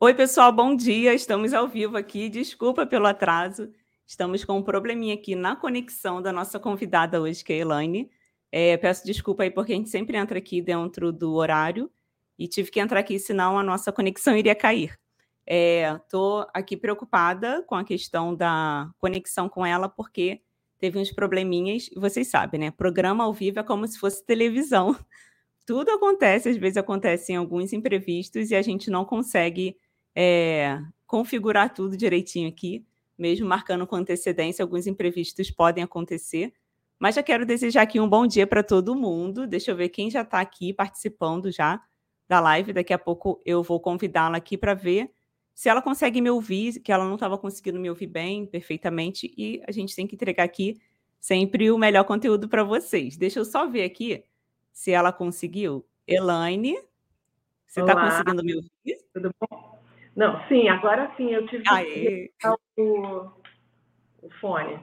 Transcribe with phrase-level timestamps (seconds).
[0.00, 1.12] Oi, pessoal, bom dia.
[1.12, 2.28] Estamos ao vivo aqui.
[2.28, 3.68] Desculpa pelo atraso.
[4.06, 8.08] Estamos com um probleminha aqui na conexão da nossa convidada hoje, que é a Elaine.
[8.52, 11.90] É, peço desculpa aí, porque a gente sempre entra aqui dentro do horário
[12.38, 14.96] e tive que entrar aqui, senão a nossa conexão iria cair.
[15.44, 20.40] Estou é, aqui preocupada com a questão da conexão com ela, porque
[20.78, 22.70] teve uns probleminhas, e vocês sabem, né?
[22.70, 24.96] Programa ao vivo é como se fosse televisão.
[25.66, 29.76] Tudo acontece, às vezes acontecem alguns imprevistos e a gente não consegue
[30.20, 32.84] é, configurar tudo direitinho aqui,
[33.16, 36.52] mesmo marcando com antecedência, alguns imprevistos podem acontecer.
[36.98, 39.46] Mas já quero desejar aqui um bom dia para todo mundo.
[39.46, 41.80] Deixa eu ver quem já está aqui participando já
[42.26, 42.72] da live.
[42.72, 45.08] Daqui a pouco eu vou convidá-la aqui para ver
[45.54, 49.62] se ela consegue me ouvir, que ela não estava conseguindo me ouvir bem, perfeitamente, e
[49.68, 50.80] a gente tem que entregar aqui
[51.20, 53.16] sempre o melhor conteúdo para vocês.
[53.16, 54.24] Deixa eu só ver aqui
[54.72, 55.86] se ela conseguiu.
[56.08, 56.76] Elaine,
[57.68, 58.98] você está conseguindo me ouvir?
[59.12, 59.77] Tudo bom?
[60.18, 62.32] Não, sim, agora sim, eu tive que
[62.76, 63.30] o,
[64.20, 64.80] o fone.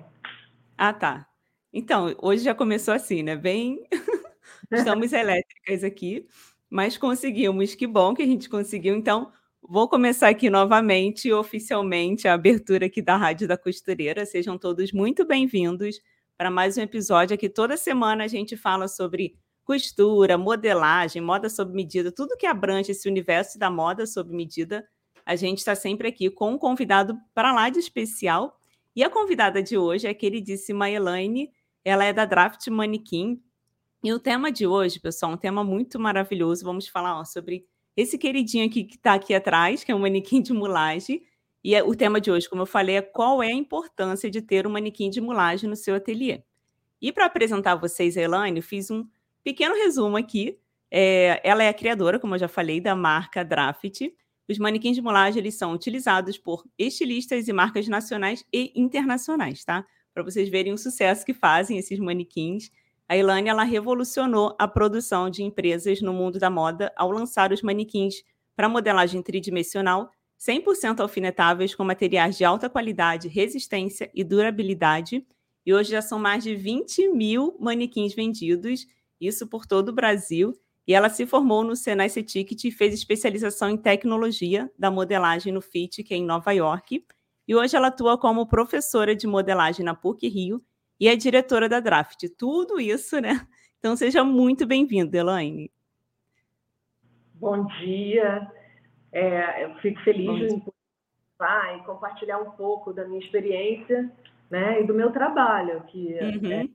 [0.78, 1.28] Ah, tá.
[1.74, 3.36] Então, hoje já começou assim, né?
[3.36, 3.86] Bem.
[4.72, 6.26] Estamos elétricas aqui,
[6.70, 7.76] mas conseguimos.
[7.76, 8.96] Que bom que a gente conseguiu.
[8.96, 9.30] Então,
[9.68, 14.24] Vou começar aqui novamente, oficialmente, a abertura aqui da Rádio da Costureira.
[14.24, 16.00] Sejam todos muito bem-vindos
[16.38, 17.50] para mais um episódio aqui.
[17.50, 23.10] Toda semana a gente fala sobre costura, modelagem, moda sob medida, tudo que abrange esse
[23.10, 24.88] universo da moda sob medida.
[25.26, 28.60] A gente está sempre aqui com um convidado para lá de especial.
[28.96, 31.52] E a convidada de hoje é a queridíssima Elaine.
[31.84, 33.42] Ela é da Draft Manequim.
[34.04, 36.64] E o tema de hoje, pessoal, um tema muito maravilhoso.
[36.64, 37.66] Vamos falar ó, sobre
[37.98, 41.24] esse queridinho aqui que está aqui atrás, que é um manequim de mulagem.
[41.64, 44.40] E é, o tema de hoje, como eu falei, é qual é a importância de
[44.42, 46.44] ter um manequim de mulagem no seu ateliê.
[47.02, 49.08] E para apresentar a vocês a Elaine, fiz um
[49.44, 50.60] pequeno resumo aqui.
[50.92, 54.02] É, ela é a criadora, como eu já falei, da marca Draft.
[54.48, 59.86] Os manequins de mulagem eles são utilizados por estilistas e marcas nacionais e internacionais, tá?
[60.14, 62.72] Para vocês verem o sucesso que fazem esses manequins.
[63.08, 67.62] A Ilane ela revolucionou a produção de empresas no mundo da moda ao lançar os
[67.62, 68.24] manequins
[68.56, 75.26] para modelagem tridimensional 100% alfinetáveis com materiais de alta qualidade, resistência e durabilidade.
[75.66, 78.86] E hoje já são mais de 20 mil manequins vendidos,
[79.20, 80.56] isso por todo o Brasil.
[80.88, 85.62] E ela se formou no Senai C-Ticket e fez especialização em tecnologia da modelagem no
[85.62, 87.04] FIT, que é em Nova York.
[87.48, 90.62] E hoje ela atua como professora de modelagem na PUC Rio
[91.00, 92.26] e é diretora da Draft.
[92.38, 93.46] Tudo isso, né?
[93.80, 95.72] Então seja muito bem-vinda, Elaine.
[97.36, 98.52] Bom dia.
[99.12, 100.62] É, eu fico feliz de
[101.38, 104.12] participar e compartilhar um pouco da minha experiência
[104.50, 106.52] né, e do meu trabalho, que uhum.
[106.52, 106.68] é,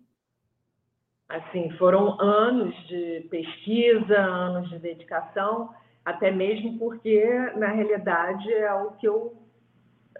[1.31, 5.71] assim, foram anos de pesquisa, anos de dedicação,
[6.05, 7.25] até mesmo porque,
[7.57, 9.35] na realidade, é o que eu.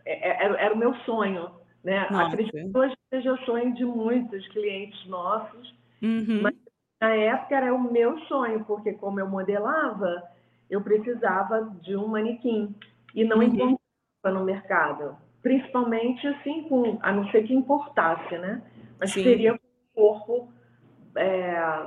[0.07, 2.07] É, é era o meu sonho né?
[2.11, 6.43] Acredito que hoje seja o sonho de muitos clientes nossos, uhum.
[6.43, 6.55] mas
[7.01, 10.23] na época era o meu sonho, porque como eu modelava,
[10.69, 12.75] eu precisava de um manequim
[13.15, 13.45] e não uhum.
[13.45, 15.17] encontrava no mercado.
[15.43, 18.63] Principalmente assim, com, a não ser que importasse, né?
[18.99, 19.23] Mas Sim.
[19.23, 20.53] seria com um corpo
[21.17, 21.87] é,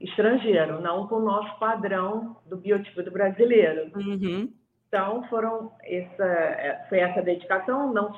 [0.00, 3.90] estrangeiro, não com o nosso padrão do biotipo do brasileiro.
[3.96, 4.52] Uhum.
[4.88, 8.14] Então, foram essa, é, foi essa dedicação, não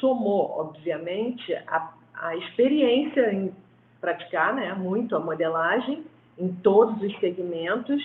[0.00, 3.54] somou, obviamente, a, a experiência em
[4.00, 6.04] praticar né, muito a modelagem
[6.36, 8.02] em todos os segmentos,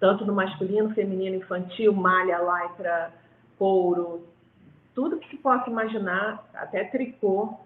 [0.00, 3.12] tanto no masculino, feminino, infantil, malha, lycra,
[3.58, 4.26] couro,
[4.94, 7.56] tudo que se possa imaginar, até tricô,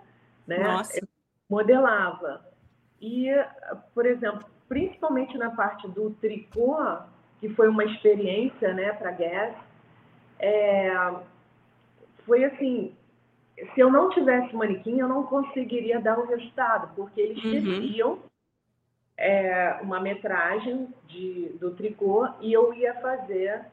[0.46, 0.58] né?
[0.58, 1.00] Nossa.
[1.48, 2.51] modelava.
[3.02, 3.28] E,
[3.92, 6.78] por exemplo, principalmente na parte do tricô,
[7.40, 9.56] que foi uma experiência né, para a Guess,
[10.38, 11.14] é,
[12.24, 12.96] foi assim,
[13.74, 18.18] se eu não tivesse manequim, eu não conseguiria dar o resultado, porque eles uhum.
[19.16, 23.64] é, uma metragem de, do tricô e eu ia fazer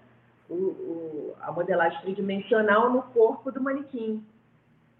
[0.49, 4.25] o, o, a modelagem tridimensional no corpo do manequim,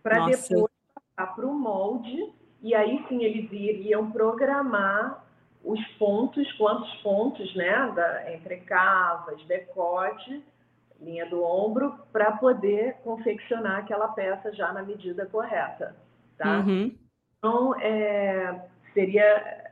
[0.04, 5.24] para depois passar para o molde, e aí sim eles iriam programar
[5.64, 10.44] os pontos, quantos pontos, né, da, entre cavas, decote,
[11.00, 15.96] linha do ombro, para poder confeccionar aquela peça já na medida correta,
[16.38, 16.60] tá?
[16.60, 16.94] Uhum.
[17.38, 19.72] Então, é, seria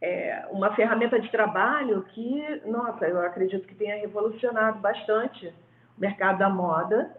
[0.00, 5.48] é, uma ferramenta de trabalho que, nossa, eu acredito que tenha revolucionado bastante
[5.96, 7.16] o mercado da moda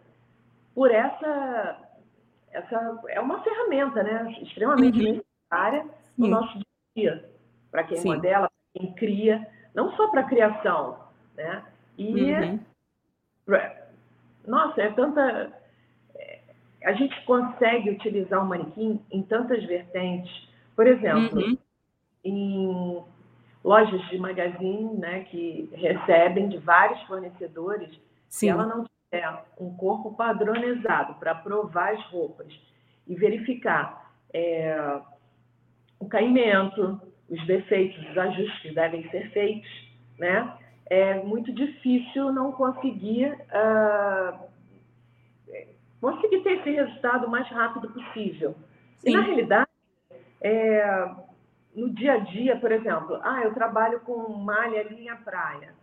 [0.74, 1.78] por essa,
[2.58, 5.14] essa é uma ferramenta, né, extremamente uhum.
[5.14, 5.86] necessária
[6.18, 6.32] no Sim.
[6.32, 6.60] nosso
[6.96, 7.30] dia,
[7.72, 8.10] para quem Sim.
[8.10, 11.00] modela, para quem cria, não só para criação,
[11.36, 11.64] né?
[11.98, 12.60] E uhum
[14.46, 15.54] Nossa, é tanta.
[16.16, 16.40] É,
[16.84, 20.48] a gente consegue utilizar o manequim em tantas vertentes.
[20.76, 21.58] Por exemplo, uhum.
[22.24, 23.04] em
[23.64, 28.00] lojas de magazine, né, que recebem de vários fornecedores,
[28.30, 28.50] Sim.
[28.50, 32.48] ela não tiver um corpo padronizado para provar as roupas
[33.08, 35.00] e verificar é,
[36.00, 39.70] o caimento, os defeitos, os ajustes que devem ser feitos,
[40.18, 40.54] né?
[40.90, 44.48] É muito difícil não conseguir uh,
[46.00, 48.56] conseguir ter esse resultado o mais rápido possível.
[49.00, 49.10] Sim.
[49.10, 49.70] E na realidade,
[50.42, 51.12] é,
[51.76, 55.76] no dia a dia, por exemplo, ah, eu trabalho com malha linha praia.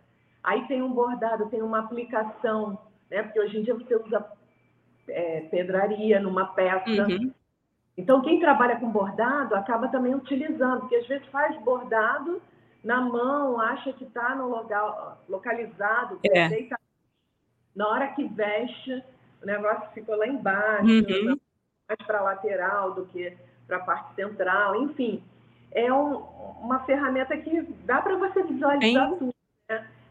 [0.43, 3.23] Aí tem um bordado, tem uma aplicação, né?
[3.23, 4.25] Porque hoje em dia você usa
[5.07, 7.07] é, pedraria numa peça.
[7.07, 7.31] Uhum.
[7.97, 12.41] Então, quem trabalha com bordado acaba também utilizando, porque às vezes faz bordado
[12.83, 16.69] na mão, acha que está no local, localizado, é.
[17.75, 19.03] Na hora que veste,
[19.41, 21.37] o negócio ficou lá embaixo, uhum.
[21.87, 23.35] mais para a lateral do que
[23.67, 25.23] para a parte central, enfim.
[25.71, 26.17] É um,
[26.61, 29.34] uma ferramenta que dá para você visualizar tudo.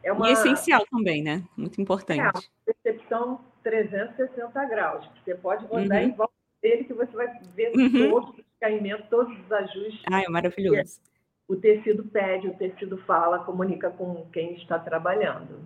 [0.04, 1.42] É uma, e essencial também, né?
[1.56, 2.20] Muito importante.
[2.20, 5.08] É uma percepção 360 graus.
[5.24, 6.08] Você pode rodar uhum.
[6.08, 8.10] em volta dele que você vai ver uhum.
[8.10, 10.02] todos os caimentos, todos os ajustes.
[10.12, 11.00] Ah, é maravilhoso.
[11.48, 15.58] O tecido pede, o tecido fala, comunica com quem está trabalhando.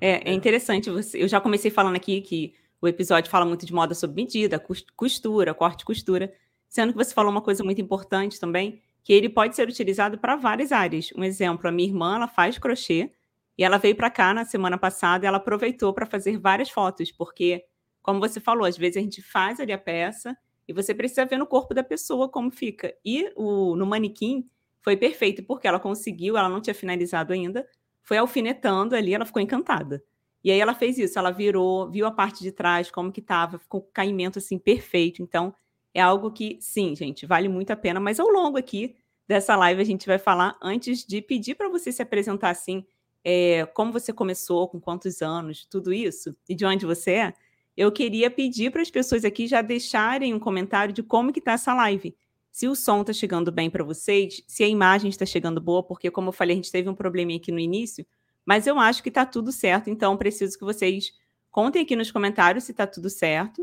[0.00, 0.88] É, é interessante.
[0.90, 4.62] Você, eu já comecei falando aqui que o episódio fala muito de moda sob medida,
[4.94, 6.32] costura, corte e costura,
[6.68, 10.36] sendo que você falou uma coisa muito importante também, que ele pode ser utilizado para
[10.36, 11.10] várias áreas.
[11.16, 13.10] Um exemplo, a minha irmã, ela faz crochê
[13.56, 17.12] e ela veio para cá na semana passada e ela aproveitou para fazer várias fotos,
[17.12, 17.64] porque
[18.02, 20.36] como você falou, às vezes a gente faz ali a peça
[20.68, 22.94] e você precisa ver no corpo da pessoa como fica.
[23.04, 24.48] E o, no manequim
[24.82, 27.66] foi perfeito, porque ela conseguiu, ela não tinha finalizado ainda,
[28.02, 30.02] foi alfinetando ali, ela ficou encantada.
[30.42, 33.58] E aí ela fez isso, ela virou, viu a parte de trás, como que estava,
[33.58, 35.22] ficou com caimento assim perfeito.
[35.22, 35.54] Então,
[35.94, 38.94] é algo que, sim, gente, vale muito a pena, mas ao longo aqui
[39.26, 42.84] dessa live a gente vai falar antes de pedir para você se apresentar assim,
[43.24, 47.34] é, como você começou, com quantos anos, tudo isso, e de onde você é
[47.76, 51.52] eu queria pedir para as pessoas aqui já deixarem um comentário de como que está
[51.52, 52.16] essa live.
[52.52, 56.10] Se o som está chegando bem para vocês, se a imagem está chegando boa, porque
[56.10, 58.06] como eu falei, a gente teve um probleminha aqui no início,
[58.46, 61.12] mas eu acho que está tudo certo, então preciso que vocês
[61.50, 63.62] contem aqui nos comentários se está tudo certo,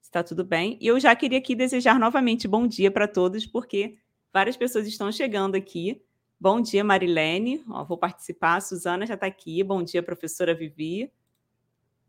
[0.00, 0.78] se está tudo bem.
[0.80, 3.98] E eu já queria aqui desejar novamente bom dia para todos, porque
[4.32, 6.00] várias pessoas estão chegando aqui.
[6.42, 7.62] Bom dia, Marilene.
[7.70, 8.56] Ó, vou participar.
[8.56, 9.62] A Suzana já está aqui.
[9.62, 11.08] Bom dia, professora Vivi.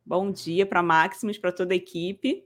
[0.03, 2.43] Bom dia para Maximus, para toda a equipe.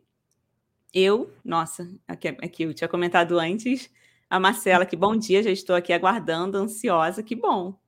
[0.94, 3.90] Eu, nossa, aqui, aqui eu tinha comentado antes,
[4.30, 7.80] a Marcela, que bom dia, já estou aqui aguardando, ansiosa, que bom.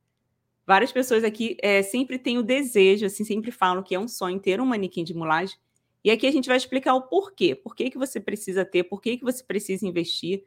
[0.66, 4.40] Várias pessoas aqui é, sempre têm o desejo, assim, sempre falam que é um sonho
[4.40, 5.58] ter um manequim de mulagem.
[6.02, 7.54] E aqui a gente vai explicar o porquê.
[7.54, 10.42] Por que, que você precisa ter, por que, que você precisa investir.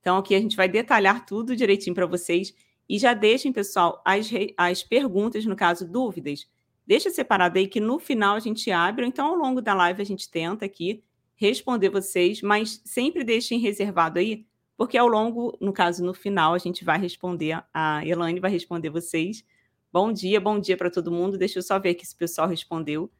[0.00, 2.52] Então, aqui a gente vai detalhar tudo direitinho para vocês.
[2.88, 6.46] E já deixem, pessoal, as, as perguntas, no caso, dúvidas
[6.86, 10.00] Deixa separado aí que no final a gente abre, ou então ao longo da live
[10.00, 11.02] a gente tenta aqui
[11.34, 14.46] responder vocês, mas sempre deixem reservado aí,
[14.76, 18.88] porque ao longo, no caso, no final, a gente vai responder, a Elaine vai responder
[18.88, 19.44] vocês.
[19.92, 21.36] Bom dia, bom dia para todo mundo.
[21.36, 23.10] Deixa eu só ver aqui se o pessoal respondeu.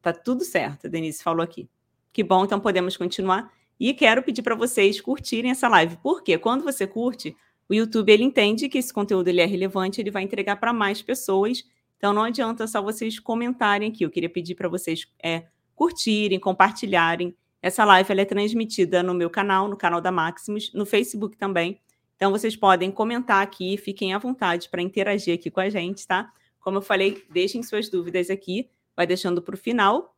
[0.00, 1.68] Tá tudo certo, a Denise falou aqui.
[2.12, 3.52] Que bom, então podemos continuar.
[3.78, 7.36] E quero pedir para vocês curtirem essa live, porque quando você curte,
[7.68, 11.02] o YouTube ele entende que esse conteúdo ele é relevante, ele vai entregar para mais
[11.02, 11.64] pessoas
[11.96, 14.04] então não adianta só vocês comentarem aqui.
[14.04, 17.34] Eu queria pedir para vocês é, curtirem, compartilharem.
[17.62, 21.80] Essa live ela é transmitida no meu canal, no canal da Maximus, no Facebook também.
[22.14, 26.32] Então vocês podem comentar aqui, fiquem à vontade para interagir aqui com a gente, tá?
[26.60, 30.16] Como eu falei, deixem suas dúvidas aqui, vai deixando para o final.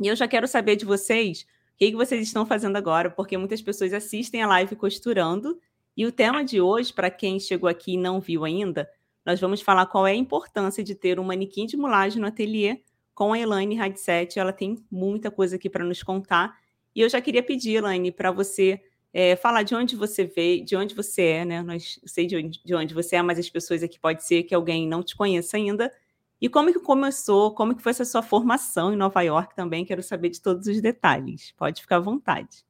[0.00, 3.36] E eu já quero saber de vocês o que, que vocês estão fazendo agora, porque
[3.36, 5.60] muitas pessoas assistem a live costurando.
[5.98, 8.88] E o tema de hoje, para quem chegou aqui e não viu ainda,
[9.26, 12.80] nós vamos falar qual é a importância de ter um manequim de mulagem no ateliê
[13.12, 14.38] com a Elaine Radset.
[14.38, 16.56] Ela tem muita coisa aqui para nos contar.
[16.94, 18.80] E eu já queria pedir, Elaine, para você
[19.12, 21.62] é, falar de onde você veio, de onde você é, né?
[21.62, 24.54] Nós sei de onde, de onde você é, mas as pessoas aqui pode ser que
[24.54, 25.92] alguém não te conheça ainda.
[26.40, 29.84] E como que começou, como que foi essa sua formação em Nova York também?
[29.84, 31.52] Quero saber de todos os detalhes.
[31.56, 32.64] Pode ficar à vontade.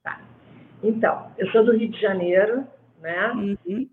[0.00, 0.22] Tá.
[0.82, 2.66] Então, eu sou do Rio de Janeiro,
[3.00, 3.30] né?
[3.32, 3.88] Uhum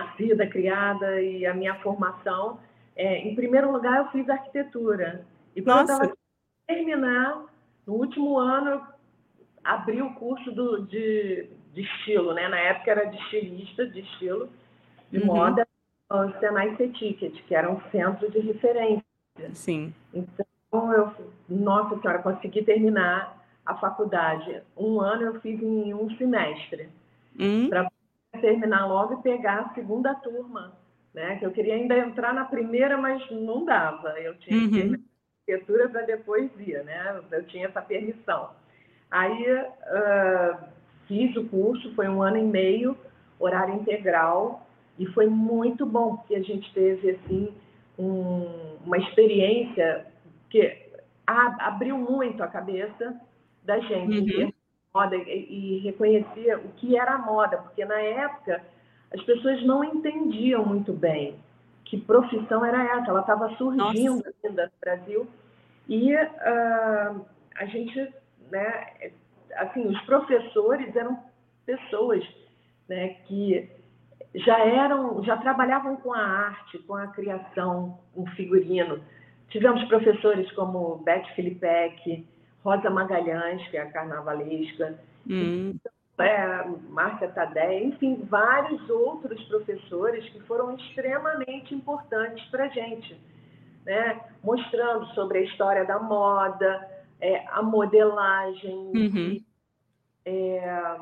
[0.00, 2.58] nascida, criada e a minha formação.
[2.96, 5.24] É, em primeiro lugar, eu fiz arquitetura.
[5.54, 6.16] E quando eu
[6.66, 7.44] terminar,
[7.86, 8.82] no último ano,
[9.62, 12.48] abri o curso do, de, de estilo, né?
[12.48, 14.48] Na época era de estilista, de estilo,
[15.10, 15.26] de uhum.
[15.26, 15.66] moda,
[16.10, 19.04] o Senai C-Ticket, que era um centro de referência.
[19.52, 19.94] Sim.
[20.12, 21.12] Então, eu
[21.48, 23.39] nossa senhora, consegui terminar
[23.70, 24.62] a faculdade.
[24.76, 26.88] Um ano eu fiz em um semestre.
[27.38, 27.68] Hum.
[27.68, 27.90] Para
[28.40, 30.72] terminar logo e pegar a segunda turma.
[31.14, 31.36] Né?
[31.36, 34.10] Que eu queria ainda entrar na primeira, mas não dava.
[34.20, 34.66] Eu tinha uhum.
[34.66, 37.20] que terminar a arquitetura para depois ir, né?
[37.30, 38.50] Eu tinha essa permissão.
[39.10, 40.64] Aí uh,
[41.08, 42.96] fiz o curso, foi um ano e meio,
[43.40, 44.64] horário integral,
[44.96, 47.52] e foi muito bom, porque a gente teve assim
[47.98, 50.06] um, uma experiência
[50.48, 50.90] que
[51.26, 53.20] abriu muito a cabeça
[53.64, 54.52] da gente uhum.
[54.94, 58.62] moda e, e reconhecer o que era a moda, porque na época
[59.12, 61.38] as pessoas não entendiam muito bem
[61.84, 64.34] que profissão era essa, ela estava surgindo Nossa.
[64.44, 65.26] ainda no Brasil
[65.88, 67.26] e uh,
[67.56, 68.14] a gente,
[68.50, 69.10] né,
[69.56, 71.18] assim, os professores eram
[71.66, 72.24] pessoas,
[72.88, 73.68] né, que
[74.36, 79.02] já eram, já trabalhavam com a arte, com a criação, com o figurino.
[79.48, 82.24] Tivemos professores como Beth Filipek,
[82.64, 84.98] Rosa Magalhães, que é a carnavalesca,
[85.28, 85.74] hum.
[86.18, 93.18] é, Márcia Tadé, enfim, vários outros professores que foram extremamente importantes para a gente,
[93.84, 94.20] né?
[94.42, 96.86] mostrando sobre a história da moda,
[97.20, 99.44] é, a modelagem, uhum.
[100.26, 100.96] é,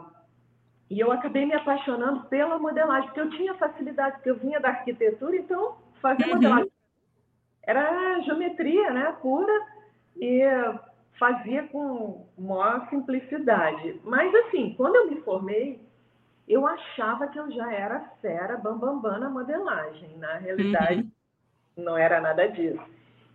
[0.91, 4.69] e eu acabei me apaixonando pela modelagem, porque eu tinha facilidade, porque eu vinha da
[4.69, 6.35] arquitetura, então fazer uhum.
[6.35, 6.71] modelagem
[7.65, 9.53] era geometria, né, pura,
[10.17, 10.43] e
[11.19, 14.01] fazia com maior simplicidade.
[14.05, 15.81] Mas assim, quando eu me formei,
[16.49, 20.17] eu achava que eu já era fera, bambambam bam, bam na modelagem.
[20.17, 21.85] Na realidade, uhum.
[21.85, 22.83] não era nada disso.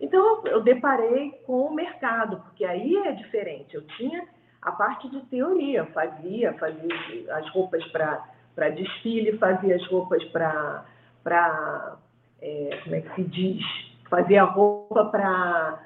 [0.00, 3.74] Então, eu deparei com o mercado, porque aí é diferente.
[3.74, 4.26] Eu tinha
[4.60, 11.96] a parte de teoria, fazia, fazia as roupas para desfile, fazia as roupas para,
[12.40, 13.64] é, como é que se diz,
[14.08, 15.78] fazia roupa para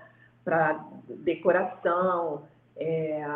[1.08, 2.42] decoração,
[2.76, 3.26] é,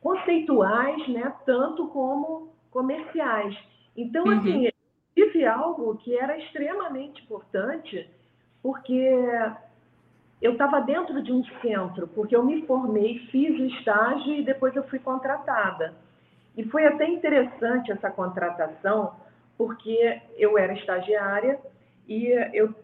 [0.00, 3.56] conceituais, né, tanto como comerciais.
[3.96, 4.38] Então, uhum.
[4.38, 4.68] assim,
[5.14, 8.08] tive algo que era extremamente importante,
[8.62, 9.18] porque
[10.40, 14.74] eu estava dentro de um centro, porque eu me formei, fiz o estágio e depois
[14.74, 15.94] eu fui contratada.
[16.56, 19.14] E foi até interessante essa contratação,
[19.56, 21.60] porque eu era estagiária
[22.08, 22.74] e eu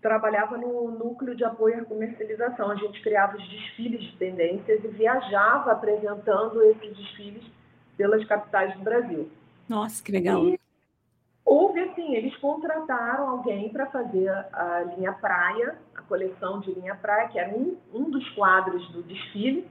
[0.00, 2.70] trabalhava no núcleo de apoio à comercialização.
[2.70, 7.44] A gente criava os desfiles de tendências e viajava apresentando esses desfiles
[7.96, 9.30] pelas capitais do Brasil.
[9.68, 10.44] Nossa, que legal!
[10.44, 10.58] E
[11.44, 15.76] houve assim, eles contrataram alguém para fazer a linha praia
[16.10, 19.64] coleção de linha praia, que era um, um dos quadros do desfile.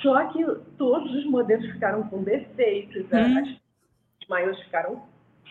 [0.00, 0.42] Só que
[0.78, 3.38] todos os modelos ficaram com defeitos, hum.
[3.38, 3.48] as,
[4.22, 5.02] os maiores ficaram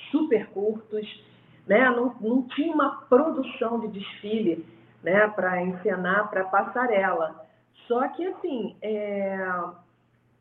[0.09, 1.23] super curtos,
[1.67, 1.89] né?
[1.89, 4.65] não, não tinha uma produção de desfile
[5.03, 5.27] né?
[5.29, 7.43] para encenar para passarela.
[7.87, 9.37] Só que, assim, é,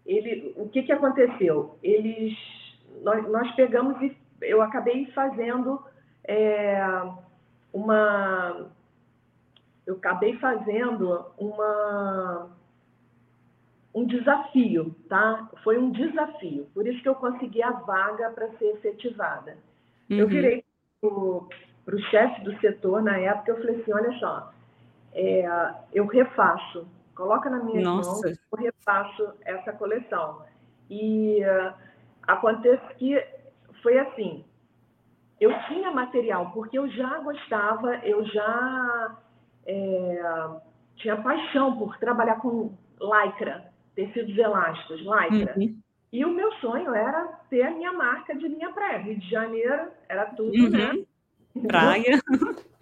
[0.07, 1.79] ele, o que, que aconteceu?
[1.83, 2.37] Eles,
[3.03, 5.83] nós, nós pegamos e eu acabei fazendo
[6.27, 6.81] é,
[7.73, 8.71] uma
[9.87, 12.49] eu acabei fazendo uma,
[13.95, 15.49] um desafio, tá?
[15.63, 19.59] Foi um desafio, por isso que eu consegui a vaga para ser efetivada.
[20.11, 20.19] Uhum.
[20.19, 20.65] Eu virei
[21.85, 24.53] para o chefe do setor na época, eu falei assim, olha só,
[25.13, 30.43] é, eu refaço, coloca na minha mão, eu refaço essa coleção.
[30.91, 31.73] E uh,
[32.23, 33.23] acontece que
[33.83, 34.45] foi assim,
[35.41, 39.17] eu tinha material, porque eu já gostava, eu já
[39.67, 40.23] é,
[40.97, 45.55] tinha paixão por trabalhar com lycra, tecidos elásticos, lycra.
[45.57, 45.79] Uhum.
[46.15, 48.99] E o meu sonho era ter a minha marca de linha praia.
[48.99, 50.71] Rio de Janeiro era tudo, uhum.
[50.71, 51.05] né?
[51.67, 52.21] Praia.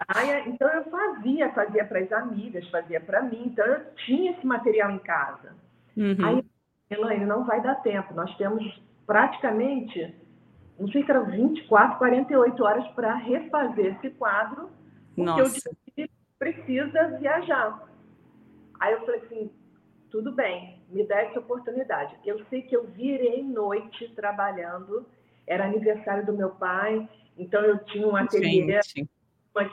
[0.06, 0.46] Praia.
[0.46, 3.44] Então eu fazia, fazia para as amigas, fazia para mim.
[3.46, 5.56] Então eu tinha esse material em casa.
[5.96, 6.16] Uhum.
[6.22, 6.44] Aí,
[6.90, 8.12] Elaine, não vai dar tempo.
[8.12, 8.62] Nós temos
[9.06, 10.14] praticamente,
[10.78, 14.68] não sei se eram 24, 48 horas para refazer esse quadro.
[15.16, 15.70] Porque Nossa.
[15.96, 16.06] eu
[16.38, 17.82] precisa viajar.
[18.78, 19.50] Aí eu falei assim,
[20.12, 22.14] tudo bem, me dá essa oportunidade.
[22.24, 25.04] Eu sei que eu virei noite trabalhando,
[25.46, 28.78] era aniversário do meu pai, então eu tinha um ateliê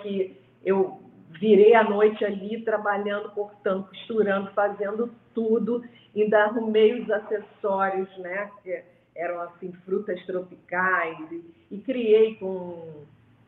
[0.01, 5.84] que eu virei a noite ali trabalhando, cortando, costurando, fazendo tudo,
[6.15, 8.81] ainda arrumei os acessórios, né, que
[9.15, 13.03] eram assim frutas tropicais e, e criei com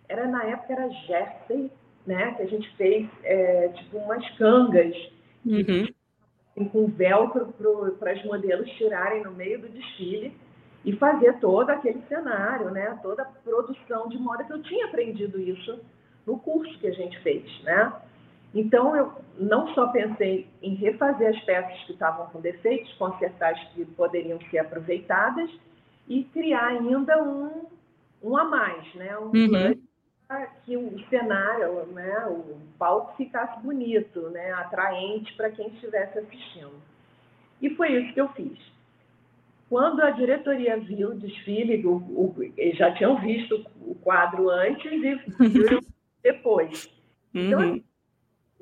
[0.08, 1.72] era na época era jersey
[2.06, 2.34] né?
[2.34, 4.96] Que a gente fez é, tipo umas cangas
[5.46, 5.60] uhum.
[5.60, 5.88] assim,
[6.66, 7.54] com velcro
[8.00, 10.36] para os modelos tirarem no meio do desfile
[10.84, 12.98] e fazer todo aquele cenário, né?
[13.02, 15.80] Toda a produção de moda que eu tinha aprendido isso
[16.26, 17.94] no curso que a gente fez, né?
[18.54, 23.64] Então, eu não só pensei em refazer as peças que estavam com defeitos, consertar as
[23.70, 25.50] que poderiam ser aproveitadas
[26.08, 27.68] e criar ainda um,
[28.22, 29.18] um a mais, né?
[29.18, 29.82] um uhum.
[30.32, 32.26] Para que o cenário, né?
[32.28, 34.54] o palco ficasse bonito, né?
[34.54, 36.82] atraente para quem estivesse assistindo.
[37.62, 38.58] E foi isso que eu fiz.
[39.70, 44.90] Quando a diretoria viu o desfile, o, o, eles já tinham visto o quadro antes
[44.90, 45.16] e
[45.50, 45.80] viram
[46.24, 46.90] depois.
[47.34, 47.84] Então, uhum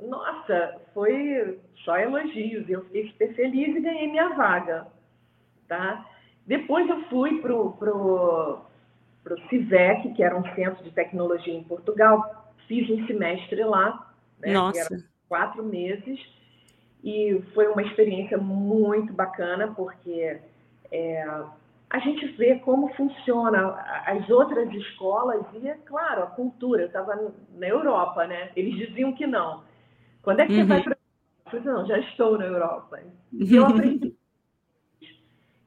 [0.02, 2.70] nossa, foi só elogios.
[2.70, 4.88] Eu fiquei super feliz e ganhei minha vaga,
[5.68, 6.06] tá?
[6.48, 8.62] Depois eu fui para o
[9.24, 12.54] pro, pro CIVEC, que era um centro de tecnologia em Portugal.
[12.68, 14.54] Fiz um semestre lá, né?
[14.54, 15.04] Nossa.
[15.28, 16.20] quatro meses.
[17.04, 20.40] E foi uma experiência muito bacana, porque
[20.92, 21.28] é,
[21.90, 23.74] a gente vê como funciona
[24.06, 26.84] as outras escolas e, é claro, a cultura.
[26.84, 28.52] Eu estava na Europa, né?
[28.56, 29.64] Eles diziam que não.
[30.22, 30.60] Quando é que uhum.
[30.60, 30.84] você vai uhum.
[30.84, 31.72] para a Europa?
[31.72, 33.00] Não, já estou na Europa.
[33.32, 34.16] E eu aprendi.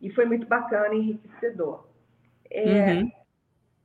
[0.00, 1.86] e foi muito bacana enriquecedor.
[2.50, 3.10] É, uhum.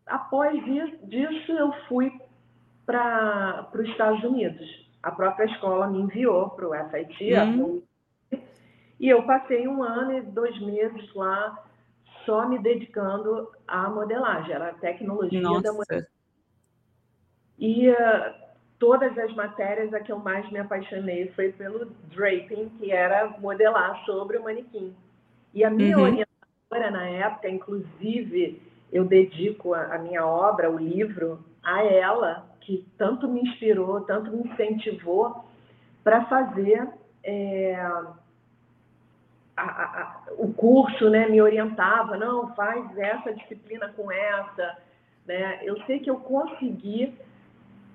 [0.08, 0.64] Após
[1.04, 2.12] disso, eu fui
[2.86, 4.88] para os Estados Unidos.
[5.04, 7.84] A própria escola me enviou para o FIT, uhum.
[9.00, 11.64] e eu passei um ano e dois meses lá
[12.26, 15.62] só me dedicando à modelagem, era a tecnologia Nossa.
[15.62, 16.10] da modelagem.
[17.58, 17.96] E uh,
[18.78, 24.04] todas as matérias, a que eu mais me apaixonei foi pelo draping, que era modelar
[24.06, 24.94] sobre o manequim.
[25.54, 26.04] E a minha uhum.
[26.04, 32.86] orientadora na época, inclusive, eu dedico a, a, minha obra, o livro, a ela, que
[32.98, 35.46] tanto me inspirou, tanto me incentivou
[36.03, 36.88] para fazer
[37.24, 37.75] é,
[39.56, 41.27] a, a, o curso, né?
[41.27, 44.77] Me orientava, não, faz essa disciplina com essa,
[45.25, 45.60] né?
[45.63, 47.13] Eu sei que eu consegui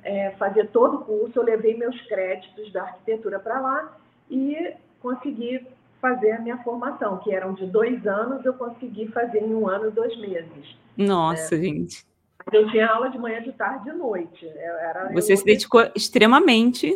[0.02, 3.96] é, fazer todo o curso, eu levei meus créditos da arquitetura para lá
[4.30, 5.66] e consegui
[6.00, 9.88] fazer a minha formação, que eram de dois anos, eu consegui fazer em um ano
[9.88, 10.76] e dois meses.
[10.96, 11.62] Nossa, né?
[11.62, 12.06] gente.
[12.52, 14.46] Eu tinha aula de manhã, de tarde e de noite.
[14.48, 15.36] Era, Você eu...
[15.36, 16.92] se dedicou extremamente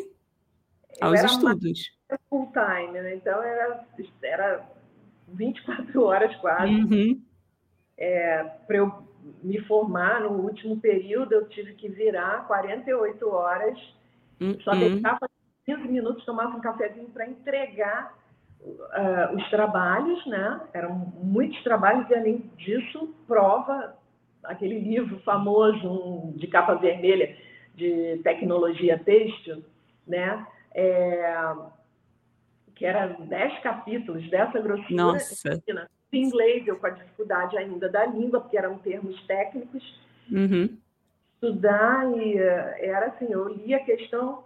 [1.00, 1.94] aos estudos.
[2.28, 3.14] Full time, né?
[3.14, 3.84] então era,
[4.22, 4.66] era
[5.28, 6.72] 24 horas quase.
[6.72, 7.20] Uhum.
[7.98, 9.06] É, para eu
[9.42, 13.78] me formar no último período, eu tive que virar 48 horas,
[14.40, 14.60] uhum.
[14.60, 15.28] só deixava
[15.64, 18.16] 15 minutos, tomava um cafezinho para entregar
[18.62, 20.60] uh, os trabalhos, né?
[20.72, 23.96] Eram muitos trabalhos, e além disso, prova,
[24.44, 27.36] aquele livro famoso um, de capa vermelha
[27.74, 29.64] de tecnologia têxtil,
[30.06, 30.46] né?
[30.74, 31.54] É,
[32.74, 34.94] que era 10 capítulos dessa grossura.
[34.94, 35.58] Nossa
[36.12, 39.82] inglês, eu com a dificuldade ainda da língua, porque eram termos técnicos.
[40.30, 40.76] Uhum.
[41.34, 44.44] Estudar e eh, era assim, eu lia a questão,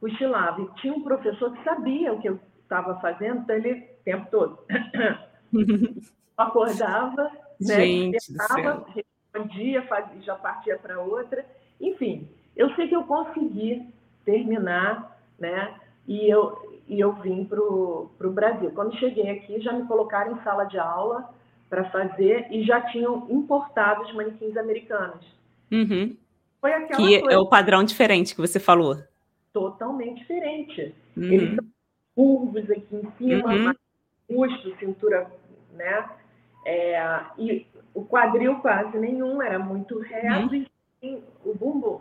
[0.00, 0.62] cochilava.
[0.62, 2.38] E tinha um professor que sabia o que eu
[2.72, 4.58] estava fazendo, então ele o tempo todo.
[6.36, 7.30] acordava,
[7.60, 11.44] né, esperava, respondia, fazia, já partia para outra.
[11.80, 13.86] Enfim, eu sei que eu consegui
[14.24, 15.74] terminar, né?
[16.08, 18.70] E eu, e eu vim para o Brasil.
[18.72, 21.32] Quando cheguei aqui, já me colocaram em sala de aula
[21.68, 25.24] para fazer e já tinham importado os manequins americanos.
[25.70, 26.16] Uhum.
[26.60, 27.34] Foi aquela que coisa...
[27.34, 28.98] é o padrão diferente que você falou.
[29.52, 30.94] Totalmente diferente.
[31.16, 31.24] Uhum.
[31.24, 31.71] Eles são
[32.14, 33.74] curvos aqui em cima, uhum.
[34.28, 35.30] busto, cintura,
[35.72, 36.08] né?
[36.64, 40.66] É, e o quadril quase nenhum, era muito reto uhum.
[41.02, 42.00] e o bumbum.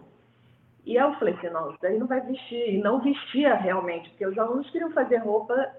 [0.85, 2.73] E eu falei assim, não, isso daí não vai vestir.
[2.73, 5.73] E não vestia realmente, porque os alunos queriam fazer roupa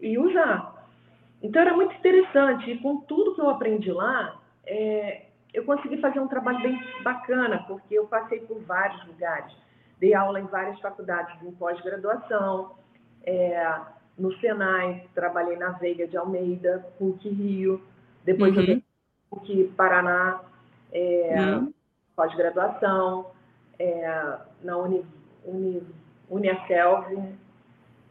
[0.00, 0.88] e usar.
[1.42, 2.70] Então era muito interessante.
[2.70, 7.64] E com tudo que eu aprendi lá, é, eu consegui fazer um trabalho bem bacana,
[7.66, 9.54] porque eu passei por vários lugares.
[9.98, 12.72] Dei aula em várias faculdades em pós-graduação,
[13.26, 13.80] é,
[14.18, 17.82] no Senai, trabalhei na Veiga de Almeida, PUC Rio,
[18.24, 18.82] depois uhum.
[19.30, 20.40] PUC Paraná,
[20.92, 21.72] é, uhum.
[22.14, 23.30] pós-graduação
[23.78, 25.04] é, na Uni,
[25.44, 25.82] Uni,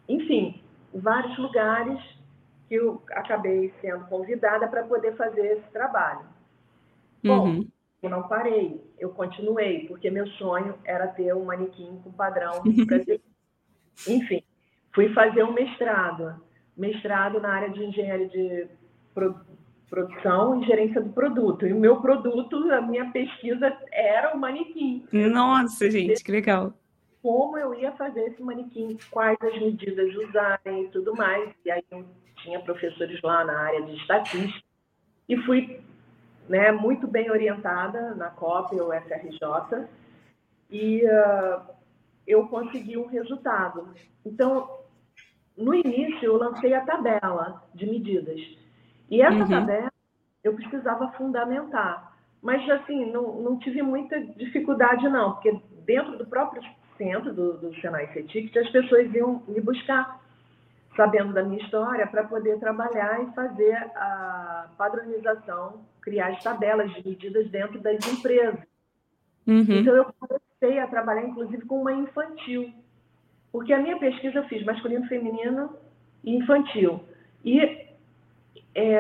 [0.08, 0.62] enfim,
[0.94, 2.00] vários lugares
[2.68, 6.26] que eu acabei sendo convidada para poder fazer esse trabalho.
[7.24, 7.68] Bom, uhum.
[8.02, 13.24] eu não parei, eu continuei, porque meu sonho era ter um manequim com padrão brasileiro.
[14.08, 14.44] Enfim,
[14.94, 16.36] fui fazer um mestrado,
[16.78, 18.68] mestrado na área de engenharia de
[19.90, 21.68] produção e gerência do produto.
[21.68, 25.06] E o meu produto, a minha pesquisa era o manequim.
[25.12, 26.74] Nossa, gente, que legal.
[27.22, 31.50] Como eu ia fazer esse manequim, quais as medidas usarem e tudo mais.
[31.66, 32.06] E aí eu
[32.38, 34.64] tinha professores lá na área de estatística
[35.30, 35.80] e fui
[36.50, 39.88] né, muito bem orientada na COP ou FRJ.
[40.70, 41.62] E uh,
[42.28, 43.94] eu consegui um resultado.
[44.26, 44.83] Então,
[45.58, 48.40] no início, eu lancei a tabela de medidas.
[49.10, 49.50] E essa uhum.
[49.50, 49.92] tabela
[50.44, 52.14] eu precisava fundamentar.
[52.42, 56.62] Mas, assim, não, não tive muita dificuldade, não, porque dentro do próprio
[56.98, 60.20] centro do, do Senai CETIC, as pessoas iam me buscar,
[60.96, 67.08] sabendo da minha história, para poder trabalhar e fazer a padronização, criar as tabelas de
[67.08, 68.60] medidas dentro das empresas.
[69.48, 69.66] Uhum.
[69.70, 72.74] Então, eu comecei a trabalhar, inclusive, com uma infantil.
[73.54, 75.78] Porque a minha pesquisa eu fiz masculino, feminino
[76.24, 77.00] e infantil.
[77.46, 77.60] E
[78.74, 79.00] é,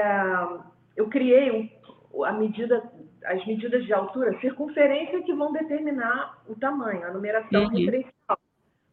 [0.95, 1.75] eu criei
[2.23, 2.83] a medida,
[3.25, 7.69] as medidas de altura, circunferência que vão determinar o tamanho, a numeração uhum.
[7.69, 8.37] referencial.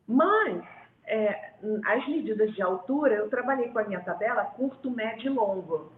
[0.08, 0.64] Mas
[1.04, 1.52] é,
[1.84, 5.92] as medidas de altura, eu trabalhei com a minha tabela curto, médio e longo.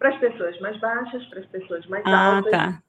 [0.00, 2.50] Para as pessoas mais baixas, para as pessoas mais ah, altas.
[2.50, 2.82] Tá.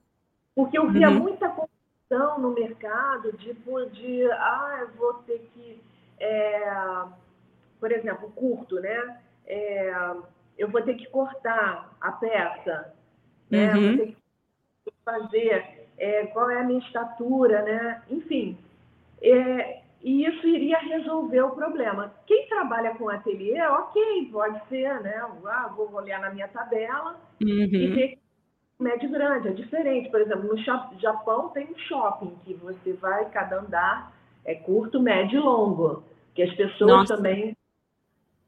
[0.55, 1.19] Porque eu via uhum.
[1.19, 5.79] muita confusão no mercado, tipo, de, ah, eu vou ter que,
[6.21, 7.05] é,
[7.79, 9.17] por exemplo, curto, né?
[9.47, 9.91] É,
[10.57, 12.93] eu vou ter que cortar a peça,
[13.49, 13.73] né?
[13.73, 13.97] Uhum.
[13.97, 14.15] Vou ter
[14.85, 18.03] que fazer é, qual é a minha estatura, né?
[18.09, 18.57] Enfim,
[19.21, 22.13] é, e isso iria resolver o problema.
[22.27, 25.25] Quem trabalha com ateliê, ok, pode ser, né?
[25.45, 27.47] Ah, vou olhar na minha tabela uhum.
[27.49, 28.19] e ver
[28.79, 30.09] médio grande, é diferente.
[30.09, 34.11] Por exemplo, no Japão tem um shopping que você vai, cada andar
[34.45, 36.03] é curto, médio e longo.
[36.33, 37.15] Que as pessoas Nossa.
[37.17, 37.55] também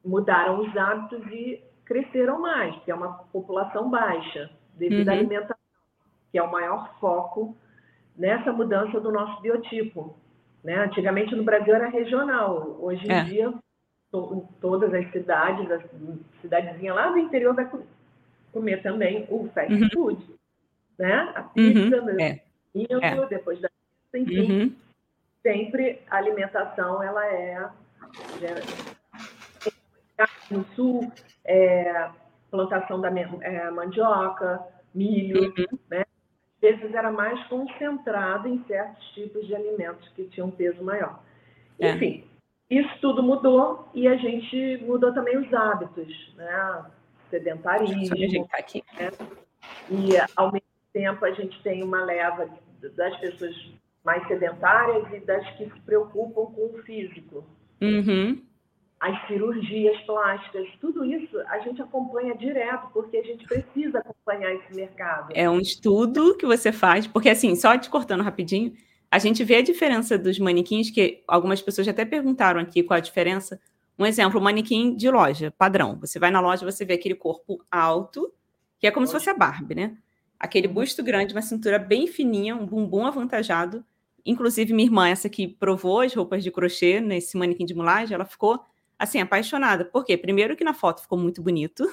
[0.04, 5.14] mudaram os hábitos e cresceram mais, que é uma população baixa, devido uhum.
[5.14, 5.56] à alimentação,
[6.30, 7.56] que é o maior foco
[8.16, 10.16] nessa mudança do nosso biotipo.
[10.62, 10.76] Né?
[10.76, 13.24] Antigamente no Brasil era regional, hoje em é.
[13.24, 13.54] dia
[14.10, 15.80] to, todas as cidades, a
[16.40, 17.68] cidadezinha lá do interior vai
[18.52, 19.90] comer também o fast uhum.
[19.92, 20.24] food,
[20.98, 21.32] né?
[21.34, 22.20] A pizza, uhum.
[22.20, 22.40] é.
[22.74, 23.26] indo, é.
[23.26, 24.52] depois da pizza, enfim.
[24.52, 24.72] Uhum.
[25.44, 27.68] Sempre a alimentação ela é
[30.50, 31.12] no sul,
[31.44, 32.08] é,
[32.50, 35.78] plantação da é, mandioca, milho, uhum.
[35.90, 36.04] né?
[36.56, 41.22] Às vezes era mais concentrado em certos tipos de alimentos que tinham peso maior.
[41.78, 41.90] É.
[41.90, 42.24] Enfim,
[42.70, 46.86] isso tudo mudou e a gente mudou também os hábitos, né?
[47.28, 48.48] Sedentarismo.
[48.52, 48.82] Aqui.
[48.98, 49.10] Né?
[49.90, 52.48] E ao mesmo tempo a gente tem uma leva
[52.96, 53.54] das pessoas
[54.04, 57.44] mais sedentárias e das que se preocupam com o físico.
[57.80, 58.40] Uhum
[59.04, 64.74] as cirurgias plásticas, tudo isso a gente acompanha direto, porque a gente precisa acompanhar esse
[64.74, 65.28] mercado.
[65.34, 68.72] É um estudo que você faz, porque assim, só te cortando rapidinho,
[69.10, 73.00] a gente vê a diferença dos manequins, que algumas pessoas até perguntaram aqui qual a
[73.00, 73.60] diferença.
[73.98, 75.98] Um exemplo, um manequim de loja, padrão.
[76.00, 78.32] Você vai na loja, você vê aquele corpo alto,
[78.80, 79.98] que é como se fosse a Barbie, né?
[80.40, 80.74] Aquele uhum.
[80.74, 83.84] busto grande, uma cintura bem fininha, um bumbum avantajado.
[84.24, 88.24] Inclusive, minha irmã, essa que provou as roupas de crochê nesse manequim de mulagem, ela
[88.24, 88.60] ficou
[88.98, 89.84] assim, apaixonada.
[89.84, 90.16] Por quê?
[90.16, 91.84] Primeiro que na foto ficou muito bonito.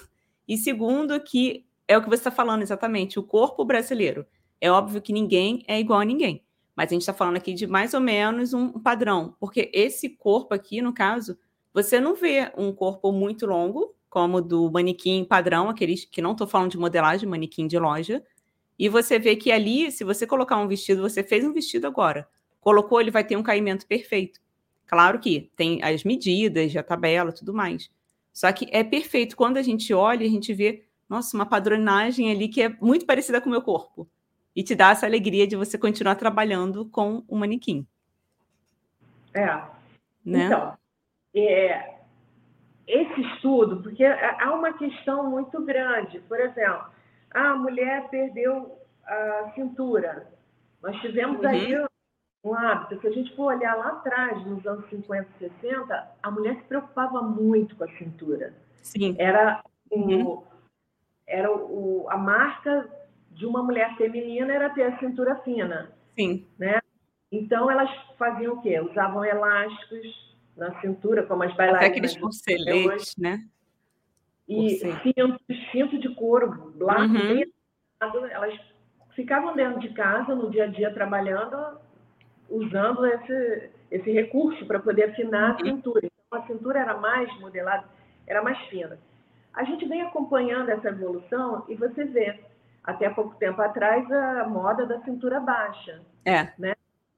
[0.48, 4.26] E segundo que é o que você está falando exatamente, o corpo brasileiro.
[4.60, 6.44] É óbvio que ninguém é igual a ninguém.
[6.76, 9.36] Mas a gente está falando aqui de mais ou menos um padrão.
[9.40, 11.38] Porque esse corpo aqui, no caso,
[11.74, 16.48] você não vê um corpo muito longo, como do manequim padrão, aqueles que não estou
[16.48, 18.24] falando de modelagem, manequim de loja.
[18.82, 22.28] E você vê que ali, se você colocar um vestido, você fez um vestido agora.
[22.60, 24.40] Colocou, ele vai ter um caimento perfeito.
[24.88, 27.92] Claro que tem as medidas, a tabela, tudo mais.
[28.34, 29.38] Só que é perfeito.
[29.38, 33.40] Quando a gente olha, a gente vê, nossa, uma padronagem ali que é muito parecida
[33.40, 34.10] com o meu corpo.
[34.56, 37.86] E te dá essa alegria de você continuar trabalhando com o manequim.
[39.32, 39.62] É.
[40.26, 40.46] Né?
[40.48, 40.76] Então,
[41.36, 41.98] é,
[42.88, 46.20] esse estudo, porque há uma questão muito grande.
[46.22, 47.00] Por exemplo,
[47.34, 50.28] a mulher perdeu a cintura.
[50.82, 51.48] Nós tivemos uhum.
[51.48, 51.86] aí
[52.44, 53.00] um hábito.
[53.02, 57.22] Se a gente for olhar lá atrás, nos anos 50, 60, a mulher se preocupava
[57.22, 58.54] muito com a cintura.
[58.82, 59.16] Sim.
[59.20, 60.26] Era, uhum.
[60.26, 60.44] o,
[61.28, 62.90] era o, a marca
[63.32, 65.92] de uma mulher feminina era ter a cintura fina.
[66.18, 66.46] Sim.
[66.58, 66.80] Né?
[67.32, 68.80] Então, elas faziam o quê?
[68.80, 71.90] Usavam elásticos na cintura, como as bailarinas.
[71.90, 73.46] Até aqueles corceletes, né?
[74.48, 75.40] E cinto,
[75.72, 78.26] cinto de couro, largo, uhum.
[78.30, 78.60] elas
[79.16, 81.78] ficavam dentro de casa, no dia a dia, trabalhando,
[82.50, 85.66] usando esse, esse recurso para poder afinar a uhum.
[85.76, 86.06] cintura.
[86.06, 87.86] Então, a cintura era mais modelada,
[88.28, 88.98] era mais fina.
[89.54, 92.40] A gente vem acompanhando essa evolução e você vê,
[92.84, 96.02] até pouco tempo atrás, a moda da cintura baixa.
[96.26, 96.52] É.
[96.58, 96.74] Né?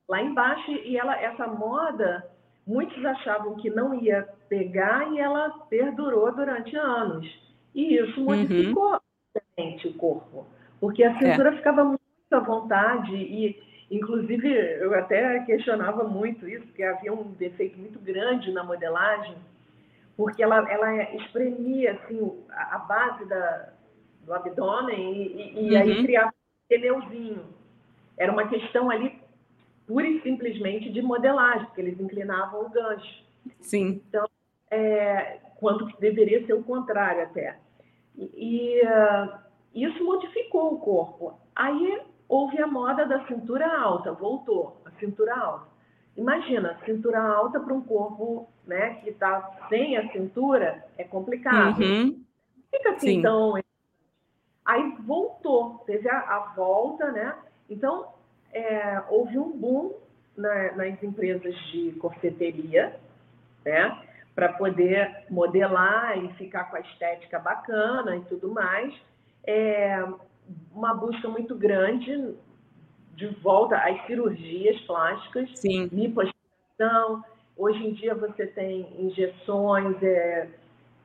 [0.08, 2.28] Lá embaixo, e ela, essa moda,
[2.66, 7.28] muitos achavam que não ia pegar e ela perdurou durante anos.
[7.74, 8.26] E isso uhum.
[8.26, 9.00] modificou
[9.58, 9.90] uhum.
[9.90, 10.46] o corpo,
[10.80, 11.58] porque a cintura é.
[11.58, 12.00] ficava muito
[12.32, 14.50] à vontade e e Inclusive,
[14.80, 19.36] eu até questionava muito isso, porque havia um defeito muito grande na modelagem,
[20.18, 23.70] porque ela, ela espremia assim, a, base da,
[24.26, 25.78] do abdômen e, e, uhum.
[25.80, 27.46] aí criava um pneuzinho.
[28.18, 29.12] Era uma questão ali
[29.94, 33.24] pura e simplesmente de modelagem, porque eles inclinavam o gancho.
[33.62, 34.02] Sim.
[34.08, 34.28] Então,
[34.72, 37.60] é, quando deveria ser o contrário até.
[38.18, 39.38] E, e uh,
[39.76, 41.40] isso modificou o corpo.
[41.56, 45.68] Aí houve a moda da cintura alta, voltou a cintura alta.
[46.18, 51.80] Imagina, cintura alta para um corpo né, que está sem a cintura é complicado.
[51.80, 52.20] Uhum.
[52.72, 53.20] Fica assim, Sim.
[53.20, 53.54] então.
[54.66, 57.36] Aí voltou, teve a, a volta, né?
[57.70, 58.13] Então,
[58.54, 59.94] é, houve um boom
[60.38, 62.96] na, nas empresas de corseteria,
[63.66, 64.00] né?
[64.36, 68.94] Para poder modelar e ficar com a estética bacana e tudo mais.
[69.46, 70.04] É,
[70.74, 72.36] uma busca muito grande
[73.16, 75.88] de volta às cirurgias plásticas, Sim.
[75.92, 77.24] lipoaspiração.
[77.56, 80.50] Hoje em dia você tem injeções, é,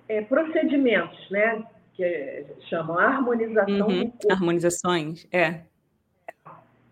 [0.08, 1.64] é, procedimentos, né?
[1.94, 4.04] Que chamam harmonização uhum.
[4.04, 4.32] do corpo.
[4.32, 5.64] Harmonizações, é.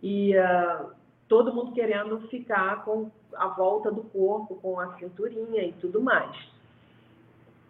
[0.02, 0.90] E uh,
[1.28, 6.37] todo mundo querendo ficar com a volta do corpo, com a cinturinha e tudo mais.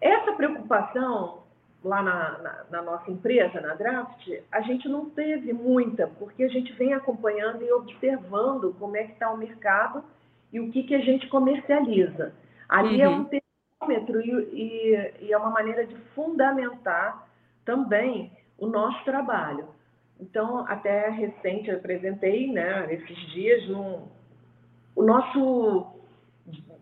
[0.00, 1.42] Essa preocupação
[1.82, 6.48] lá na, na, na, nossa empresa, na Draft, a gente não teve muita, porque a
[6.48, 10.04] gente vem acompanhando e observando como é que está o mercado
[10.52, 12.34] e o que, que a gente comercializa.
[12.68, 13.14] Ali é uhum.
[13.14, 17.28] é um termômetro e, e, e, é uma maneira de fundamentar
[17.64, 19.68] também o nosso trabalho.
[20.20, 24.08] Então, até recente, eu apresentei, né, esses dias, no,
[24.94, 25.86] o nosso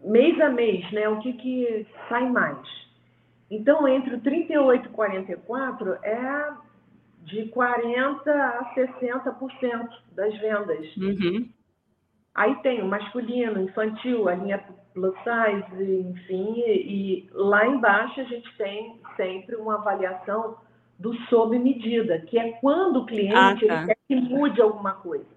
[0.05, 2.59] mês a mês, né, o que, que sai mais.
[3.51, 6.53] Então, entre o 38 e 44 é
[7.25, 10.97] de 40% a 60% das vendas.
[10.97, 11.49] Uhum.
[12.35, 18.25] Aí tem o masculino, infantil, a linha plus size, enfim, e, e lá embaixo a
[18.25, 20.57] gente tem sempre uma avaliação
[21.05, 23.87] do sob medida, que é quando o cliente ah, tá.
[23.87, 25.29] quer que mude alguma coisa.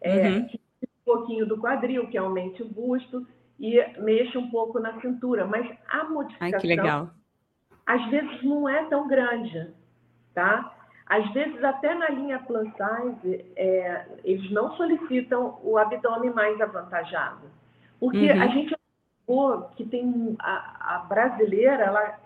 [0.00, 0.46] É, uhum.
[0.46, 3.26] que um pouquinho do quadril, que aumente o busto
[3.58, 7.10] e mexa um pouco na cintura, mas a modificação
[7.84, 9.72] Ai, às vezes não é tão grande,
[10.34, 10.72] tá?
[11.06, 17.50] Às vezes, até na linha plus size, é, eles não solicitam o abdômen mais avantajado.
[17.98, 18.40] Porque uhum.
[18.40, 18.76] a gente
[19.76, 22.18] que tem a, a, brasileira, ela,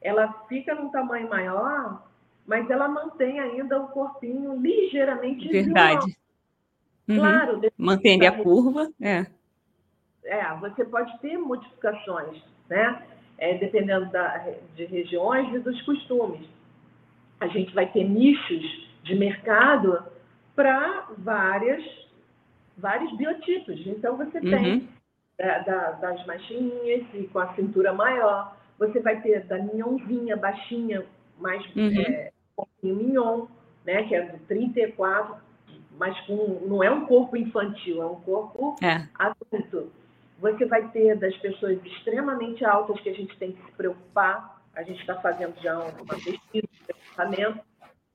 [0.00, 2.06] ela fica num tamanho maior,
[2.46, 6.16] mas ela mantém ainda o corpinho ligeiramente Verdade.
[7.08, 7.16] Uhum.
[7.16, 7.60] Claro.
[7.76, 9.26] Mantém a curva, é.
[10.24, 13.02] É, você pode ter modificações, né?
[13.40, 16.46] é, dependendo da, de regiões e dos costumes.
[17.40, 20.04] A gente vai ter nichos de mercado
[20.54, 21.82] para várias
[22.76, 23.80] vários biotipos.
[23.86, 24.50] Então você uhum.
[24.50, 24.88] tem
[25.38, 31.04] da, da, das machinhas e com a cintura maior, você vai ter da minhonzinha, baixinha,
[31.38, 32.00] mais uhum.
[32.00, 33.46] é, um pouquinho mignon,
[33.84, 35.36] né, que é do 34,
[35.98, 39.06] mas com, não é um corpo infantil, é um corpo é.
[39.14, 39.92] adulto.
[40.40, 44.62] Você vai ter das pessoas extremamente altas que a gente tem que se preocupar.
[44.74, 47.60] A gente está fazendo já uma pesquisa de pensamento,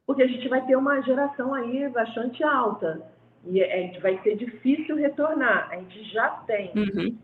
[0.08, 3.08] porque a gente vai ter uma geração aí bastante alta.
[3.46, 5.70] E é, vai ser difícil retornar.
[5.70, 7.16] A gente já tem uhum.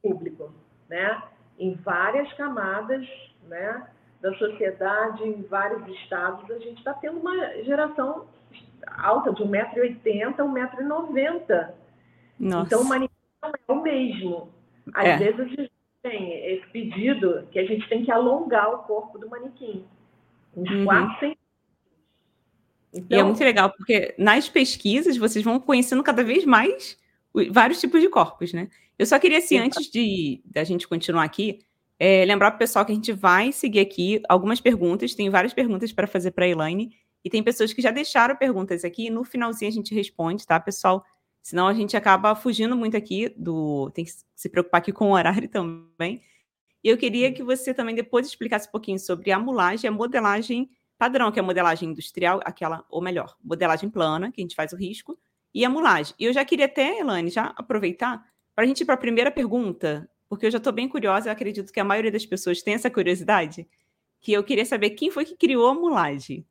[0.00, 0.54] público,
[0.88, 1.20] né?
[1.58, 3.06] Em várias camadas,
[3.48, 3.86] né?
[4.20, 8.26] Da sociedade, em vários estados, a gente está tendo uma geração
[8.98, 11.72] alta de 1,80m, 1,90m.
[12.38, 14.48] Então, uma não é o mesmo.
[14.94, 15.16] Às é.
[15.18, 19.28] vezes a gente tem esse pedido que a gente tem que alongar o corpo do
[19.28, 19.84] manequim.
[20.56, 20.84] Uns uhum.
[20.84, 21.46] 4 centímetros.
[22.92, 26.98] Então, e é então muito legal, porque nas pesquisas vocês vão conhecendo cada vez mais
[27.50, 28.68] vários tipos de corpos, né?
[28.98, 31.60] Eu só queria, assim, antes de da gente continuar aqui,
[31.98, 35.14] é, lembrar para o pessoal que a gente vai seguir aqui algumas perguntas.
[35.14, 36.96] Tem várias perguntas para fazer para a Elaine.
[37.24, 39.10] E tem pessoas que já deixaram perguntas aqui.
[39.10, 41.04] No finalzinho a gente responde, tá, pessoal?
[41.42, 43.90] Senão a gente acaba fugindo muito aqui do.
[43.90, 46.22] Tem que se preocupar aqui com o horário também.
[46.82, 50.70] E eu queria que você também depois explicasse um pouquinho sobre a mulagem, a modelagem
[50.98, 54.72] padrão, que é a modelagem industrial, aquela, ou melhor, modelagem plana, que a gente faz
[54.72, 55.18] o risco,
[55.52, 56.14] e a mulagem.
[56.18, 58.24] E eu já queria até, Elane, já aproveitar
[58.56, 61.32] para a gente ir para a primeira pergunta, porque eu já estou bem curiosa, eu
[61.32, 63.68] acredito que a maioria das pessoas tem essa curiosidade,
[64.18, 66.42] que eu queria saber quem foi que criou a mulagem.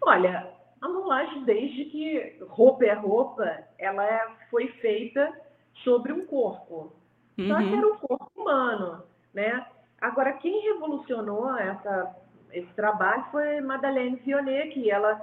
[0.00, 5.38] Olha, a mulagem, desde que roupa é roupa, ela foi feita
[5.84, 6.94] sobre um corpo.
[7.36, 7.48] Uhum.
[7.48, 9.02] Só que era um corpo humano,
[9.34, 9.66] né?
[10.00, 12.16] Agora, quem revolucionou essa,
[12.52, 15.20] esse trabalho foi Madeleine Fionet, que ela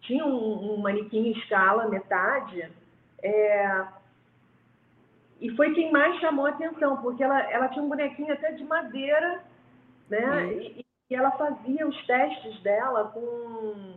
[0.00, 2.70] tinha um, um manequim em escala, metade,
[3.22, 3.86] é,
[5.40, 8.64] e foi quem mais chamou a atenção, porque ela, ela tinha um bonequinho até de
[8.64, 9.42] madeira,
[10.08, 10.44] né?
[10.44, 10.50] Uhum.
[10.60, 13.94] E, e, ela fazia os testes dela com.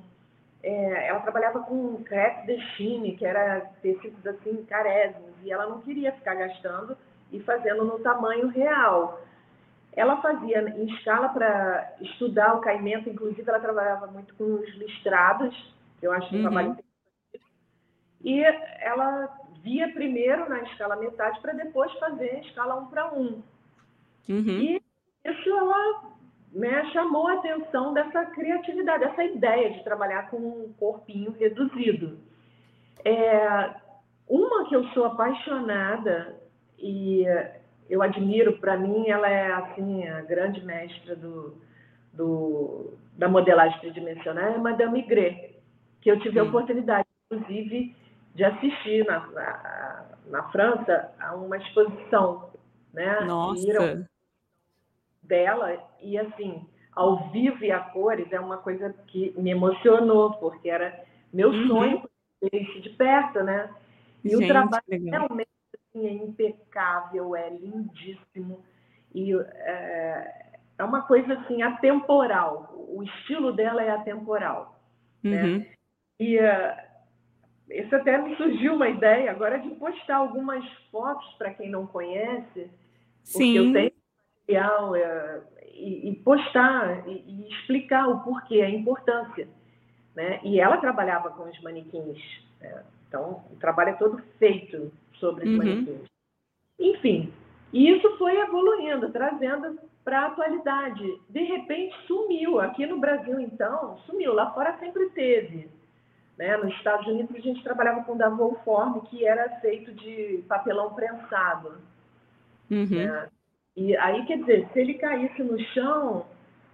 [0.64, 5.82] É, ela trabalhava com crepe de chine, que era tecidos assim carésimos, e ela não
[5.82, 6.96] queria ficar gastando
[7.32, 9.20] e fazendo no tamanho real.
[9.94, 15.54] Ela fazia em escala para estudar o caimento, inclusive ela trabalhava muito com os listrados,
[16.00, 16.42] que eu acho um uhum.
[16.44, 16.78] trabalho
[18.24, 18.44] e
[18.80, 19.30] ela
[19.64, 23.42] via primeiro na escala metade para depois fazer em escala um para um.
[24.30, 24.60] Uhum.
[24.60, 24.82] E
[25.26, 26.12] isso ela
[26.54, 32.20] né, chamou a atenção dessa criatividade, dessa ideia de trabalhar com um corpinho reduzido.
[33.06, 33.74] É,
[34.28, 36.36] uma que eu sou apaixonada
[36.78, 37.26] e
[37.90, 41.56] eu admiro, para mim, ela é assim a grande mestra do,
[42.14, 45.52] do da modelagem tridimensional, é Madame Gré,
[46.02, 47.96] que eu tive a oportunidade, inclusive,
[48.34, 52.50] de assistir na, na, na França a uma exposição,
[52.94, 53.22] né?
[53.22, 54.08] Nossa!
[55.24, 60.70] Dela, e assim, ao vivo e a cores, é uma coisa que me emocionou, porque
[60.70, 61.68] era meu uhum.
[61.68, 62.10] sonho
[62.42, 63.70] ver isso de perto, né?
[64.24, 68.64] E Gente, o trabalho realmente assim, é impecável, é lindíssimo,
[69.14, 72.74] e é, é uma coisa assim, atemporal.
[72.90, 74.80] O estilo dela é atemporal.
[75.24, 75.44] Né?
[75.44, 75.58] Uhum.
[75.60, 75.68] Né?
[76.20, 76.91] E uh,
[77.80, 82.70] isso até me surgiu uma ideia agora de postar algumas fotos para quem não conhece.
[83.24, 83.56] Sim.
[83.56, 83.92] eu tenho
[84.42, 85.42] material é,
[85.74, 89.48] e, e, postar e, e, explicar o porquê, a importância.
[90.16, 90.40] Né?
[90.44, 92.20] E ela trabalhava com os manequins.
[92.60, 92.84] Né?
[93.08, 95.58] Então, o trabalho é todo feito sobre os uhum.
[95.58, 96.10] manequins.
[96.80, 97.32] Enfim,
[97.72, 101.04] e isso foi evoluindo, trazendo para a atualidade.
[101.30, 102.60] De repente sumiu.
[102.60, 104.34] Aqui no Brasil, então, sumiu.
[104.34, 105.70] Lá fora sempre teve.
[106.38, 106.58] Né?
[106.58, 111.78] Nos Estados Unidos, a gente trabalhava com Davolform, que era feito de papelão prensado.
[112.70, 112.88] Uhum.
[112.90, 113.30] Né?
[113.76, 116.26] E aí, quer dizer, se ele caísse no chão,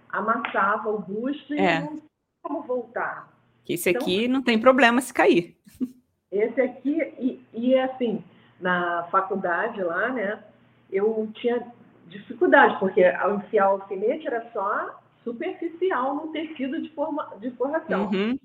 [0.08, 1.80] amassava o busto e é.
[1.80, 2.02] não tinha
[2.42, 3.28] como voltar.
[3.68, 5.56] Esse então, aqui não tem problema se cair.
[6.32, 8.22] Esse aqui, e, e assim,
[8.60, 10.42] na faculdade lá, né,
[10.90, 11.66] eu tinha
[12.06, 18.10] dificuldade, porque ao enfiar o alfinete era só superficial no tecido de, forma, de forração.
[18.10, 18.38] Uhum.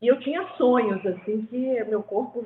[0.00, 2.44] E eu tinha sonhos, assim, que meu corpo,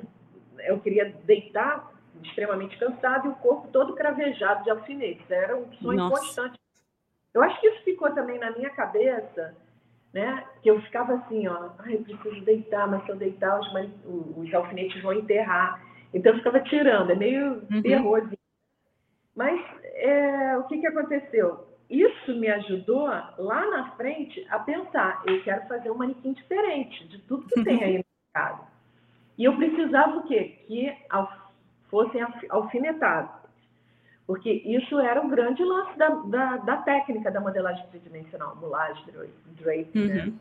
[0.59, 1.91] eu queria deitar
[2.23, 5.29] extremamente cansado e o corpo todo cravejado de alfinetes.
[5.29, 6.21] Era um sonho Nossa.
[6.21, 6.59] constante.
[7.33, 9.55] Eu acho que isso ficou também na minha cabeça,
[10.13, 10.45] né?
[10.61, 13.67] Que eu ficava assim, ó, ai, eu preciso deitar, mas se eu deitar, os,
[14.37, 15.81] os alfinetes vão enterrar.
[16.13, 17.81] Então eu ficava tirando, é meio uhum.
[17.81, 18.37] terrorzinho.
[19.35, 21.70] Mas é, o que, que aconteceu?
[21.91, 23.05] Isso me ajudou
[23.37, 27.83] lá na frente a pensar, eu quero fazer um manequim diferente de tudo que tem
[27.83, 28.67] aí no mercado.
[29.37, 30.59] E eu precisava o quê?
[30.67, 30.95] Que
[31.89, 33.41] fossem alfinetados.
[34.25, 39.03] Porque isso era o grande lance da, da, da técnica da modelagem tridimensional, mulagem,
[39.59, 40.07] draping.
[40.07, 40.23] Né?
[40.23, 40.31] Uhum.
[40.31, 40.33] Né?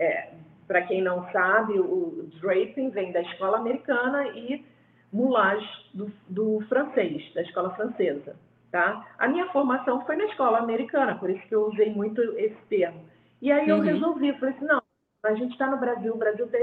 [0.00, 0.30] É,
[0.66, 4.64] Para quem não sabe, o draping vem da escola americana e
[5.12, 8.34] mulagem do, do francês, da escola francesa.
[8.70, 9.06] Tá?
[9.18, 13.02] A minha formação foi na escola americana, por isso que eu usei muito esse termo.
[13.40, 13.82] E aí eu uhum.
[13.82, 14.82] resolvi, falei assim, não,
[15.24, 16.58] a gente está no Brasil, o Brasil está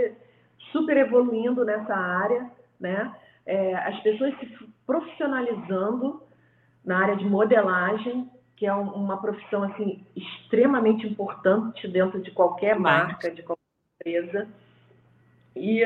[0.72, 3.14] super evoluindo nessa área, né?
[3.46, 4.48] É, as pessoas se
[4.86, 6.22] profissionalizando
[6.84, 12.80] na área de modelagem, que é um, uma profissão assim extremamente importante dentro de qualquer
[12.80, 13.64] marca, de qualquer
[14.00, 14.48] empresa.
[15.56, 15.84] E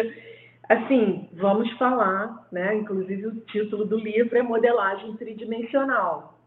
[0.70, 2.76] Assim, vamos falar, né?
[2.76, 6.38] Inclusive o título do livro é modelagem tridimensional.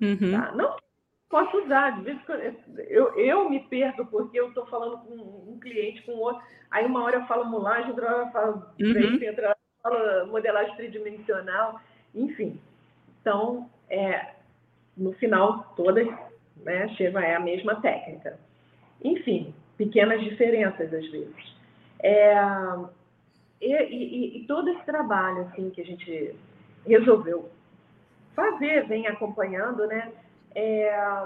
[0.00, 0.30] Uhum.
[0.30, 0.52] Tá?
[0.52, 0.76] Não
[1.28, 2.18] posso usar, de vez
[2.88, 7.02] eu, eu me perco porque eu estou falando com um cliente, com outro, aí uma
[7.02, 9.28] hora eu falo mulagem, outra hora eu falo, uhum.
[9.28, 11.80] outra hora eu falo modelagem tridimensional,
[12.14, 12.60] enfim.
[13.20, 14.34] Então, é,
[14.96, 16.06] no final, todas
[16.58, 18.38] né, chegam é a mesma técnica.
[19.02, 21.56] Enfim, pequenas diferenças às vezes.
[22.00, 22.34] É,
[23.62, 26.34] e, e, e, todo esse trabalho assim que a gente
[26.84, 27.48] resolveu
[28.34, 30.12] fazer, vem acompanhando, né?
[30.54, 31.24] É,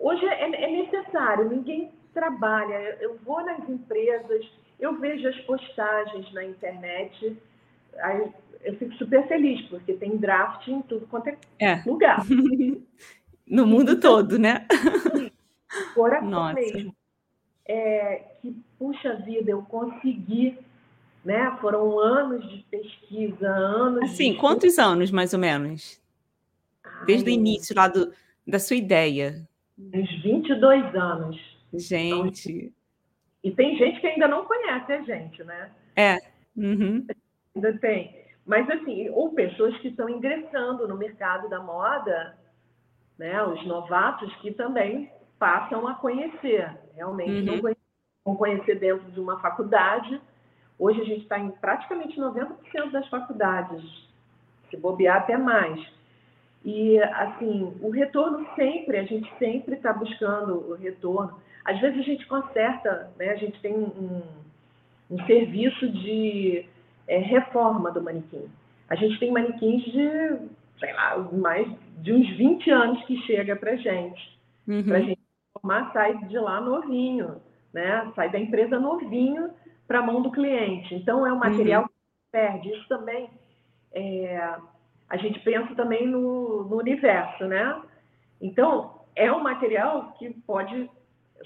[0.00, 2.98] hoje é, é, necessário, ninguém trabalha.
[3.00, 4.46] Eu vou nas empresas,
[4.78, 7.36] eu vejo as postagens na internet,
[8.00, 8.30] aí
[8.62, 11.82] eu fico super feliz, porque tem draft em tudo quanto é, é.
[11.86, 12.22] lugar.
[13.48, 14.66] no mundo então, todo, né?
[15.94, 16.54] Coração Nossa.
[16.54, 16.94] mesmo.
[17.68, 20.58] É, que, puxa vida, eu consegui
[21.26, 21.58] né?
[21.60, 24.12] Foram anos de pesquisa, anos.
[24.12, 24.38] Assim, de...
[24.38, 26.00] quantos anos mais ou menos?
[27.04, 28.12] Desde Ai, o início lá do,
[28.46, 29.44] da sua ideia.
[29.76, 31.36] Uns 22 anos.
[31.74, 32.72] Gente.
[33.42, 35.70] E tem gente que ainda não conhece a gente, né?
[35.96, 36.16] É.
[36.56, 37.04] Uhum.
[37.56, 38.24] Ainda tem.
[38.46, 42.38] Mas, assim, ou pessoas que estão ingressando no mercado da moda,
[43.18, 43.42] né?
[43.42, 45.10] Os novatos que também
[45.40, 46.72] passam a conhecer.
[46.94, 47.56] Realmente, uhum.
[47.56, 47.74] não
[48.24, 50.20] vão conhecer dentro de uma faculdade.
[50.78, 53.82] Hoje a gente está em praticamente 90% das faculdades,
[54.70, 55.80] se bobear até mais.
[56.64, 61.40] E, assim, o retorno sempre, a gente sempre está buscando o retorno.
[61.64, 63.30] Às vezes a gente conserta, né?
[63.30, 64.22] a gente tem um,
[65.10, 66.66] um serviço de
[67.06, 68.44] é, reforma do manequim.
[68.88, 70.08] A gente tem manequins de,
[70.78, 71.68] sei lá, mais
[71.98, 74.38] de uns 20 anos que chega para gente.
[74.68, 74.82] Uhum.
[74.82, 75.20] Para a gente
[75.52, 77.36] formar, sai de lá novinho,
[77.72, 78.12] né?
[78.14, 79.50] sai da empresa novinho
[79.86, 80.94] para a mão do cliente.
[80.94, 81.88] Então, é um material uhum.
[81.88, 81.94] que
[82.32, 82.70] perde.
[82.70, 83.30] Isso também,
[83.92, 84.54] é,
[85.08, 87.80] a gente pensa também no, no universo, né?
[88.40, 90.90] Então, é um material que pode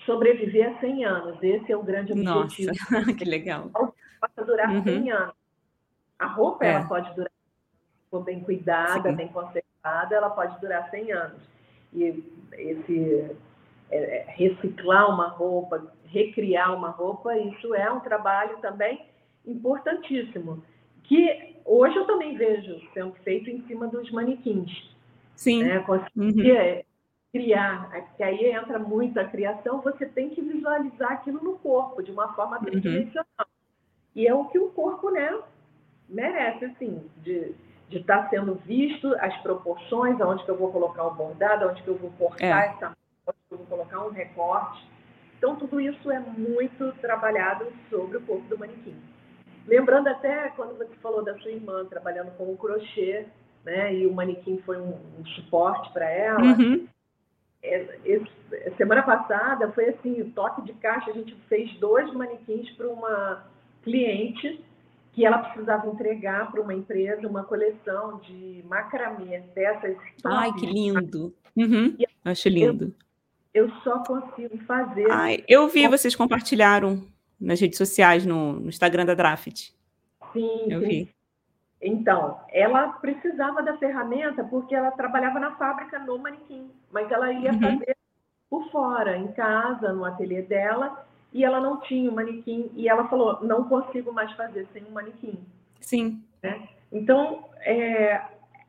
[0.05, 1.43] sobreviver a 100 anos.
[1.43, 2.73] Esse é o grande objetivo.
[2.91, 3.69] Nossa, que legal.
[3.71, 4.83] Pode durar uhum.
[4.83, 5.35] 100 anos.
[6.19, 6.73] A roupa, é.
[6.73, 9.17] ela pode durar, se for bem cuidada, Sim.
[9.17, 11.43] bem conservada, ela pode durar 100 anos.
[11.93, 13.37] E esse
[13.91, 19.03] é, é, reciclar uma roupa, recriar uma roupa, isso é um trabalho também
[19.47, 20.63] importantíssimo,
[21.05, 24.71] que hoje eu também vejo sendo feito em cima dos manequins.
[25.35, 25.65] Sim.
[25.65, 25.81] Né?
[25.81, 26.83] Conseguir uhum
[27.33, 32.11] criar, porque aí entra muito a criação, você tem que visualizar aquilo no corpo de
[32.11, 33.25] uma forma tridimensional.
[33.39, 33.45] Uhum.
[34.17, 35.39] E é o que o corpo, né,
[36.09, 37.55] merece, assim, de
[37.91, 41.83] de estar tá sendo visto as proporções, aonde que eu vou colocar o bordado, aonde
[41.83, 42.69] que eu vou cortar é.
[42.69, 42.97] essa,
[43.27, 44.89] onde que eu vou colocar um recorte.
[45.41, 48.95] Então, tudo isso é muito trabalhado sobre o corpo do manequim.
[49.67, 53.25] Lembrando até quando você falou da sua irmã trabalhando com o crochê,
[53.65, 56.87] né, e o manequim foi um, um suporte para ela, uhum.
[57.63, 57.99] É,
[58.77, 63.45] semana passada foi assim, o toque de caixa, a gente fez dois manequins para uma
[63.83, 64.65] cliente
[65.13, 71.35] que ela precisava entregar para uma empresa uma coleção de macramê, peças Ai, que lindo!
[71.57, 72.85] Uhum, acho lindo.
[72.85, 73.10] Eu,
[73.53, 75.11] eu, só consigo fazer...
[75.11, 77.05] Ai, eu vi, vocês compartilharam
[77.41, 79.71] nas redes sociais, no, no Instagram da Draft.
[80.33, 80.87] Sim, eu sim.
[80.87, 81.15] vi.
[81.83, 87.53] Então, ela precisava da ferramenta porque ela trabalhava na fábrica no manequim, mas ela ia
[87.53, 87.61] uhum.
[87.61, 87.97] fazer
[88.51, 93.09] por fora, em casa, no ateliê dela, e ela não tinha o manequim, e ela
[93.09, 95.39] falou, não consigo mais fazer sem um manequim.
[95.81, 96.23] Sim.
[96.43, 96.69] Né?
[96.93, 98.21] Então, é,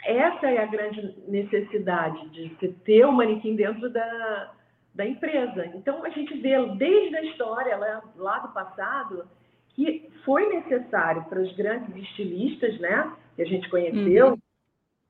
[0.06, 2.50] essa é a grande necessidade de
[2.86, 4.52] ter o um manequim dentro da,
[4.94, 5.66] da empresa.
[5.76, 9.28] Então, a gente vê desde a história lá, lá do passado
[9.74, 14.38] que foi necessário para os grandes estilistas, né, que a gente conheceu, uhum.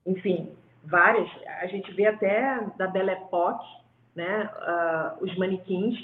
[0.06, 0.52] enfim,
[0.84, 1.28] várias,
[1.62, 3.66] a gente vê até da Belle Époque,
[4.16, 5.98] né, uh, os manequins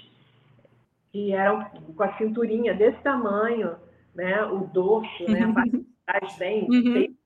[1.11, 1.63] que eram
[1.95, 3.75] com a cinturinha desse tamanho,
[4.15, 5.41] né, o dorso, né,
[6.07, 6.93] a parte bem, uhum.
[6.93, 7.17] bem,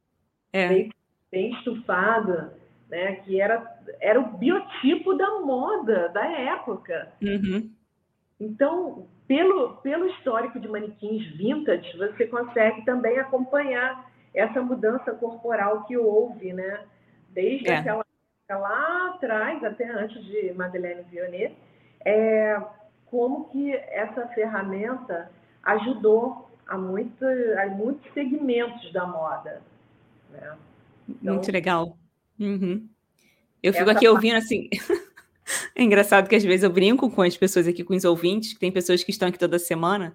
[0.52, 0.68] é.
[0.68, 0.92] bem,
[1.32, 2.58] bem estufada,
[2.92, 3.66] né, que era,
[4.02, 7.08] era o biotipo da moda da época.
[7.22, 7.72] Uhum.
[8.38, 15.96] Então, pelo, pelo histórico de manequins vintage, você consegue também acompanhar essa mudança corporal que
[15.96, 16.84] houve, né?
[17.30, 17.78] Desde é.
[17.78, 18.06] aquela
[18.50, 21.56] lá atrás, até antes de Madeleine Vionnet,
[22.04, 22.62] é,
[23.06, 25.32] como que essa ferramenta
[25.64, 29.62] ajudou a, muito, a muitos segmentos da moda.
[30.30, 30.58] Né?
[31.08, 31.96] Então, Muito legal.
[32.42, 32.90] Uhum.
[33.62, 34.70] Eu fico aqui ouvindo assim.
[35.76, 38.60] É engraçado que às vezes eu brinco com as pessoas aqui, com os ouvintes, que
[38.60, 40.14] tem pessoas que estão aqui toda semana,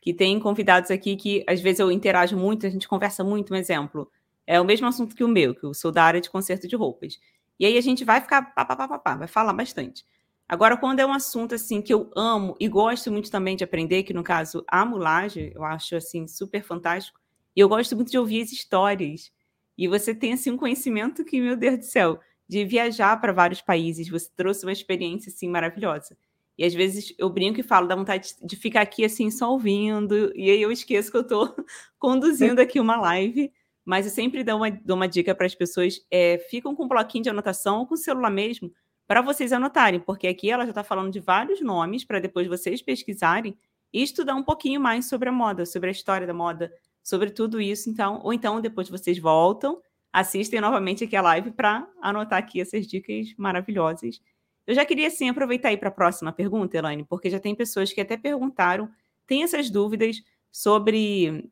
[0.00, 3.56] que tem convidados aqui que às vezes eu interajo muito, a gente conversa muito, um
[3.56, 4.10] exemplo.
[4.46, 6.74] É o mesmo assunto que o meu, que eu sou da área de conserto de
[6.74, 7.18] roupas.
[7.58, 10.06] E aí a gente vai ficar pá, pá, pá, pá, pá vai falar bastante.
[10.48, 14.04] Agora, quando é um assunto assim que eu amo e gosto muito também de aprender,
[14.04, 17.20] que no caso a mulagem, eu acho assim super fantástico,
[17.54, 19.30] e eu gosto muito de ouvir as histórias.
[19.78, 23.62] E você tem assim um conhecimento que, meu Deus do céu, de viajar para vários
[23.62, 24.08] países.
[24.08, 26.18] Você trouxe uma experiência assim maravilhosa.
[26.58, 30.32] E às vezes eu brinco e falo, dá vontade de ficar aqui assim só ouvindo,
[30.34, 31.54] e aí eu esqueço que eu estou
[32.00, 33.52] conduzindo aqui uma live.
[33.84, 36.88] Mas eu sempre dou uma, dou uma dica para as pessoas: é, ficam com um
[36.88, 38.72] bloquinho de anotação ou com o celular mesmo,
[39.06, 42.82] para vocês anotarem, porque aqui ela já está falando de vários nomes para depois vocês
[42.82, 43.56] pesquisarem
[43.90, 46.70] e estudar um pouquinho mais sobre a moda, sobre a história da moda,
[47.08, 47.88] sobre tudo isso.
[47.88, 49.80] Então, ou então depois vocês voltam
[50.12, 54.20] assistem novamente aqui a live para anotar aqui essas dicas maravilhosas.
[54.66, 57.92] Eu já queria, sim, aproveitar aí para a próxima pergunta, Elaine, porque já tem pessoas
[57.92, 58.90] que até perguntaram,
[59.26, 61.50] tem essas dúvidas sobre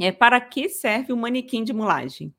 [0.00, 2.32] é, para que serve o manequim de mulagem.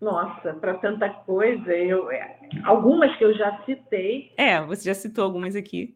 [0.00, 4.32] Nossa, para tanta coisa, eu, é, algumas que eu já citei.
[4.36, 5.94] É, você já citou algumas aqui.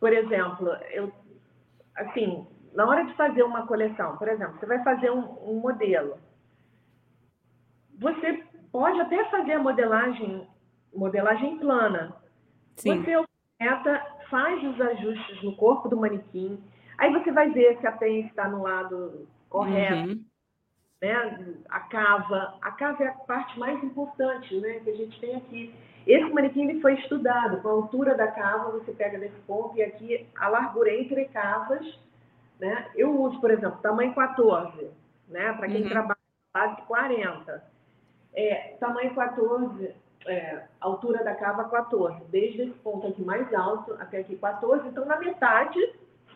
[0.00, 1.12] Por exemplo, eu
[1.94, 2.46] assim,
[2.76, 6.18] na hora de fazer uma coleção, por exemplo, você vai fazer um, um modelo.
[7.98, 10.46] Você pode até fazer a modelagem,
[10.94, 12.14] modelagem plana.
[12.76, 13.02] Sim.
[13.02, 13.24] Você
[13.58, 16.62] meta, faz os ajustes no corpo do manequim.
[16.98, 20.10] Aí você vai ver se a pence está no lado correto.
[20.10, 20.24] Uhum.
[21.00, 21.54] Né?
[21.70, 22.58] A cava.
[22.60, 25.74] A cava é a parte mais importante né, que a gente tem aqui.
[26.06, 27.62] Esse manequim ele foi estudado.
[27.62, 32.05] Com a altura da cava, você pega nesse ponto e aqui a largura entre cavas.
[32.58, 32.90] Né?
[32.94, 34.90] Eu uso, por exemplo, tamanho 14,
[35.28, 35.52] né?
[35.52, 35.88] para quem uhum.
[35.88, 36.18] trabalha
[36.52, 37.62] base 40.
[38.34, 39.94] É, tamanho 14,
[40.26, 44.88] é, altura da cava 14, desde esse ponto aqui mais alto até aqui 14.
[44.88, 45.78] Então, na metade,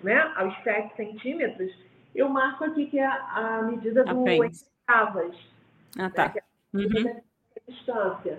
[0.02, 1.72] né, aos 7 centímetros,
[2.14, 4.24] eu marco aqui que é a, medida do
[4.86, 5.36] cavas.
[5.98, 6.28] Ah, tá.
[6.28, 7.20] Né, é a uhum.
[7.68, 8.38] distância.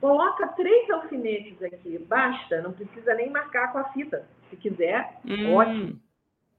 [0.00, 4.26] Coloca três alfinetes aqui, basta, não precisa nem marcar com a fita.
[4.50, 5.54] Se quiser, hum.
[5.54, 6.00] ótimo.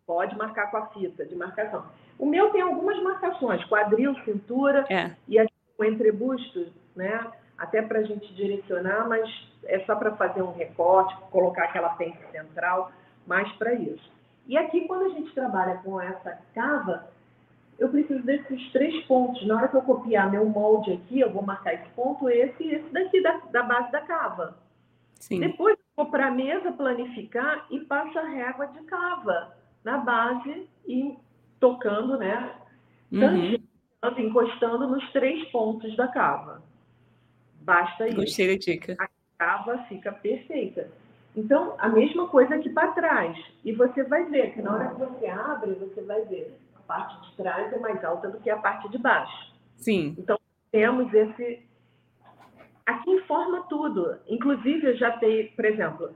[0.05, 1.85] Pode marcar com a fita de marcação.
[2.17, 5.11] O meu tem algumas marcações, quadril, cintura é.
[5.27, 7.31] e aqui o entrebusto, né?
[7.57, 9.27] Até para a gente direcionar, mas
[9.63, 12.91] é só para fazer um recorte, colocar aquela pente central,
[13.25, 14.11] mais para isso.
[14.47, 17.07] E aqui, quando a gente trabalha com essa cava,
[17.79, 19.45] eu preciso desses três pontos.
[19.47, 22.75] Na hora que eu copiar meu molde aqui, eu vou marcar esse ponto, esse e
[22.75, 24.57] esse daqui da, da base da cava.
[25.15, 25.39] Sim.
[25.39, 29.54] Depois vou para a mesa planificar e passo a régua de cava
[29.85, 31.15] na base e
[31.59, 32.51] tocando, né?
[33.11, 33.55] Uhum.
[34.17, 36.61] encostando nos três pontos da cava.
[37.61, 38.17] Basta isso.
[38.17, 38.95] Gostei da dica.
[38.99, 39.07] A
[39.37, 40.89] cava fica perfeita.
[41.35, 43.37] Então, a mesma coisa aqui para trás.
[43.63, 47.29] E você vai ver que na hora que você abre, você vai ver a parte
[47.29, 49.53] de trás é mais alta do que a parte de baixo.
[49.77, 50.15] Sim.
[50.17, 50.39] Então,
[50.71, 51.63] temos esse.
[52.85, 54.17] Aqui informa tudo.
[54.27, 56.11] Inclusive, eu já tenho, por exemplo,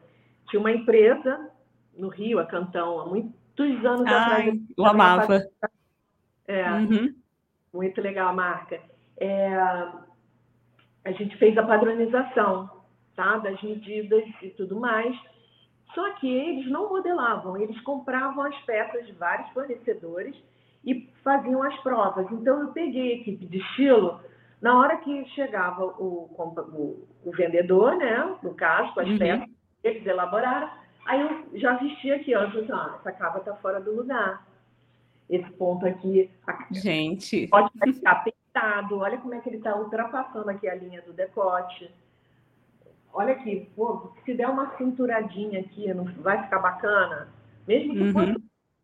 [0.50, 1.50] tinha uma empresa
[1.98, 3.06] no Rio, a Cantão, há
[3.60, 4.60] muitos anos Ai, atrás.
[4.78, 5.43] Eu amava.
[6.47, 7.14] É, uhum.
[7.74, 8.80] muito legal a marca.
[9.18, 9.55] É,
[11.05, 12.70] a gente fez a padronização
[13.16, 13.38] tá?
[13.38, 15.16] das medidas e tudo mais.
[15.93, 20.36] Só que eles não modelavam, eles compravam as peças de vários fornecedores
[20.86, 22.32] e faziam as provas.
[22.32, 24.20] Então, eu peguei a equipe de estilo,
[24.62, 29.18] na hora que chegava o, o, o vendedor, né, no caso, com as uhum.
[29.18, 29.49] peças,
[29.84, 30.70] eles elaboraram,
[31.10, 34.45] aí eu já vestia aqui, ó, falei, ah, essa cava está fora do lugar.
[35.28, 36.30] Esse ponto aqui...
[36.72, 37.47] Gente...
[37.47, 41.91] Pode ficar pintado, olha como é que ele está ultrapassando aqui a linha do decote.
[43.12, 47.34] Olha aqui, pô, se der uma cinturadinha aqui, não vai ficar bacana?
[47.68, 48.14] Mesmo que uhum.
[48.14, 48.36] fosse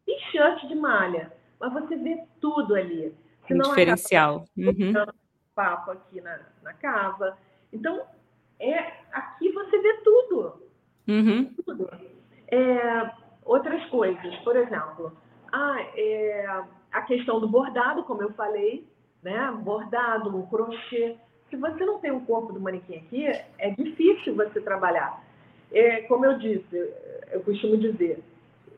[0.05, 3.13] t-shirt de malha, mas você vê tudo ali.
[3.47, 4.45] Senão um diferencial.
[4.57, 4.93] Uhum.
[5.53, 7.38] papo aqui na, na cava.
[7.71, 8.03] Então,
[8.59, 10.61] é, aqui você vê tudo.
[11.07, 11.53] Uhum.
[11.63, 12.14] Tudo.
[12.48, 13.12] É,
[13.43, 15.12] outras coisas, por exemplo,
[15.52, 18.88] ah, é, a questão do bordado, como eu falei,
[19.24, 19.52] né?
[19.64, 21.18] Bordado, um crochê
[21.50, 25.24] se você não tem o corpo do manequim aqui, é difícil você trabalhar.
[25.72, 26.93] É, como eu disse,
[27.32, 28.24] eu costumo dizer,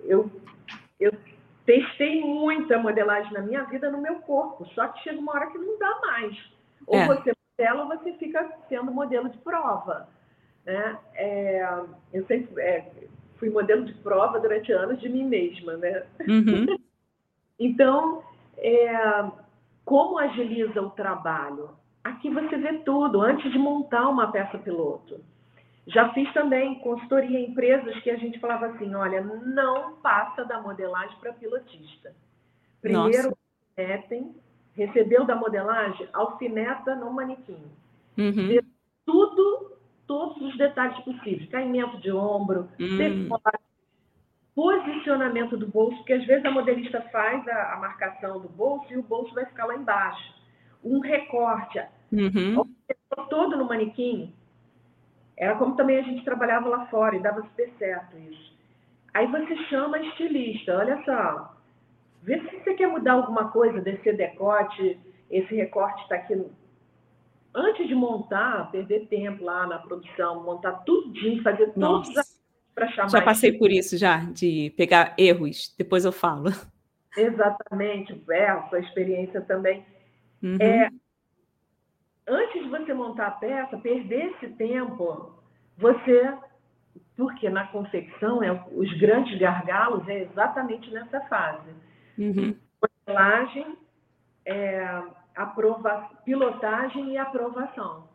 [0.03, 0.29] eu,
[0.99, 1.11] eu
[1.65, 5.57] testei muita modelagem na minha vida no meu corpo, só que chega uma hora que
[5.57, 6.37] não dá mais.
[6.85, 7.07] Ou é.
[7.07, 10.07] você modela ou você fica sendo modelo de prova.
[10.65, 10.97] Né?
[11.15, 12.85] É, eu sempre é,
[13.37, 15.77] fui modelo de prova durante anos de mim mesma.
[15.77, 16.03] Né?
[16.27, 16.77] Uhum.
[17.59, 18.23] então,
[18.57, 19.31] é,
[19.85, 21.69] como agiliza o trabalho?
[22.03, 25.19] Aqui você vê tudo antes de montar uma peça piloto.
[25.87, 30.61] Já fiz também consultoria em empresas que a gente falava assim: olha, não passa da
[30.61, 32.13] modelagem para pilotista.
[32.81, 33.37] Primeiro,
[33.77, 34.35] alfinetem,
[34.73, 37.61] recebeu da modelagem, alfineta no manequim.
[38.17, 38.47] Uhum.
[38.47, 38.63] Vê
[39.05, 39.66] tudo,
[40.07, 43.59] todos os detalhes possíveis: caimento de ombro, decote,
[44.55, 48.97] posicionamento do bolso, porque às vezes a modelista faz a, a marcação do bolso e
[48.97, 50.33] o bolso vai ficar lá embaixo.
[50.83, 51.79] Um recorte,
[52.11, 52.65] Uhum.
[53.29, 54.33] todo no manequim.
[55.37, 58.57] Era como também a gente trabalhava lá fora e dava super certo isso.
[59.13, 61.55] Aí você chama a estilista, olha só,
[62.23, 64.99] vê se você quer mudar alguma coisa desse decote,
[65.29, 66.45] esse recorte está aqui.
[67.59, 72.07] Antes de montar, perder tempo lá na produção, montar tudinho, fazer todos
[72.75, 73.09] para chamar.
[73.09, 76.51] Já passei por isso já, de pegar erros, depois eu falo.
[77.17, 79.83] Exatamente, é, a sua experiência também.
[80.43, 80.57] Uhum.
[80.61, 80.91] É,
[82.27, 85.33] antes de você montar a peça, perder esse tempo,
[85.75, 86.31] você.
[87.15, 91.71] Porque na confecção, é, os grandes gargalos é exatamente nessa fase.
[92.19, 92.55] Uhum.
[93.07, 93.75] Modelagem,
[94.45, 95.01] é,
[95.37, 98.07] aprova, pilotagem e aprovação.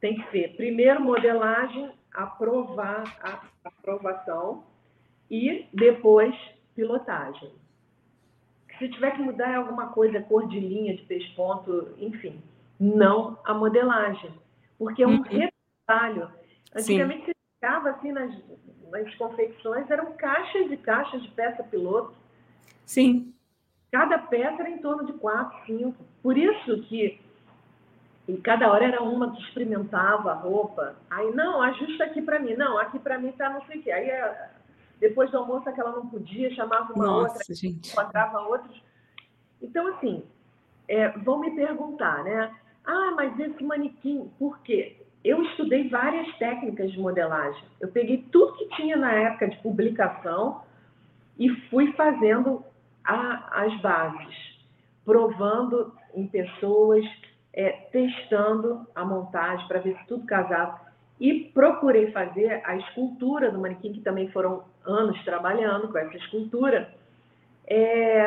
[0.00, 4.64] Tem que ser primeiro modelagem, aprovar a aprovação
[5.30, 6.34] e depois
[6.74, 7.50] pilotagem.
[8.78, 12.42] Se tiver que mudar alguma coisa, cor de linha, de pesponto, enfim,
[12.78, 14.32] não a modelagem,
[14.78, 15.22] porque é um uhum.
[15.22, 16.30] retalho.
[16.74, 17.26] Antigamente Sim.
[17.26, 18.34] você ficava assim nas,
[18.90, 22.14] nas confecções, eram caixas e caixas de peça piloto.
[22.86, 23.34] Sim.
[23.90, 26.04] Cada peça era em torno de quatro, cinco.
[26.22, 27.20] Por isso que
[28.30, 30.94] e cada hora era uma que experimentava a roupa.
[31.10, 32.54] Aí, não, ajusta aqui para mim.
[32.54, 33.90] Não, aqui para mim tá não sei o quê.
[33.90, 34.08] Aí,
[35.00, 37.90] depois do almoço, aquela não podia, chamava uma Nossa, outra, gente.
[37.90, 38.80] encontrava outros.
[39.60, 40.22] Então, assim,
[40.86, 42.54] é, vão me perguntar, né?
[42.84, 44.96] Ah, mas esse manequim, por quê?
[45.24, 47.64] Eu estudei várias técnicas de modelagem.
[47.80, 50.62] Eu peguei tudo que tinha na época de publicação
[51.36, 52.64] e fui fazendo
[53.10, 54.36] a, as bases,
[55.04, 57.04] provando em pessoas,
[57.52, 60.80] é, testando a montagem para ver se tudo casava.
[61.18, 66.94] E procurei fazer a escultura do manequim, que também foram anos trabalhando com essa escultura.
[67.66, 68.26] É,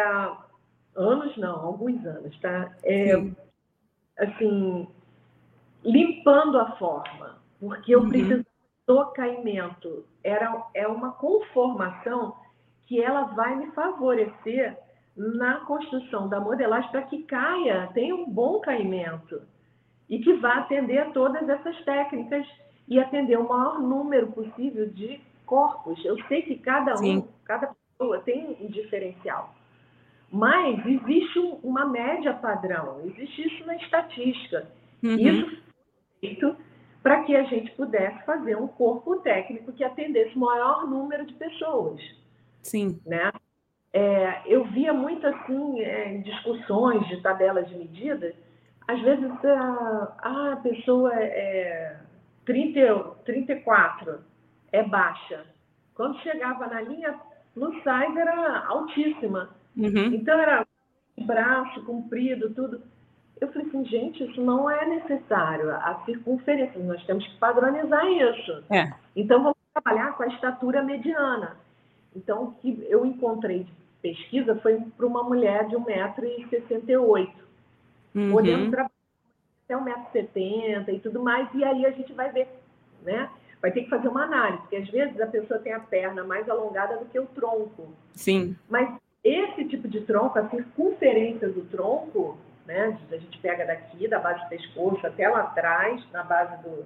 [0.95, 2.75] anos não, alguns anos, tá?
[2.83, 3.13] É,
[4.19, 4.87] assim,
[5.83, 8.09] limpando a forma, porque eu uhum.
[8.09, 8.45] preciso
[8.85, 10.05] do caimento.
[10.23, 12.35] Era, é uma conformação
[12.85, 14.77] que ela vai me favorecer
[15.15, 19.41] na construção da modelagem para que caia, tenha um bom caimento
[20.09, 22.45] e que vá atender a todas essas técnicas
[22.87, 26.03] e atender o maior número possível de corpos.
[26.03, 27.27] Eu sei que cada um, Sim.
[27.45, 29.53] cada pessoa tem um diferencial,
[30.31, 34.67] mas existe uma média padrão, existe isso na estatística.
[35.03, 35.15] Uhum.
[35.15, 35.61] Isso foi
[36.21, 36.57] feito
[37.03, 41.33] para que a gente pudesse fazer um corpo técnico que atendesse o maior número de
[41.33, 42.01] pessoas.
[42.63, 42.99] Sim.
[43.05, 43.31] Né?
[43.93, 48.33] É, eu via muito assim, é, discussões de tabelas de medidas,
[48.87, 51.97] às vezes a, a pessoa é
[52.45, 52.79] 30,
[53.23, 54.19] 34,
[54.71, 55.45] é baixa.
[55.93, 57.15] Quando chegava na linha
[57.53, 59.49] plus size era altíssima.
[59.77, 60.13] Uhum.
[60.13, 60.65] Então era
[61.21, 62.81] braço comprido, tudo.
[63.39, 65.71] Eu falei assim, gente, isso não é necessário.
[65.71, 68.63] A circunferência, nós temos que padronizar isso.
[68.71, 68.91] É.
[69.15, 71.57] Então vamos trabalhar com a estatura mediana.
[72.15, 77.29] Então, o que eu encontrei de pesquisa foi para uma mulher de 1,68m.
[78.15, 78.31] Uhum.
[78.31, 78.91] Podemos trabalhar
[79.65, 82.47] até 1,70m e tudo mais, e aí a gente vai ver,
[83.03, 83.29] né?
[83.61, 86.49] Vai ter que fazer uma análise, porque às vezes a pessoa tem a perna mais
[86.49, 87.93] alongada do que o tronco.
[88.13, 88.57] Sim.
[88.69, 88.93] Mas
[89.23, 92.97] esse tipo de tronco, a circunferência do tronco, né?
[93.09, 96.85] A gente pega daqui, da base do pescoço até lá atrás, na base do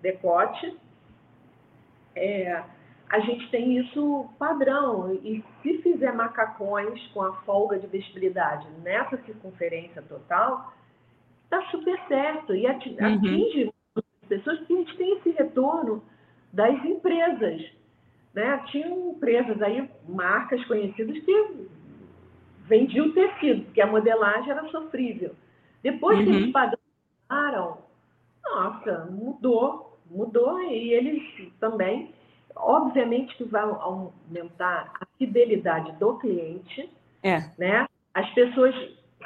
[0.00, 0.76] decote,
[2.16, 2.62] é,
[3.14, 5.14] a gente tem isso padrão.
[5.14, 10.74] E se fizer macacões com a folga de vestibilidade nessa circunferência total,
[11.44, 12.52] está super certo.
[12.52, 12.72] E uhum.
[12.74, 14.02] atinge uhum.
[14.28, 16.02] pessoas que a gente tem esse retorno
[16.52, 17.64] das empresas.
[18.34, 18.64] Né?
[18.72, 21.68] Tinham empresas aí, marcas conhecidas, que
[22.66, 25.36] vendiam tecido, porque a modelagem era sofrível.
[25.84, 26.24] Depois uhum.
[26.24, 27.78] que eles padronizaram,
[28.42, 32.12] nossa, mudou, mudou, e eles também
[32.56, 36.88] Obviamente que vai aumentar a fidelidade do cliente,
[37.22, 37.50] é.
[37.58, 37.86] né?
[38.12, 38.74] As pessoas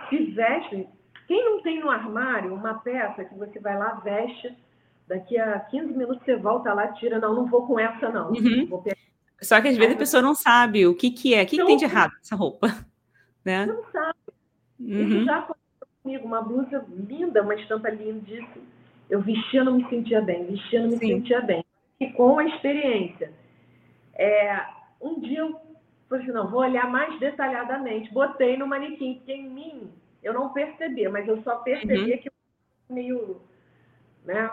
[0.09, 0.89] se vestem.
[1.27, 4.57] Quem não tem no armário uma peça que você vai lá, veste,
[5.07, 8.31] daqui a 15 minutos você volta lá, tira, não, não vou com essa, não.
[8.31, 8.83] Uhum.
[9.43, 11.65] Só que às vezes a pessoa não sabe o que, que é, o que, que
[11.65, 12.69] tem de errado essa roupa.
[13.45, 13.65] Né?
[13.65, 14.19] Não sabe.
[14.79, 14.99] Uhum.
[14.99, 18.63] Isso já aconteceu comigo, uma blusa linda, uma estampa lindíssima.
[19.09, 21.07] Eu vestia, não me sentia bem, vestia, não me Sim.
[21.07, 21.65] sentia bem
[22.01, 23.33] e com a experiência.
[24.15, 24.65] É,
[25.01, 25.61] um dia eu
[26.09, 28.13] falei assim, não, vou olhar mais detalhadamente.
[28.13, 29.93] Botei no manequim, porque em mim
[30.23, 32.23] eu não percebia, mas eu só percebia uhum.
[32.23, 33.41] que eu meio
[34.25, 34.51] né,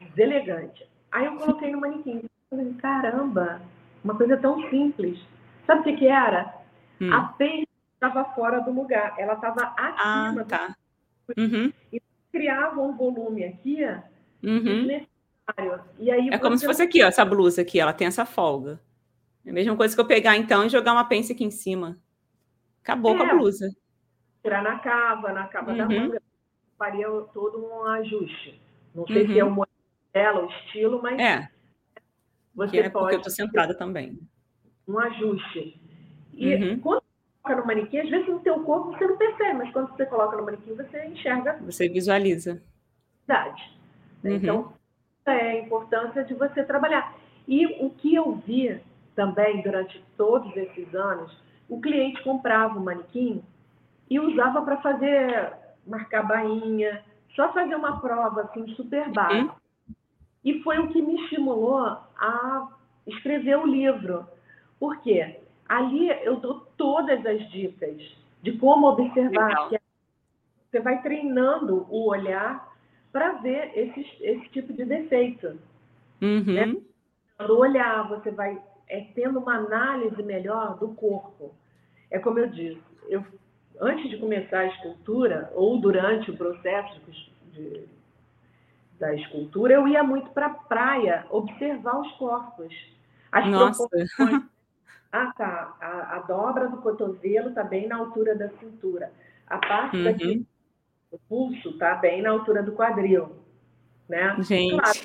[0.00, 0.86] deselegante.
[1.10, 2.22] Aí eu coloquei no manequim.
[2.50, 3.60] Falei, caramba,
[4.02, 5.18] uma coisa tão simples.
[5.66, 6.54] Sabe o que, que era?
[7.00, 7.12] Hum.
[7.12, 10.42] A pence estava fora do lugar, ela estava acima.
[10.42, 10.76] Ah, tá.
[11.36, 11.72] Uhum.
[11.92, 13.82] E criava um volume aqui
[14.42, 15.02] uhum.
[15.98, 18.80] E aí é como se fosse aqui, ó, essa blusa aqui, ela tem essa folga.
[19.44, 21.98] É a mesma coisa que eu pegar então e jogar uma pence aqui em cima.
[22.82, 23.34] Acabou é, com a é.
[23.34, 23.76] blusa.
[24.42, 25.78] Tirar na cava, na cava uhum.
[25.78, 26.22] da manga,
[26.76, 28.60] faria todo um ajuste.
[28.94, 29.32] Não sei uhum.
[29.32, 29.76] se é o modelo
[30.12, 31.48] dela, o estilo, mas é.
[32.54, 34.18] Você é pode porque eu tô sentada também.
[34.88, 35.80] Um ajuste.
[36.32, 36.80] E uhum.
[36.80, 39.90] quando você coloca no manequim, às vezes no teu corpo você não percebe, mas quando
[39.90, 41.58] você coloca no manequim, você enxerga.
[41.64, 42.62] Você visualiza.
[43.26, 43.78] Verdade.
[44.24, 44.32] Uhum.
[44.32, 44.72] Então,
[45.32, 47.14] é a importância de você trabalhar.
[47.46, 48.80] E o que eu vi
[49.14, 51.36] também durante todos esses anos,
[51.68, 53.42] o cliente comprava o manequim
[54.08, 55.52] e usava para fazer,
[55.86, 57.02] marcar bainha,
[57.34, 59.54] só fazer uma prova assim super básica.
[60.44, 61.80] E foi o que me estimulou
[62.18, 62.68] a
[63.06, 64.26] escrever o livro.
[64.78, 65.40] Por quê?
[65.68, 68.00] Ali eu dou todas as dicas
[68.42, 69.70] de como observar.
[70.70, 72.75] você vai treinando o olhar
[73.16, 75.58] para ver esse, esse tipo de defeito.
[76.20, 76.44] Uhum.
[76.44, 76.76] Né?
[77.40, 81.54] No olhar, você vai é, tendo uma análise melhor do corpo.
[82.10, 83.24] É como eu disse, eu,
[83.80, 87.00] antes de começar a escultura, ou durante o processo
[87.52, 87.84] de,
[88.98, 92.74] da escultura, eu ia muito para a praia observar os corpos.
[93.32, 93.88] As Nossa.
[95.12, 95.74] Ah, tá.
[95.80, 99.10] A, a, dobra do cotovelo está bem na altura da cintura.
[99.46, 100.04] A parte uhum.
[100.04, 100.46] daqui
[101.10, 103.36] do pulso está bem na altura do quadril.
[104.08, 104.36] Né?
[104.40, 104.76] Gente.
[104.76, 104.98] Claro,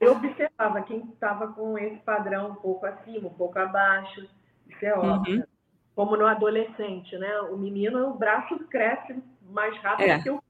[0.00, 4.28] eu observava quem estava com esse padrão um pouco acima, um pouco abaixo.
[4.68, 5.40] Isso é óbvio.
[5.40, 5.44] Uhum.
[5.94, 7.40] Como no adolescente, né?
[7.42, 10.22] O menino, o braço cresce mais rápido é.
[10.22, 10.42] que o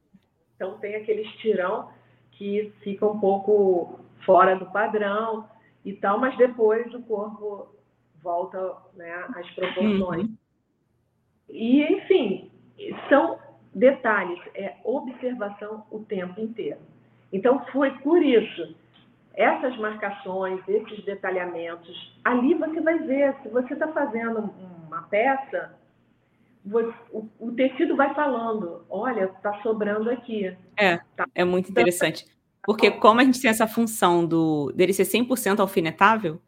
[0.56, 1.90] então tem aquele estirão
[2.32, 5.48] que fica um pouco fora do padrão
[5.84, 7.68] e tal, mas depois o corpo
[8.22, 10.26] volta né, às proporções.
[10.26, 10.36] Uhum.
[11.48, 12.50] E, enfim,
[13.08, 13.38] são
[13.76, 16.80] detalhes, é observação o tempo inteiro.
[17.30, 18.74] Então, foi por isso,
[19.34, 24.50] essas marcações, esses detalhamentos, ali você vai ver, se você está fazendo
[24.86, 25.74] uma peça,
[26.64, 30.56] você, o, o, tecido vai falando, olha, está sobrando aqui.
[30.76, 31.26] É, tá.
[31.34, 32.24] é muito interessante.
[32.64, 36.40] Porque como a gente tem essa função do dele ser 100% alfinetável,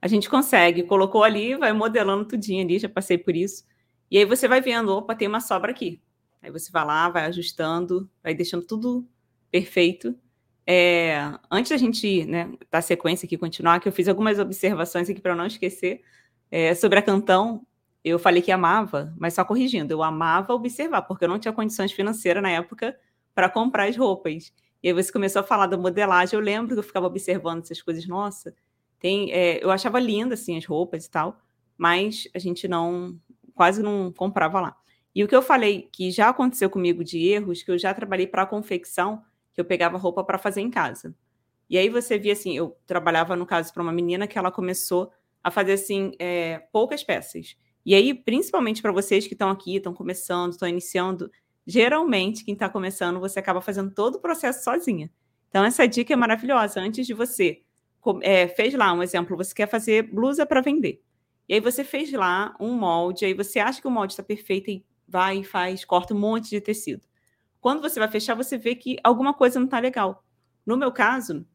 [0.00, 3.64] a gente consegue, colocou ali, vai modelando tudinho ali, já passei por isso.
[4.10, 6.00] E aí você vai vendo, opa, tem uma sobra aqui.
[6.42, 9.06] Aí você vai lá, vai ajustando, vai deixando tudo
[9.50, 10.14] perfeito.
[10.66, 15.20] É, antes da gente né, da sequência aqui continuar, que eu fiz algumas observações aqui
[15.20, 16.02] para não esquecer
[16.50, 17.66] é, sobre a Cantão.
[18.04, 21.92] Eu falei que amava, mas só corrigindo, eu amava observar, porque eu não tinha condições
[21.92, 22.96] financeiras na época
[23.34, 24.52] para comprar as roupas.
[24.82, 26.36] E aí você começou a falar da modelagem.
[26.36, 28.06] Eu lembro que eu ficava observando essas coisas.
[28.06, 28.54] Nossa,
[28.98, 31.38] tem, é, eu achava linda assim as roupas e tal,
[31.78, 33.16] mas a gente não
[33.54, 34.76] quase não comprava lá.
[35.14, 38.26] E o que eu falei que já aconteceu comigo de erros, que eu já trabalhei
[38.26, 41.14] para confecção, que eu pegava roupa para fazer em casa.
[41.68, 45.10] E aí você via assim, eu trabalhava no caso para uma menina que ela começou
[45.42, 47.56] a fazer assim é, poucas peças.
[47.84, 51.30] E aí, principalmente para vocês que estão aqui, estão começando, estão iniciando,
[51.66, 55.10] geralmente quem está começando você acaba fazendo todo o processo sozinha.
[55.48, 56.80] Então essa dica é maravilhosa.
[56.80, 57.62] Antes de você
[58.22, 61.02] é, fez lá um exemplo, você quer fazer blusa para vender.
[61.48, 64.70] E aí você fez lá um molde, aí você acha que o molde está perfeito
[64.70, 67.06] e vai e faz, corta um monte de tecido.
[67.60, 70.24] Quando você vai fechar, você vê que alguma coisa não está legal.
[70.64, 71.46] No meu caso,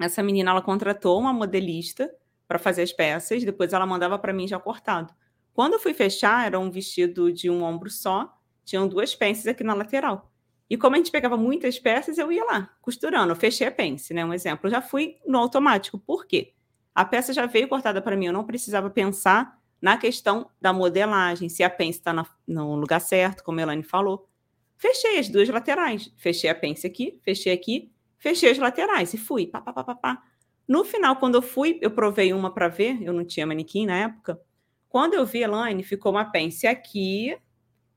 [0.00, 2.08] essa menina ela contratou uma modelista
[2.46, 5.12] para fazer as peças, depois ela mandava para mim já cortado.
[5.52, 9.64] Quando eu fui fechar, era um vestido de um ombro só, tinham duas pences aqui
[9.64, 10.30] na lateral.
[10.70, 13.32] E como a gente pegava muitas peças, eu ia lá, costurando.
[13.32, 14.24] Eu fechei a pence, né?
[14.24, 14.68] Um exemplo.
[14.68, 15.98] Eu já fui no automático.
[15.98, 16.54] Por quê?
[16.94, 21.48] A peça já veio cortada para mim, eu não precisava pensar na questão da modelagem,
[21.48, 22.14] se a pence está
[22.46, 24.28] no lugar certo, como a Elane falou.
[24.76, 26.12] Fechei as duas laterais.
[26.16, 29.48] Fechei a pence aqui, fechei aqui, fechei as laterais e fui.
[29.48, 30.22] Pá, pá, pá, pá.
[30.68, 33.96] No final, quando eu fui, eu provei uma para ver, eu não tinha manequim na
[33.96, 34.40] época.
[34.88, 37.36] Quando eu vi, Elaine, ficou uma pence aqui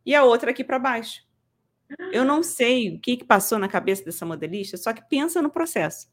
[0.04, 1.24] e a outra aqui para baixo.
[2.12, 5.52] Eu não sei o que, que passou na cabeça dessa modelista, só que pensa no
[5.52, 6.08] processo.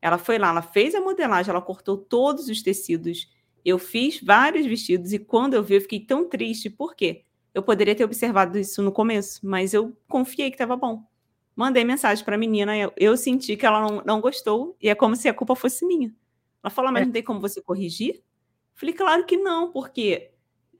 [0.00, 3.28] Ela foi lá, ela fez a modelagem, ela cortou todos os tecidos.
[3.64, 6.70] Eu fiz vários vestidos e quando eu vi, eu fiquei tão triste.
[6.70, 7.24] Por quê?
[7.52, 11.04] Eu poderia ter observado isso no começo, mas eu confiei que estava bom.
[11.54, 14.94] Mandei mensagem para a menina, eu, eu, senti que ela não, não, gostou e é
[14.94, 16.14] como se a culpa fosse minha.
[16.62, 17.04] Ela falou, mas é.
[17.06, 18.22] não tem como você corrigir?
[18.74, 20.30] Falei, claro que não, porque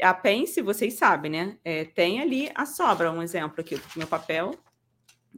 [0.01, 1.59] a pence, vocês sabem, né?
[1.65, 4.55] É, tem ali a sobra, um exemplo aqui do meu papel.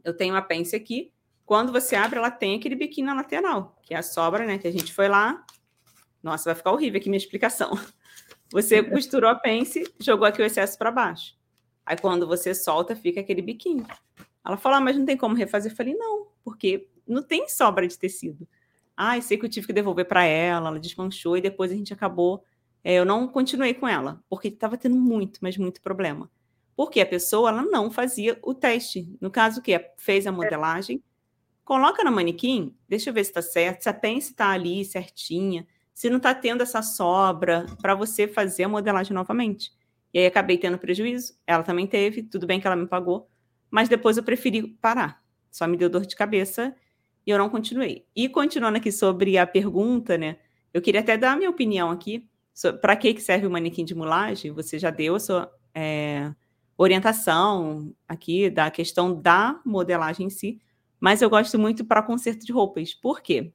[0.03, 1.11] Eu tenho a pence aqui.
[1.45, 4.57] Quando você abre, ela tem aquele biquinho na lateral, que é a sobra, né?
[4.57, 5.45] Que a gente foi lá.
[6.23, 7.71] Nossa, vai ficar horrível aqui minha explicação.
[8.51, 11.35] Você costurou a pence, jogou aqui o excesso para baixo.
[11.85, 13.85] Aí quando você solta, fica aquele biquinho.
[14.45, 15.71] Ela falou, ah, mas não tem como refazer.
[15.71, 18.47] Eu falei, não, porque não tem sobra de tecido.
[18.95, 21.75] Ah, eu sei que eu tive que devolver para ela, ela desmanchou e depois a
[21.75, 22.45] gente acabou
[22.83, 26.29] é, eu não continuei com ela, porque estava tendo muito, mas muito problema.
[26.75, 29.15] Porque a pessoa ela não fazia o teste.
[29.21, 30.33] No caso que fez a é.
[30.33, 31.01] modelagem,
[31.63, 35.65] coloca no manequim, deixa eu ver se está certo, se a pence está ali certinha,
[35.93, 39.71] se não está tendo essa sobra para você fazer a modelagem novamente.
[40.13, 43.27] E aí acabei tendo prejuízo, ela também teve, tudo bem que ela me pagou,
[43.69, 45.23] mas depois eu preferi parar.
[45.51, 46.75] Só me deu dor de cabeça
[47.25, 48.05] e eu não continuei.
[48.15, 50.37] E continuando aqui sobre a pergunta, né?
[50.73, 52.27] Eu queria até dar a minha opinião aqui
[52.81, 54.51] para que serve o manequim de mulagem?
[54.51, 56.31] Você já deu a sua é,
[56.77, 60.61] orientação aqui da questão da modelagem em si,
[60.99, 62.93] mas eu gosto muito para conserto de roupas.
[62.93, 63.51] Por quê?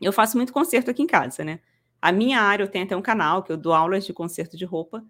[0.00, 1.60] Eu faço muito conserto aqui em casa, né?
[2.04, 4.66] a minha área, eu tenho até um canal que eu dou aulas de conserto de
[4.66, 5.02] roupa.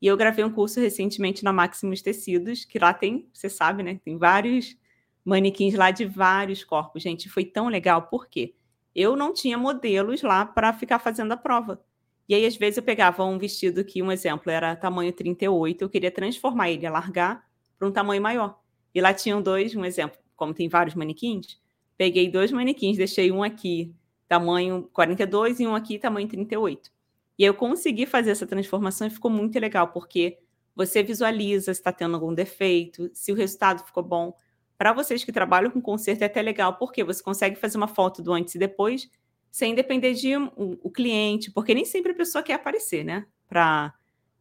[0.00, 4.00] E eu gravei um curso recentemente na Maximus Tecidos, que lá tem, você sabe, né?
[4.02, 4.74] Tem vários
[5.22, 7.02] manequins lá de vários corpos.
[7.02, 8.54] Gente, foi tão legal, por quê?
[8.94, 11.84] Eu não tinha modelos lá para ficar fazendo a prova.
[12.26, 15.90] E aí, às vezes, eu pegava um vestido que, um exemplo, era tamanho 38, eu
[15.90, 17.44] queria transformar ele, alargar
[17.78, 18.58] para um tamanho maior.
[18.94, 21.60] E lá tinham dois, um exemplo, como tem vários manequins,
[21.98, 23.94] peguei dois manequins, deixei um aqui,
[24.34, 26.90] tamanho 42, e um aqui, tamanho 38.
[27.38, 30.38] E eu consegui fazer essa transformação e ficou muito legal, porque
[30.74, 34.36] você visualiza se está tendo algum defeito, se o resultado ficou bom.
[34.76, 38.22] Para vocês que trabalham com conserto é até legal, porque você consegue fazer uma foto
[38.22, 39.08] do antes e depois
[39.52, 40.50] sem depender de um,
[40.82, 43.24] o cliente, porque nem sempre a pessoa quer aparecer, né?
[43.48, 43.94] Para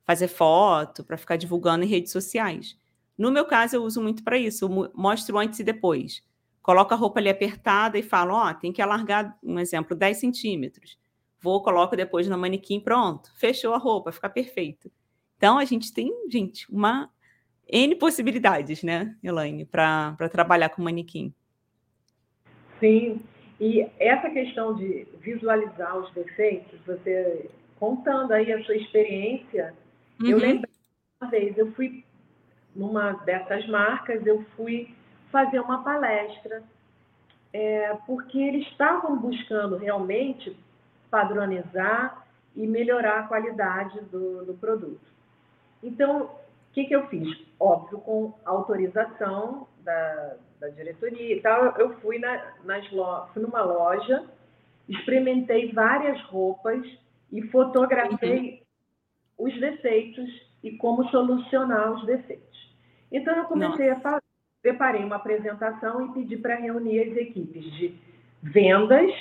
[0.05, 2.75] fazer foto, para ficar divulgando em redes sociais.
[3.15, 4.65] No meu caso, eu uso muito para isso.
[4.65, 6.23] Eu mostro antes e depois.
[6.63, 10.17] Coloco a roupa ali apertada e falo, ó, oh, tem que alargar, um exemplo, 10
[10.17, 10.97] centímetros.
[11.41, 13.29] Vou, coloco depois no manequim, pronto.
[13.37, 14.89] Fechou a roupa, fica perfeito.
[15.35, 17.09] Então, a gente tem, gente, uma
[17.69, 21.33] N possibilidades, né, Elaine, para trabalhar com manequim.
[22.79, 23.21] Sim,
[23.59, 29.73] e essa questão de visualizar os defeitos, você contando aí a sua experiência,
[30.21, 30.29] uhum.
[30.29, 30.69] eu lembro
[31.21, 32.05] uma vez, eu fui
[32.73, 34.93] numa dessas marcas, eu fui
[35.33, 36.61] fazer uma palestra,
[37.51, 40.55] é, porque eles estavam buscando realmente
[41.09, 42.25] padronizar
[42.55, 45.01] e melhorar a qualidade do, do produto.
[45.81, 46.29] Então, o
[46.73, 47.27] que, que eu fiz?
[47.59, 53.63] Óbvio, com autorização da, da diretoria e tal, eu fui, na, nas lo, fui numa
[53.63, 54.23] loja,
[54.87, 56.85] experimentei várias roupas
[57.31, 58.63] e fotografei
[59.39, 59.47] uhum.
[59.47, 60.29] os defeitos
[60.63, 62.75] e como solucionar os defeitos.
[63.11, 63.99] Então, eu comecei Nossa.
[63.99, 64.01] a
[64.63, 67.93] preparei uma apresentação e pedi para reunir as equipes de
[68.41, 69.11] vendas,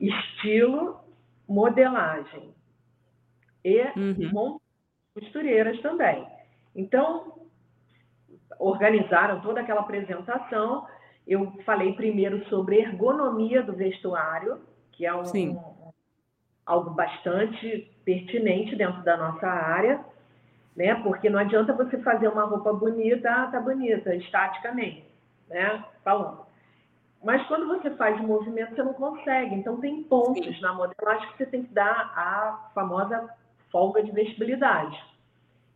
[0.00, 1.00] estilo,
[1.48, 2.52] modelagem
[3.64, 4.58] e uhum.
[5.14, 6.26] costureiras também.
[6.74, 7.46] Então,
[8.58, 10.86] organizaram toda aquela apresentação.
[11.26, 14.60] Eu falei primeiro sobre ergonomia do vestuário,
[14.92, 15.92] que é um, um,
[16.66, 20.04] algo bastante pertinente dentro da nossa área,
[20.78, 20.94] né?
[21.02, 25.04] Porque não adianta você fazer uma roupa bonita, ah, tá bonita, estaticamente,
[25.50, 25.84] né?
[26.04, 26.46] Falando.
[27.22, 29.56] Mas quando você faz movimento, você não consegue.
[29.56, 30.62] Então, tem pontos Sim.
[30.62, 33.28] na modelagem que você tem que dar a famosa
[33.72, 34.96] folga de vestibilidade.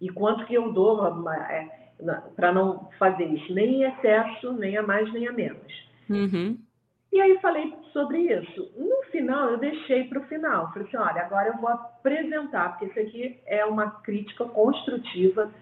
[0.00, 1.90] E quanto que eu dou é,
[2.36, 5.90] para não fazer isso, nem em excesso, nem a mais, nem a menos.
[6.09, 6.57] Uhum.
[7.12, 8.72] E aí falei sobre isso.
[8.76, 10.72] No final, eu deixei para o final.
[10.72, 15.52] Falei assim, olha, agora eu vou apresentar, porque isso aqui é uma crítica construtiva.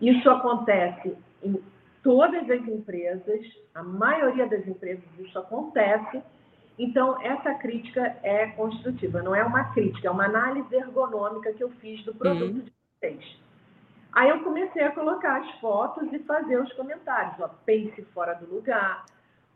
[0.00, 1.62] Isso acontece em
[2.02, 3.40] todas as empresas,
[3.74, 6.22] a maioria das empresas isso acontece.
[6.78, 11.70] Então, essa crítica é construtiva, não é uma crítica, é uma análise ergonômica que eu
[11.80, 12.60] fiz do produto uhum.
[12.60, 13.40] de vocês.
[14.12, 17.38] Aí eu comecei a colocar as fotos e fazer os comentários.
[17.40, 19.04] Ó, pense fora do lugar,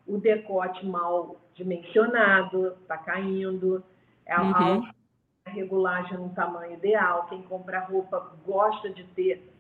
[0.07, 3.83] o decote mal dimensionado, está caindo,
[4.27, 4.89] é a, uhum.
[5.47, 7.27] regulagem no tamanho ideal.
[7.29, 9.51] Quem compra roupa gosta de ter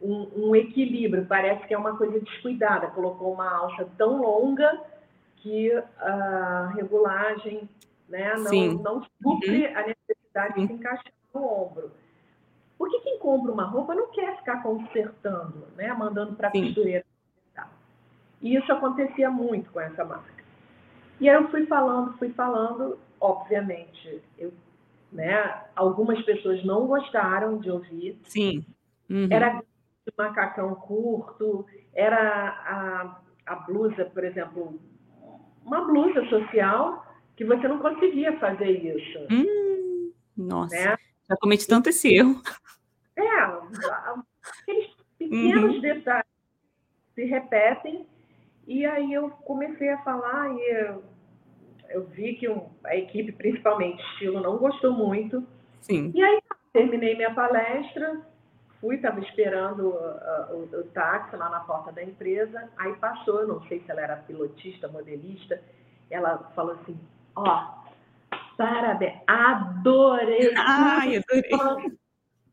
[0.00, 2.88] um, um, equilíbrio, parece que é uma coisa descuidada.
[2.88, 4.80] Colocou uma alça tão longa
[5.36, 7.68] que a regulagem
[8.08, 9.76] né, não, não supre uhum.
[9.76, 11.90] a necessidade de se encaixar no ombro.
[12.76, 15.92] Porque quem compra uma roupa não quer ficar consertando, né?
[15.92, 17.04] mandando para a costureira.
[18.40, 20.44] E isso acontecia muito com essa marca.
[21.20, 24.52] E aí eu fui falando, fui falando, obviamente, eu,
[25.12, 28.18] né, algumas pessoas não gostaram de ouvir.
[28.24, 28.64] Sim.
[29.08, 29.28] Uhum.
[29.30, 29.62] Era
[30.16, 34.80] macacão curto, era a, a blusa, por exemplo,
[35.64, 39.18] uma blusa social que você não conseguia fazer isso.
[39.30, 40.74] Hum, nossa.
[40.74, 40.96] Né?
[41.28, 42.40] Já cometi tanto esse erro.
[43.16, 43.22] É,
[44.62, 45.80] aqueles pequenos uhum.
[45.80, 46.26] detalhes
[47.14, 48.06] se repetem.
[48.70, 51.02] E aí eu comecei a falar e eu,
[51.88, 55.44] eu vi que um, a equipe, principalmente estilo, não gostou muito.
[55.80, 56.12] Sim.
[56.14, 56.40] E aí
[56.72, 58.20] terminei minha palestra,
[58.80, 63.60] fui, estava esperando uh, o, o, táxi lá na porta da empresa, aí passou, não
[63.66, 65.60] sei se ela era pilotista, modelista,
[66.08, 66.96] ela falou assim,
[67.34, 67.72] ó,
[68.32, 70.54] oh, parabéns, adorei.
[70.56, 71.98] Ai, adorei.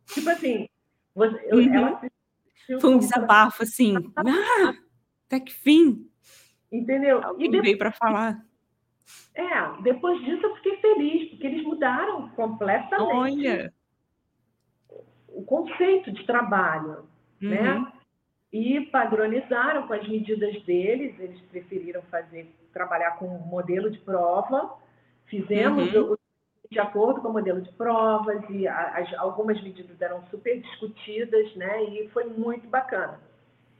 [0.07, 0.67] Tipo assim,
[1.13, 1.75] você, uhum.
[1.75, 2.01] ela
[2.81, 4.73] Foi um desabafo, assim, ah,
[5.27, 6.06] até que fim.
[6.71, 7.23] Entendeu?
[7.23, 7.65] Alguém e depois...
[7.65, 8.45] veio para falar.
[9.33, 13.73] É, depois disso eu fiquei feliz, porque eles mudaram completamente Olha.
[15.29, 17.07] o conceito de trabalho,
[17.39, 17.73] né?
[17.73, 17.83] uhum.
[17.83, 17.93] né?
[18.51, 24.73] E padronizaram com as medidas deles, eles preferiram fazer trabalhar com um modelo de prova.
[25.25, 26.13] Fizemos uhum.
[26.13, 26.17] o
[26.69, 31.83] de acordo com o modelo de provas, e as, algumas medidas eram super discutidas, né?
[31.83, 33.19] E foi muito bacana.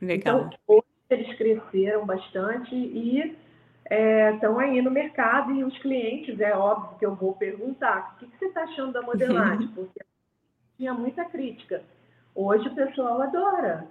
[0.01, 0.49] Legal.
[0.67, 3.35] Então, eles cresceram bastante e
[4.33, 8.19] estão é, aí no mercado e os clientes, é óbvio que eu vou perguntar, o
[8.19, 9.67] que, que você está achando da modelagem?
[9.69, 10.01] Porque
[10.77, 11.81] tinha muita crítica.
[12.35, 13.87] Hoje o pessoal adora,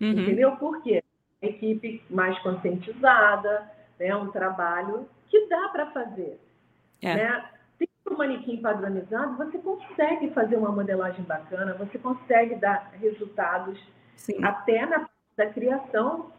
[0.00, 0.12] uhum.
[0.12, 0.56] entendeu?
[0.56, 1.02] Por quê?
[1.42, 4.14] Equipe mais conscientizada, né?
[4.16, 6.40] um trabalho que dá para fazer.
[7.02, 7.14] É.
[7.14, 7.50] Né?
[8.10, 13.78] um manequim padronizado, você consegue fazer uma modelagem bacana, você consegue dar resultados
[14.16, 14.42] Sim.
[14.44, 15.05] até na
[15.36, 16.32] da criação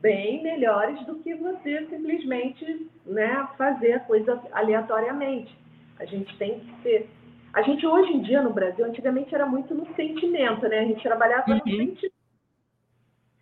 [0.00, 5.56] bem melhores do que você simplesmente né, fazer a coisa aleatoriamente.
[5.98, 7.10] A gente tem que ser.
[7.52, 10.80] A gente hoje em dia no Brasil, antigamente era muito no sentimento, né?
[10.80, 11.56] A gente trabalhava uhum.
[11.56, 12.12] no sentimento.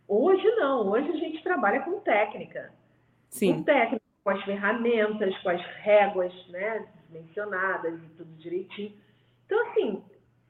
[0.06, 2.72] Hoje não, hoje a gente trabalha com técnica.
[3.30, 3.54] Sim.
[3.54, 6.86] Com técnica, com as ferramentas, com as réguas, né?
[7.12, 8.92] mencionadas e tudo direitinho.
[9.46, 10.02] Então, assim,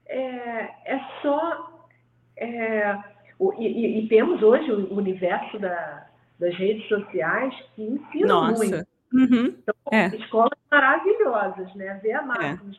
[0.07, 1.89] é, é só.
[2.37, 2.99] É,
[3.43, 6.07] o, e, e, temos hoje o universo da,
[6.39, 8.57] das redes sociais que ensinam Nossa.
[8.57, 8.87] muito.
[9.13, 9.47] Uhum.
[9.47, 10.07] Então, é.
[10.17, 12.01] escolas maravilhosas, né?
[12.03, 12.73] Ver a máxima.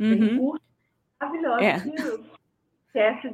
[0.00, 0.04] É.
[0.04, 0.18] Uhum.
[0.18, 0.66] Tem cursos
[1.20, 1.80] maravilhosos é.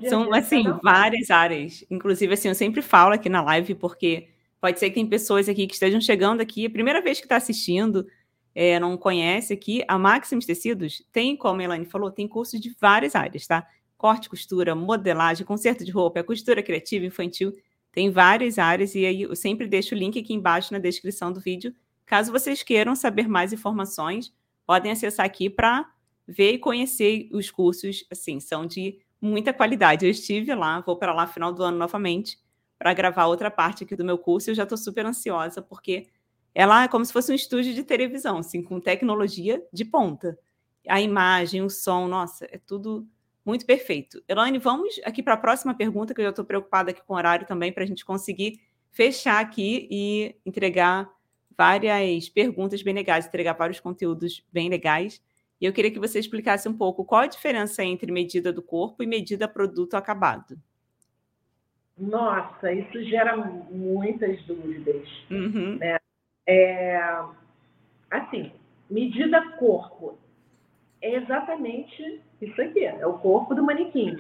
[0.01, 1.85] que São, assim, várias áreas.
[1.91, 4.29] Inclusive, assim, eu sempre falo aqui na live, porque
[4.61, 7.37] pode ser que tem pessoas aqui que estejam chegando aqui, a primeira vez que está
[7.37, 8.07] assistindo,
[8.55, 12.75] é, não conhece aqui, a Maximus Tecidos tem, como a Elaine falou, tem cursos de
[12.79, 13.67] várias áreas, tá?
[13.99, 17.53] Corte, costura, modelagem, conserto de roupa, costura criativa, infantil,
[17.93, 21.41] tem várias áreas e aí eu sempre deixo o link aqui embaixo na descrição do
[21.41, 21.75] vídeo.
[22.07, 24.33] Caso vocês queiram saber mais informações,
[24.65, 25.85] podem acessar aqui para
[26.27, 30.07] ver e conhecer os cursos, assim, são de muita qualidade.
[30.07, 32.39] Eu estive lá, vou para lá final do ano novamente
[32.79, 34.51] para gravar outra parte aqui do meu curso.
[34.51, 36.07] Eu já estou super ansiosa porque
[36.55, 40.39] ela é como se fosse um estúdio de televisão, assim, com tecnologia de ponta.
[40.87, 43.07] A imagem, o som, nossa, é tudo
[43.49, 44.23] muito perfeito.
[44.29, 47.17] Elaine, vamos aqui para a próxima pergunta, que eu já estou preocupada aqui com o
[47.17, 48.61] horário também, para a gente conseguir
[48.93, 51.11] fechar aqui e entregar
[51.57, 55.23] várias perguntas bem legais, entregar vários conteúdos bem legais.
[55.59, 59.03] E eu queria que você explicasse um pouco qual a diferença entre medida do corpo
[59.03, 60.61] e medida produto acabado.
[61.97, 65.09] Nossa, isso gera muitas dúvidas.
[65.31, 65.79] Uhum.
[65.79, 65.99] Né?
[66.47, 67.01] É,
[68.11, 68.53] assim,
[68.91, 70.19] medida corpo
[71.01, 74.17] é exatamente isso aqui, é o corpo do manequim.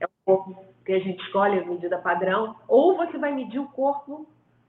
[0.00, 3.68] É o corpo que a gente escolhe a medida padrão, ou você vai medir o
[3.68, 4.26] corpo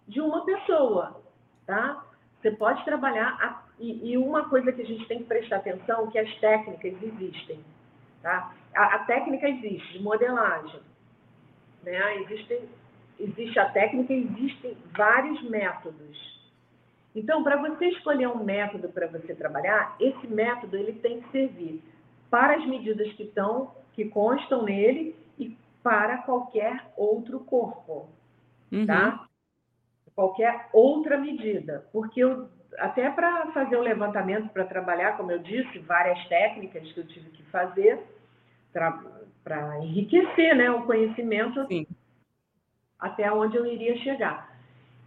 [0.08, 1.22] de uma pessoa,
[1.66, 2.04] tá?
[2.42, 6.12] Você pode trabalhar, a, e, e, uma coisa que a gente tem que prestar atenção,
[6.12, 7.60] que as técnicas existem,
[8.22, 8.54] tá?
[8.76, 10.82] A, a técnica existe, de modelagem,
[11.84, 12.18] né?
[12.22, 12.62] Existem,
[13.20, 16.33] existe a técnica, existem vários métodos,
[17.16, 21.84] então, para você escolher um método para você trabalhar, esse método ele tem que servir
[22.30, 28.10] para as medidas que estão, que constam nele e para qualquer outro corpo,
[28.72, 28.86] uhum.
[28.86, 29.28] tá?
[30.16, 35.80] Qualquer outra medida, porque eu, até para fazer o levantamento para trabalhar, como eu disse,
[35.80, 38.00] várias técnicas que eu tive que fazer
[38.72, 41.86] para enriquecer, né, o conhecimento Sim.
[43.00, 44.53] até onde eu iria chegar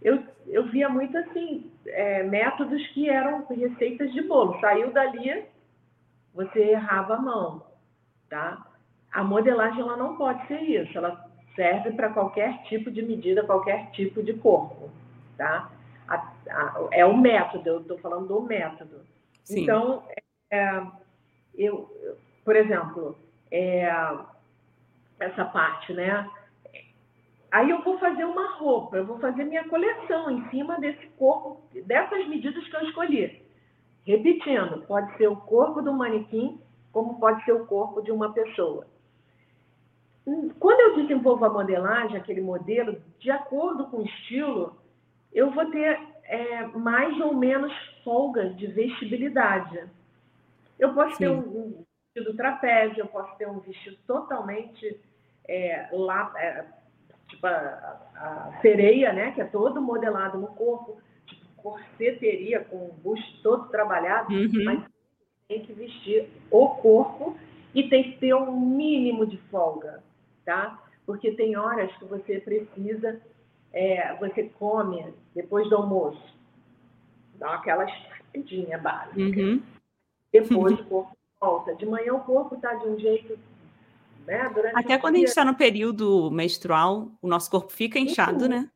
[0.01, 4.59] eu, eu via muito assim, é, métodos que eram receitas de bolo.
[4.59, 5.45] Saiu dali,
[6.33, 7.63] você errava a mão,
[8.29, 8.65] tá?
[9.11, 11.25] A modelagem ela não pode ser isso, ela
[11.55, 14.91] serve para qualquer tipo de medida, qualquer tipo de corpo,
[15.37, 15.71] tá?
[16.07, 16.15] A,
[16.49, 19.01] a, é o método, eu estou falando do método.
[19.43, 19.63] Sim.
[19.63, 20.03] Então,
[20.51, 20.83] é,
[21.55, 21.89] eu,
[22.45, 23.17] por exemplo,
[23.51, 23.91] é,
[25.19, 26.29] essa parte, né?
[27.51, 31.61] Aí eu vou fazer uma roupa, eu vou fazer minha coleção em cima desse corpo,
[31.85, 33.41] dessas medidas que eu escolhi.
[34.05, 36.59] Repetindo, pode ser o corpo do manequim,
[36.91, 38.87] como pode ser o corpo de uma pessoa.
[40.59, 44.75] Quando eu desenvolvo a modelagem, aquele modelo, de acordo com o estilo,
[45.31, 47.71] eu vou ter é, mais ou menos
[48.03, 49.89] folga de vestibilidade.
[50.77, 51.17] Eu posso Sim.
[51.17, 54.99] ter um, um, vestido trapézio, eu posso ter um vestido totalmente
[55.47, 56.65] é, lá, é,
[57.37, 62.93] tipo a, a, sereia, né, que é todo modelado no corpo, tipo corseteria com o
[63.03, 64.63] busto todo trabalhado, uhum.
[64.65, 64.83] mas
[65.47, 67.37] tem que vestir o corpo
[67.73, 70.03] e tem que ter um mínimo de folga,
[70.43, 70.83] tá?
[71.05, 73.21] Porque tem horas que você precisa,
[73.71, 76.21] é, você come depois do almoço,
[77.35, 79.19] dá aquela estradinha básica.
[79.19, 79.61] Uhum.
[80.31, 81.75] Depois o corpo volta.
[81.75, 83.37] De manhã o corpo está de um jeito
[84.27, 84.51] né?
[84.75, 85.23] Até quando dia...
[85.23, 88.49] a gente está no período menstrual, o nosso corpo fica inchado, Isso.
[88.49, 88.69] né?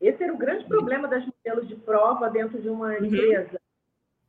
[0.00, 3.04] Esse era o grande problema das modelos de prova dentro de uma uhum.
[3.04, 3.60] empresa.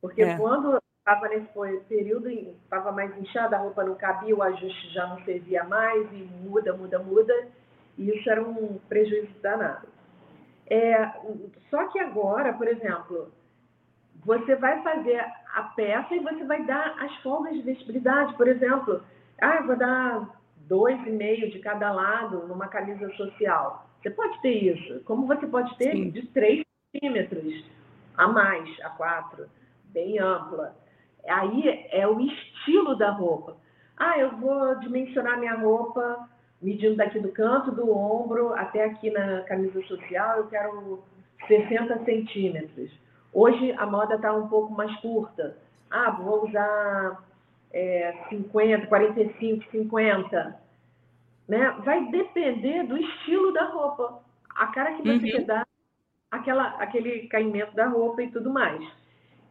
[0.00, 0.36] Porque é.
[0.36, 1.48] quando estava nesse
[1.88, 6.28] período, estava mais inchada, a roupa não cabia, o ajuste já não servia mais, e
[6.44, 7.48] muda, muda, muda,
[7.98, 9.88] e isso era um prejuízo danado.
[10.66, 11.10] É,
[11.68, 13.30] só que agora, por exemplo,
[14.24, 15.18] você vai fazer
[15.54, 19.02] a peça e você vai dar as formas de vestibilidade, por exemplo,
[19.40, 20.28] ah, vou dar
[20.68, 23.88] dois e meio de cada lado numa camisa social.
[24.02, 26.10] Você pode ter isso, como você pode ter Sim.
[26.10, 27.64] de três centímetros
[28.16, 29.46] a mais, a quatro,
[29.86, 30.74] bem ampla.
[31.26, 33.56] Aí é o estilo da roupa.
[33.96, 36.28] Ah, eu vou dimensionar minha roupa
[36.60, 41.04] medindo daqui do canto do ombro até aqui na camisa social, eu quero
[41.46, 42.90] 60 centímetros.
[43.32, 45.56] Hoje a moda está um pouco mais curta.
[45.90, 47.22] Ah, vou usar
[47.74, 50.60] é, 50, 45, 50.
[51.48, 51.70] Né?
[51.84, 54.22] Vai depender do estilo da roupa,
[54.54, 55.44] a cara que você uhum.
[55.44, 55.66] dar,
[56.30, 58.82] aquela, aquele caimento da roupa e tudo mais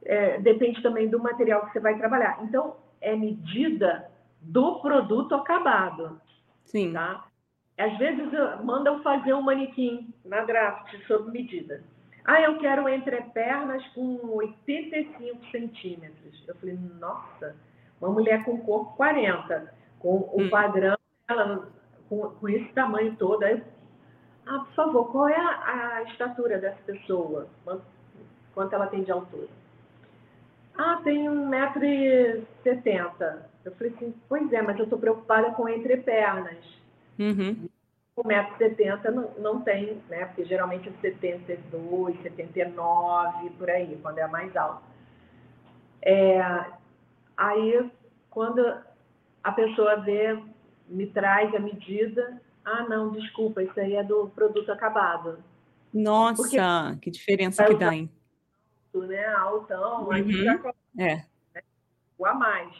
[0.05, 2.39] é, depende também do material que você vai trabalhar.
[2.43, 4.09] Então, é medida
[4.41, 6.19] do produto acabado.
[6.65, 6.93] Sim.
[6.93, 7.25] Tá?
[7.77, 8.31] Às vezes
[8.63, 11.83] mandam fazer um manequim na draft sob medida.
[12.25, 16.43] Ah, eu quero entrepernas com 85 centímetros.
[16.47, 17.55] Eu falei, nossa,
[18.03, 20.49] uma mulher com corpo 40, com o hum.
[20.49, 20.97] padrão,
[21.27, 21.67] ela,
[22.09, 23.43] com, com, esse tamanho todo.
[23.43, 23.63] Aí,
[24.45, 27.47] ah, por favor, qual é a, a estatura dessa pessoa?
[28.53, 29.47] Quanto ela tem de altura?
[30.77, 33.37] Ah, tem 1,70m.
[33.63, 36.57] Eu falei assim, pois é, mas eu estou preocupada com entrepernas.
[37.17, 37.69] Uhum.
[38.17, 40.25] 1,70m não, não tem, né?
[40.25, 44.83] Porque geralmente é 72, 79, por aí, quando é mais alta.
[46.01, 46.65] É,
[47.37, 47.89] aí,
[48.29, 48.61] quando
[49.43, 50.39] a pessoa vê,
[50.87, 55.37] me traz a medida, ah, não, desculpa, isso aí é do produto acabado.
[55.93, 56.57] Nossa, Porque
[57.01, 58.09] que diferença que dá, hein?
[58.93, 59.25] né?
[59.33, 60.31] Altão, uhum.
[60.31, 61.15] já coloca é.
[61.53, 61.63] né?
[62.17, 62.73] o a mais.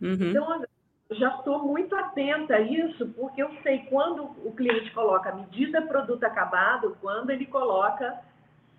[0.00, 0.12] Uhum.
[0.12, 0.64] Então,
[1.10, 5.82] eu já estou muito atenta a isso, porque eu sei quando o cliente coloca medida
[5.82, 8.18] produto acabado, quando ele coloca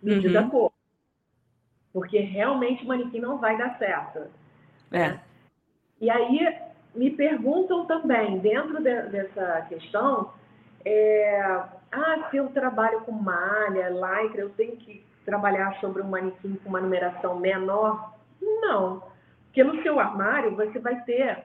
[0.01, 0.49] medida uhum.
[0.49, 0.71] cor.
[1.91, 4.27] Porque realmente o manequim não vai dar certo.
[4.91, 5.09] É.
[5.09, 5.21] Né?
[6.01, 6.57] E aí
[6.95, 10.31] me perguntam também, dentro de, dessa questão,
[10.85, 11.41] é,
[11.91, 16.69] ah, se eu trabalho com malha, lycra, eu tenho que trabalhar sobre um manequim com
[16.69, 18.13] uma numeração menor?
[18.41, 19.03] Não.
[19.45, 21.43] Porque no seu armário você vai ter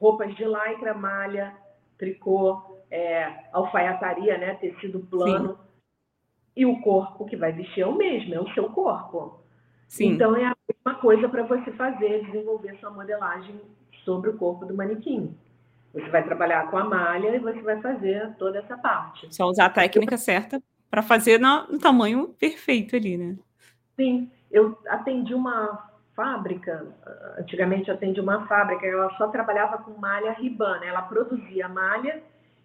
[0.00, 1.54] roupas de lycra, malha,
[1.98, 5.54] tricô, é, alfaiataria, né, tecido plano.
[5.54, 5.58] Sim.
[6.56, 9.39] E o corpo que vai vestir é o mesmo, é o seu corpo.
[9.90, 10.12] Sim.
[10.12, 13.60] Então é a mesma coisa para você fazer, desenvolver sua modelagem
[14.04, 15.36] sobre o corpo do manequim.
[15.92, 19.26] Você vai trabalhar com a malha e você vai fazer toda essa parte.
[19.34, 23.36] Só usar a técnica certa para fazer no, tamanho perfeito ali, né?
[23.96, 26.86] Sim, eu atendi uma fábrica,
[27.36, 32.22] antigamente eu atendi uma fábrica, ela só trabalhava com malha ribana, ela produzia malha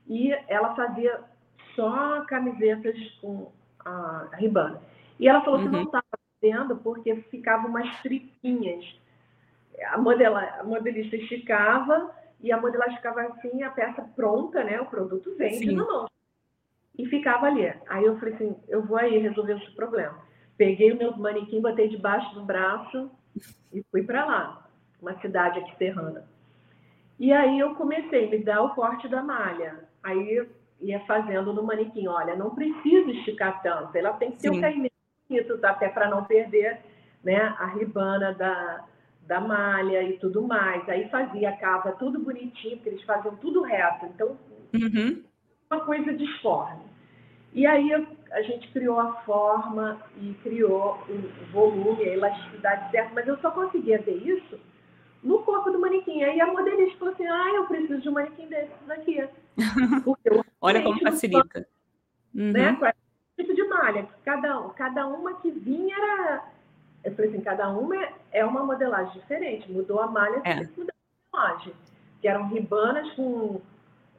[0.08, 1.22] e ela fazia
[1.76, 3.52] só camisetas com
[3.84, 4.80] a ribana.
[5.20, 5.66] E ela falou uhum.
[5.66, 6.05] que não estava
[6.84, 8.86] porque ficavam umas tripinhas.
[9.88, 12.12] A, modela, a modelista esticava
[12.42, 14.80] e a modelagem ficava assim, a peça pronta, né?
[14.80, 15.76] O produto vende Sim.
[15.76, 16.08] na mão
[16.98, 17.74] e ficava ali.
[17.88, 20.18] Aí eu falei assim, eu vou aí resolver esse problema.
[20.58, 23.12] Peguei o meu manequim, botei debaixo do braço
[23.74, 24.70] e fui para lá,
[25.02, 26.26] uma cidade aqui serrana.
[27.20, 29.88] E aí eu comecei a me dar o corte da malha.
[30.02, 30.48] Aí
[30.80, 34.62] ia fazendo no manequim, olha, não precisa esticar tanto, ela tem que ter o um
[34.62, 34.95] caimento
[35.64, 36.80] até para não perder
[37.24, 38.84] né, a ribana da,
[39.28, 40.88] da malha e tudo mais.
[40.88, 44.06] Aí fazia a cava tudo bonitinho, porque eles faziam tudo reto.
[44.06, 44.38] Então,
[44.74, 45.24] uhum
[45.70, 46.84] uma coisa disforme.
[47.54, 47.90] E aí
[48.32, 53.52] a gente criou a forma e criou o volume, a elasticidade certa, mas eu só
[53.52, 54.60] conseguia ter isso
[55.24, 56.22] no corpo do manequim.
[56.24, 59.28] Aí a modelista falou assim: ah, eu preciso de um manequim desses aqui.
[60.62, 61.68] Olha como facilita.
[62.34, 62.52] Uhum.
[62.52, 63.05] Né, tipo de
[63.78, 64.08] malha.
[64.24, 66.44] Cada, cada uma que vinha era.
[67.04, 67.96] Eu falei assim: cada uma
[68.32, 69.72] é uma modelagem diferente.
[69.72, 70.56] Mudou a malha, é.
[70.56, 70.94] mudou
[71.34, 71.74] a modelagem.
[72.22, 73.62] Que eram ribanas com.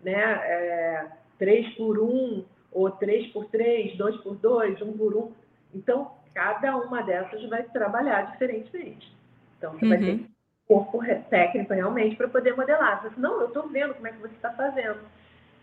[0.02, 1.06] Né, é,
[1.38, 5.32] 3 por 1, ou 3 por 3, 2 por 2, 1 por 1.
[5.74, 9.12] Então, cada uma dessas vai trabalhar diferentemente.
[9.58, 9.90] Então, você uhum.
[9.90, 10.26] vai ter
[10.66, 11.00] corpo
[11.30, 13.02] técnico realmente para poder modelar.
[13.02, 15.00] Você não, eu estou vendo como é que você está fazendo.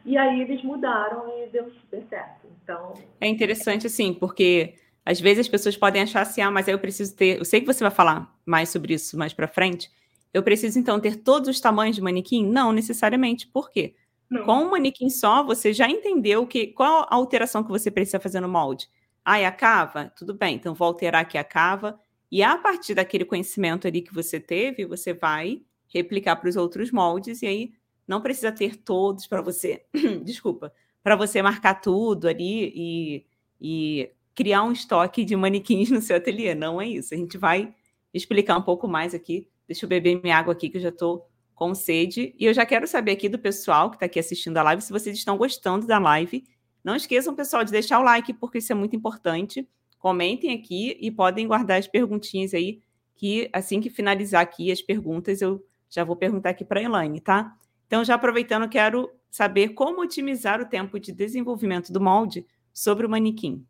[0.06, 2.48] E aí eles mudaram e deu super certo.
[2.64, 2.94] Então.
[3.20, 4.76] É interessante, assim, porque
[5.06, 7.40] às vezes as pessoas podem achar assim, ah, mas aí eu preciso ter.
[7.40, 9.90] Eu sei que você vai falar mais sobre isso mais para frente.
[10.34, 12.46] Eu preciso, então, ter todos os tamanhos de manequim?
[12.46, 13.48] Não necessariamente.
[13.48, 13.96] Por quê?
[14.30, 14.46] Não.
[14.46, 18.40] Com um manequim só, você já entendeu que qual a alteração que você precisa fazer
[18.40, 18.88] no molde.
[19.24, 20.12] Ah, é a cava?
[20.18, 21.98] Tudo bem, então vou alterar aqui a cava
[22.32, 26.92] E a partir daquele conhecimento ali que você teve, você vai replicar para os outros
[26.92, 27.74] moldes e aí
[28.08, 29.86] não precisa ter todos para você,
[30.24, 33.26] desculpa, para você marcar tudo ali e,
[33.60, 36.56] e criar um estoque de manequins no seu ateliê.
[36.56, 37.14] Não é isso.
[37.14, 37.74] A gente vai
[38.14, 39.48] explicar um pouco mais aqui.
[39.68, 42.34] Deixa eu beber minha água aqui que eu já estou com sede.
[42.38, 44.92] E eu já quero saber aqui do pessoal que está aqui assistindo a live se
[44.92, 46.44] vocês estão gostando da live.
[46.84, 49.68] Não esqueçam, pessoal, de deixar o like, porque isso é muito importante.
[50.00, 52.82] Comentem aqui e podem guardar as perguntinhas aí,
[53.16, 57.22] que assim que finalizar aqui as perguntas, eu já vou perguntar aqui para a Elaine,
[57.22, 57.56] tá?
[57.94, 62.44] Então, já aproveitando, quero saber como otimizar o tempo de desenvolvimento do molde
[62.74, 63.68] sobre o manequim.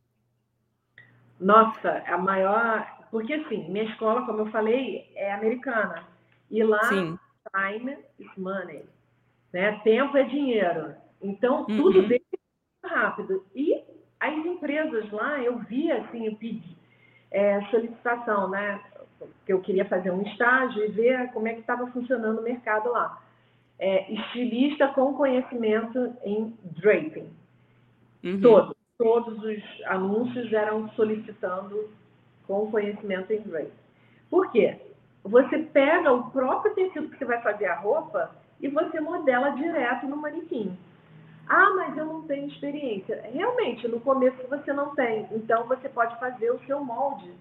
[1.37, 2.87] Nossa, a maior.
[3.11, 6.07] Porque, assim, minha escola, como eu falei, é americana.
[6.49, 7.19] E lá, Sim.
[7.53, 8.85] time is money.
[9.51, 9.77] Né?
[9.83, 10.95] Tempo é dinheiro.
[11.21, 12.07] Então, tudo uhum.
[12.07, 12.23] dele
[12.81, 13.45] é rápido.
[13.53, 13.83] E
[14.21, 16.77] as empresas lá, eu vi, assim, eu pedi
[17.29, 18.79] é, solicitação, né?
[19.45, 22.89] Que eu queria fazer um estágio e ver como é que estava funcionando o mercado
[22.89, 23.21] lá.
[23.85, 27.27] É, estilista com conhecimento em draping.
[28.23, 28.39] Uhum.
[28.39, 31.89] Todos todos os anúncios eram solicitando
[32.47, 33.71] com conhecimento em inglês.
[34.29, 34.79] Por quê?
[35.23, 40.07] Você pega o próprio tecido que você vai fazer a roupa e você modela direto
[40.07, 40.77] no manequim.
[41.47, 43.21] Ah, mas eu não tenho experiência.
[43.33, 45.27] Realmente, no começo você não tem.
[45.31, 47.33] Então, você pode fazer o seu molde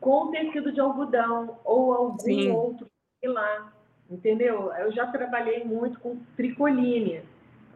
[0.00, 2.50] com tecido de algodão ou algum Sim.
[2.50, 2.88] outro
[3.24, 3.72] lá.
[4.10, 4.72] Entendeu?
[4.72, 7.22] Eu já trabalhei muito com tricoline.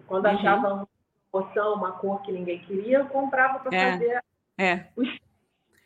[0.07, 0.33] Quando uhum.
[0.33, 0.87] achava um
[1.33, 4.25] promoção, uma cor que ninguém queria, eu comprava para é, fazer
[4.59, 4.87] é.
[4.95, 5.09] os.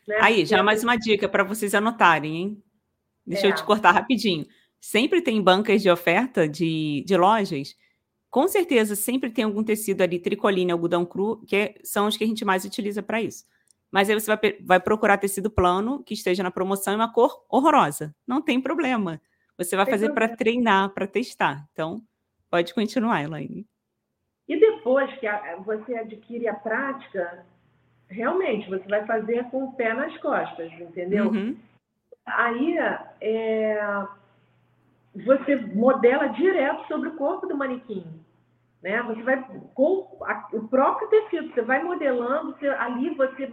[0.07, 0.19] Né?
[0.21, 2.63] Aí, já mais uma dica para vocês anotarem, hein?
[3.25, 3.49] Deixa é.
[3.49, 4.45] eu te cortar rapidinho.
[4.79, 7.75] Sempre tem bancas de oferta de, de lojas.
[8.29, 12.23] Com certeza, sempre tem algum tecido ali, tricoline, algodão cru, que é, são os que
[12.23, 13.45] a gente mais utiliza para isso.
[13.91, 17.45] Mas aí você vai, vai procurar tecido plano que esteja na promoção e uma cor
[17.49, 18.13] horrorosa.
[18.25, 19.21] Não tem problema.
[19.57, 21.65] Você vai fazer para treinar, para testar.
[21.73, 22.01] Então,
[22.49, 23.65] pode continuar, Elaine.
[24.47, 25.27] E depois que
[25.65, 27.45] você adquire a prática,
[28.07, 31.25] realmente você vai fazer com o pé nas costas, entendeu?
[31.25, 31.57] Uhum.
[32.25, 32.77] Aí
[33.19, 34.07] é,
[35.25, 38.05] você modela direto sobre o corpo do manequim.
[38.81, 39.01] Né?
[39.03, 39.43] Você vai
[39.73, 43.51] com a, o próprio tecido, você vai modelando, você, ali você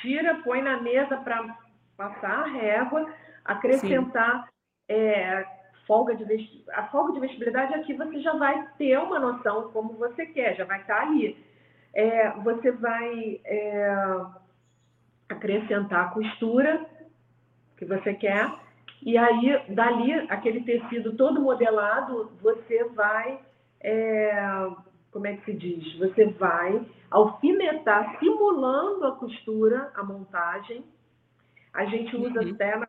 [0.00, 1.56] tira, põe na mesa para
[1.96, 3.08] passar a régua,
[3.44, 4.48] acrescentar
[4.88, 5.46] é,
[5.86, 6.64] folga de vesti...
[6.72, 10.64] a folga de vestibilidade aqui você já vai ter uma noção como você quer, já
[10.64, 11.36] vai estar ali.
[11.94, 13.94] É, você vai é,
[15.28, 16.86] acrescentar a costura
[17.76, 18.50] que você quer,
[19.04, 23.40] e aí, dali, aquele tecido todo modelado, você vai,
[23.80, 24.70] é,
[25.10, 25.98] como é que se diz?
[25.98, 30.84] Você vai alfinetar, simulando a costura, a montagem.
[31.74, 32.52] A gente usa uhum.
[32.52, 32.86] até na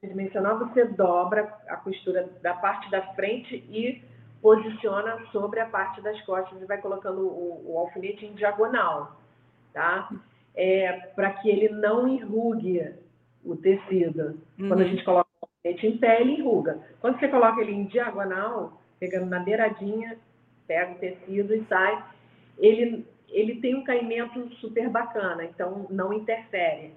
[0.00, 4.02] tridimensional, você dobra a costura da parte da frente e
[4.40, 9.20] posiciona sobre a parte das costas e vai colocando o, o alfinete em diagonal,
[9.72, 10.08] tá?
[10.54, 12.94] É, para que ele não enrugue
[13.44, 14.40] o tecido.
[14.58, 14.68] Uhum.
[14.68, 14.90] Quando a uhum.
[14.90, 16.80] gente coloca o alfinete em pé, ele enruga.
[17.00, 20.16] Quando você coloca ele em diagonal, pegando na beiradinha,
[20.66, 22.04] pega o tecido e sai,
[22.58, 26.92] ele, ele tem um caimento super bacana, então não interfere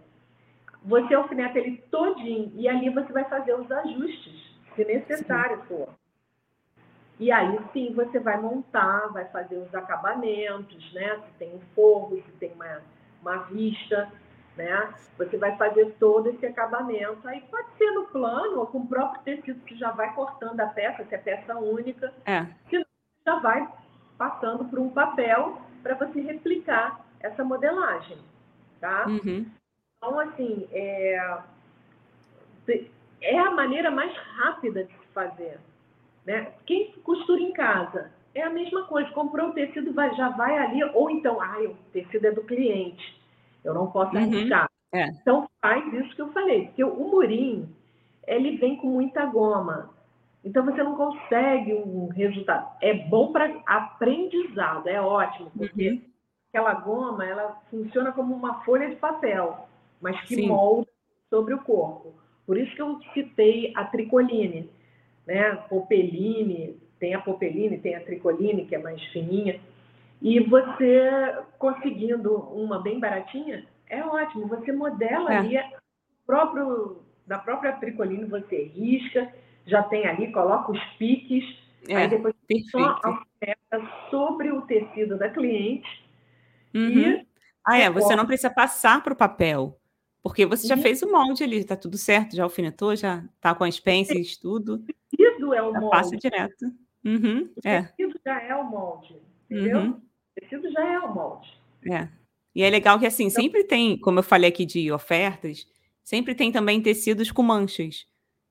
[0.82, 5.68] você alfineta ele todinho e ali você vai fazer os ajustes, se necessário sim.
[5.68, 5.90] for.
[7.20, 11.20] E aí sim você vai montar, vai fazer os acabamentos, né?
[11.20, 12.82] Se tem um forro, se tem uma,
[13.22, 14.12] uma vista,
[14.58, 14.92] né?
[15.20, 17.28] Você vai fazer todo esse acabamento.
[17.28, 20.68] Aí pode ser no plano ou com o próprio tecido que já vai cortando a
[20.68, 22.12] peça, se é peça única.
[22.26, 22.46] É.
[22.70, 22.84] Se
[23.24, 23.72] já vai
[24.18, 28.18] passando para um papel para você replicar essa modelagem,
[28.80, 29.06] tá?
[29.08, 29.46] Uhum.
[30.04, 31.38] Então, assim, é,
[33.22, 35.60] é a maneira mais rápida de se fazer.
[36.26, 36.52] Né?
[36.66, 39.12] Quem costura em casa é a mesma coisa.
[39.12, 43.22] Comprou o tecido, vai, já vai ali, ou então, ah, o tecido é do cliente,
[43.64, 44.24] eu não posso uhum.
[44.24, 44.68] arriscar.
[44.92, 45.06] É.
[45.06, 47.70] Então faz isso que eu falei, porque o murim,
[48.26, 49.92] ele vem com muita goma.
[50.44, 52.76] Então você não consegue um resultado.
[52.82, 56.02] É bom para aprendizado, é ótimo, porque uhum.
[56.50, 59.68] aquela goma, ela funciona como uma folha de papel
[60.02, 60.48] mas que Sim.
[60.48, 60.90] molda
[61.30, 62.14] sobre o corpo.
[62.46, 64.70] Por isso que eu citei a tricoline,
[65.26, 65.56] né?
[65.70, 69.60] Popeline, tem a popeline, tem a tricoline, que é mais fininha.
[70.22, 74.48] E você conseguindo uma bem baratinha, é ótimo.
[74.48, 75.38] Você modela é.
[75.38, 75.58] ali
[76.26, 79.34] próprio, da própria tricoline, você risca,
[79.66, 81.44] já tem ali, coloca os piques,
[81.88, 82.70] é, aí depois perfeito.
[82.70, 85.88] só alfabeta sobre o tecido da cliente.
[86.74, 86.90] Uhum.
[86.90, 87.28] E
[87.66, 89.78] ah, é, você não precisa passar para o papel.
[90.24, 93.64] Porque você já fez o molde ali, tá tudo certo, já alfinetou, já tá com
[93.64, 94.76] as pencils, tudo.
[94.76, 95.90] O tecido é o molde.
[95.90, 96.66] Passa direto.
[97.04, 97.84] Uhum, o é.
[97.84, 99.16] tecido já é o molde,
[99.50, 99.78] entendeu?
[99.80, 99.90] Uhum.
[99.92, 100.02] O
[100.40, 101.60] tecido já é o molde.
[101.92, 102.08] É.
[102.54, 105.66] E é legal que, assim, então, sempre tem, como eu falei aqui de ofertas,
[106.04, 108.06] sempre tem também tecidos com manchas.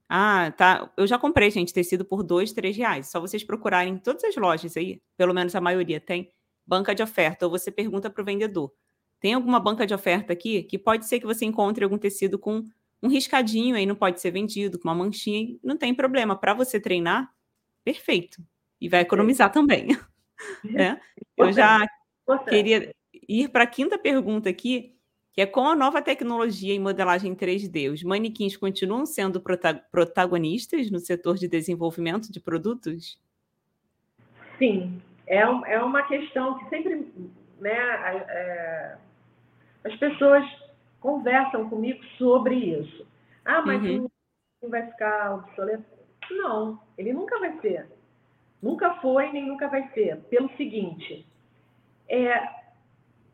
[0.09, 0.91] Ah, tá.
[0.97, 3.09] Eu já comprei, gente, tecido por dois, três reais.
[3.09, 6.33] Só vocês procurarem em todas as lojas aí, pelo menos a maioria tem,
[6.67, 7.47] banca de oferta.
[7.47, 8.73] Ou você pergunta para o vendedor.
[9.21, 12.65] Tem alguma banca de oferta aqui que pode ser que você encontre algum tecido com
[13.03, 16.37] um riscadinho aí, não pode ser vendido, com uma manchinha, não tem problema.
[16.37, 17.31] Para você treinar,
[17.85, 18.43] perfeito.
[18.81, 19.89] E vai economizar também.
[20.65, 21.01] né?
[21.37, 21.87] Eu já
[22.49, 22.95] queria
[23.29, 24.95] ir para a quinta pergunta aqui,
[25.33, 29.41] que é com a nova tecnologia em modelagem 3D, os manequins continuam sendo
[29.91, 33.21] protagonistas no setor de desenvolvimento de produtos?
[34.59, 37.07] Sim, é, é uma questão que sempre
[37.61, 38.97] né, é,
[39.85, 40.45] as pessoas
[41.01, 43.07] conversam comigo sobre isso.
[43.45, 44.09] Ah, mas uhum.
[44.63, 45.85] não vai ficar obsoleto?
[46.31, 47.87] Não, ele nunca vai ser.
[48.63, 50.19] Nunca foi nem nunca vai ser.
[50.29, 51.27] Pelo seguinte,
[52.09, 52.61] é,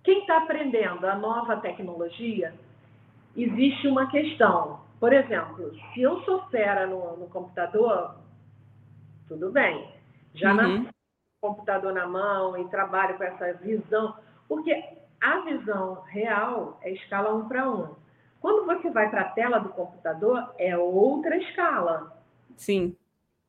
[0.05, 2.55] quem está aprendendo a nova tecnologia,
[3.36, 4.81] existe uma questão.
[5.01, 8.14] Por exemplo, se eu sou fera no, no computador,
[9.28, 9.90] tudo bem.
[10.35, 10.56] Já uhum.
[10.56, 10.89] nasci
[11.40, 14.16] com o computador na mão e trabalho com essa visão.
[14.48, 14.73] Porque
[15.27, 17.97] a visão real é escala 1 para 1.
[18.40, 22.23] Quando você vai para a tela do computador, é outra escala.
[22.57, 22.97] Sim.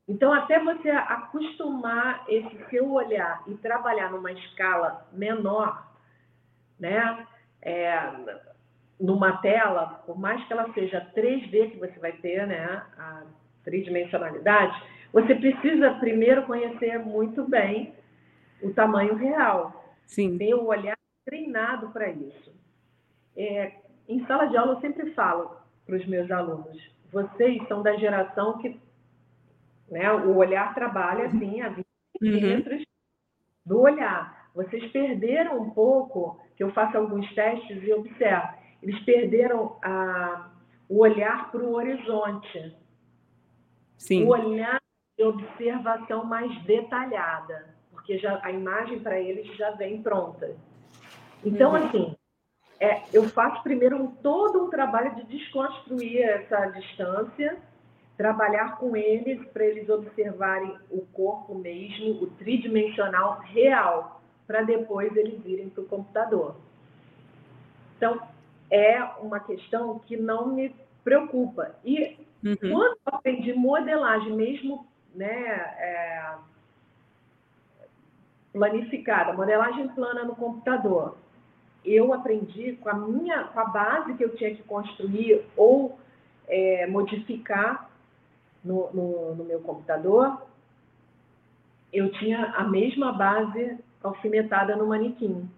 [0.07, 5.85] Então, até você acostumar esse seu olhar e trabalhar numa escala menor,
[6.79, 7.27] né?
[7.61, 7.99] É,
[8.99, 12.83] numa tela, por mais que ela seja 3D que você vai ter, né?
[12.97, 13.21] A
[13.63, 14.81] tridimensionalidade,
[15.13, 17.93] você precisa primeiro conhecer muito bem
[18.63, 19.93] o tamanho real.
[20.07, 20.39] Sim.
[20.39, 20.96] Ter o olhar
[21.27, 22.55] treinado para isso.
[23.35, 23.73] É,
[24.07, 26.81] em sala de aula, eu sempre falo para os meus alunos:
[27.11, 28.79] vocês são da geração que
[29.91, 31.85] né, o olhar trabalha assim a 20
[32.21, 32.83] uhum.
[33.65, 34.49] do olhar.
[34.55, 38.47] Vocês perderam um pouco, que eu faço alguns testes e observo,
[38.81, 40.49] eles perderam a,
[40.89, 42.75] o olhar para o horizonte.
[43.97, 44.23] Sim.
[44.23, 44.81] O olhar
[45.17, 50.55] de observação mais detalhada, porque já, a imagem para eles já vem pronta.
[51.43, 51.77] Então, uhum.
[51.77, 52.15] assim,
[52.79, 57.57] é, eu faço primeiro um, todo um trabalho de desconstruir essa distância,
[58.15, 65.43] trabalhar com eles para eles observarem o corpo mesmo, o tridimensional real, para depois eles
[65.45, 66.55] irem para o computador.
[67.97, 68.21] Então,
[68.69, 71.75] é uma questão que não me preocupa.
[71.83, 72.55] E uhum.
[72.57, 75.35] quando eu aprendi modelagem, mesmo né,
[75.79, 76.35] é,
[78.53, 81.17] planificada, modelagem plana no computador,
[81.85, 85.97] eu aprendi com a minha, com a base que eu tinha que construir ou
[86.47, 87.89] é, modificar
[88.63, 90.41] no, no, no, meu computador,
[91.93, 95.49] eu tinha a mesma base alfinetada no manequim.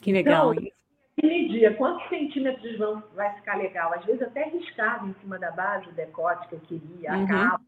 [0.00, 0.52] Que legal.
[0.52, 0.74] Então, eu
[1.22, 3.92] media quantos centímetros vão, vai ficar legal.
[3.94, 7.26] Às vezes até riscava em cima da base o decote que eu queria, a uhum.
[7.26, 7.64] capa,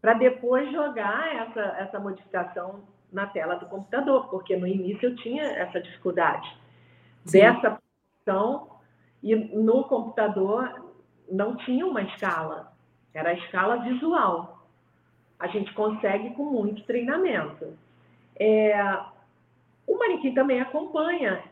[0.00, 2.80] para depois jogar essa, essa modificação
[3.12, 6.62] na tela do computador, porque no início eu tinha essa dificuldade.
[7.24, 7.40] Sim.
[7.40, 7.78] dessa
[8.24, 8.68] função
[9.22, 10.90] e no computador
[11.30, 12.72] não tinha uma escala,
[13.14, 14.66] era a escala visual.
[15.38, 17.76] A gente consegue com muito treinamento.
[18.38, 18.74] É,
[19.86, 21.42] o manequim também acompanha,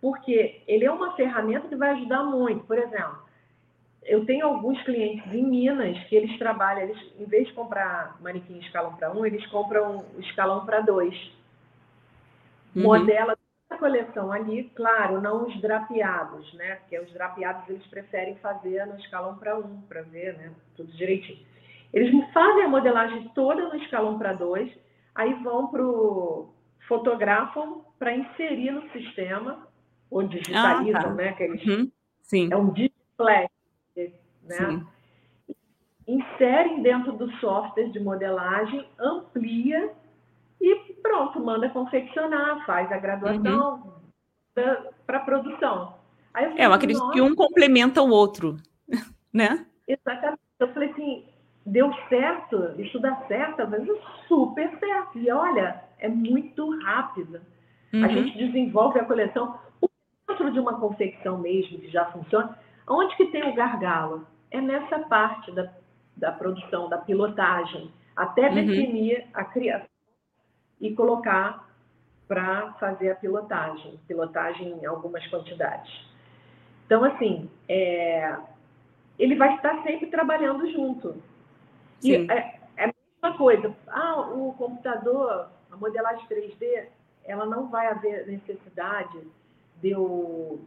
[0.00, 2.64] porque ele é uma ferramenta que vai ajudar muito.
[2.64, 3.18] Por exemplo,
[4.04, 8.58] eu tenho alguns clientes em Minas que eles trabalham, eles, em vez de comprar manequim
[8.58, 11.14] escalão para um, eles compram escalão para dois.
[12.74, 12.82] Uhum.
[12.82, 13.36] Modela
[13.78, 16.76] coleção ali, claro, não os drapeados, né?
[16.76, 20.52] Porque os drapeados eles preferem fazer no escalão para um, para ver, né?
[20.76, 21.44] Tudo direitinho.
[21.92, 24.72] Eles fazem a modelagem toda no escalão para dois,
[25.14, 26.48] aí vão para o
[26.86, 29.66] fotografam para inserir no sistema,
[30.10, 31.14] ou digitalizam, ah, tá.
[31.14, 31.32] né?
[31.32, 31.90] Que eles, uhum.
[32.22, 32.48] Sim.
[32.52, 33.48] É um display,
[33.96, 34.56] né?
[34.56, 34.86] Sim.
[36.06, 39.92] Inserem dentro do software de modelagem, amplia
[40.60, 44.00] e pronto, manda confeccionar, faz a graduação
[44.54, 44.76] uhum.
[45.06, 45.94] para produção.
[46.34, 48.56] Aí eu, falei, é, eu acredito que um complementa o outro,
[49.32, 49.66] né?
[49.86, 50.40] Exatamente.
[50.58, 51.24] Eu falei assim,
[51.66, 53.88] deu certo, isso dá certo, às vezes
[54.28, 55.18] super certo.
[55.18, 57.40] E olha, é muito rápido.
[57.92, 58.04] Uhum.
[58.04, 59.58] A gente desenvolve a coleção
[60.26, 62.56] dentro de uma confecção mesmo, que já funciona.
[62.88, 64.26] Onde que tem o gargalo?
[64.50, 65.72] É nessa parte da,
[66.16, 68.54] da produção, da pilotagem, até uhum.
[68.54, 69.88] definir a criação
[70.80, 71.68] e colocar
[72.26, 75.90] para fazer a pilotagem, pilotagem em algumas quantidades.
[76.86, 78.36] Então, assim, é,
[79.18, 81.14] ele vai estar sempre trabalhando junto.
[82.00, 82.26] Sim.
[82.26, 82.92] E é, é, a
[83.22, 83.74] mesma coisa.
[83.86, 86.86] Ah, o computador, a modelagem 3D,
[87.24, 89.20] ela não vai haver necessidade
[89.80, 90.60] de eu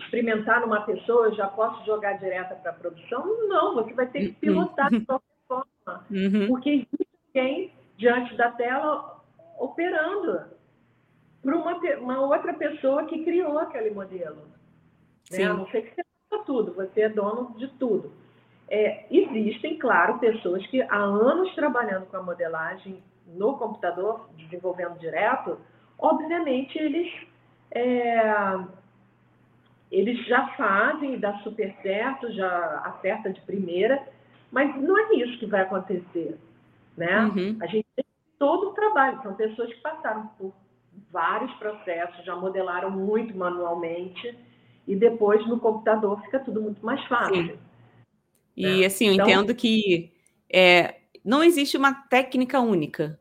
[0.00, 3.24] experimentar numa pessoa, eu já posso jogar direto para a produção?
[3.48, 6.06] Não, você vai ter que pilotar de qualquer forma.
[6.10, 6.48] Uhum.
[6.48, 9.20] Porque existe alguém diante da tela
[9.58, 10.44] operando
[11.42, 14.42] para uma, uma outra pessoa que criou aquele modelo.
[15.30, 15.44] Né?
[15.44, 18.12] A não ser que você faça tudo, você é dono de tudo.
[18.68, 25.58] É, existem, claro, pessoas que há anos trabalhando com a modelagem no computador, desenvolvendo direto,
[25.98, 27.12] obviamente eles,
[27.70, 28.56] é,
[29.90, 34.06] eles já fazem, dá super certo, já acerta de primeira,
[34.50, 36.38] mas não é isso que vai acontecer.
[36.96, 37.24] Né?
[37.24, 37.58] Uhum.
[37.60, 38.04] A gente tem
[38.38, 40.52] todo o trabalho, são pessoas que passaram por
[41.10, 44.36] vários processos, já modelaram muito manualmente,
[44.86, 47.34] e depois no computador fica tudo muito mais fácil.
[47.34, 47.58] Sim.
[48.56, 48.86] E né?
[48.86, 50.12] assim, eu então, entendo que
[50.52, 53.18] é, não existe uma técnica única.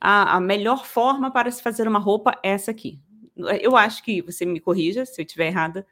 [0.00, 2.98] A, a, melhor forma para se fazer uma roupa é essa aqui.
[3.36, 5.86] Eu acho que você me corrija se eu estiver errada,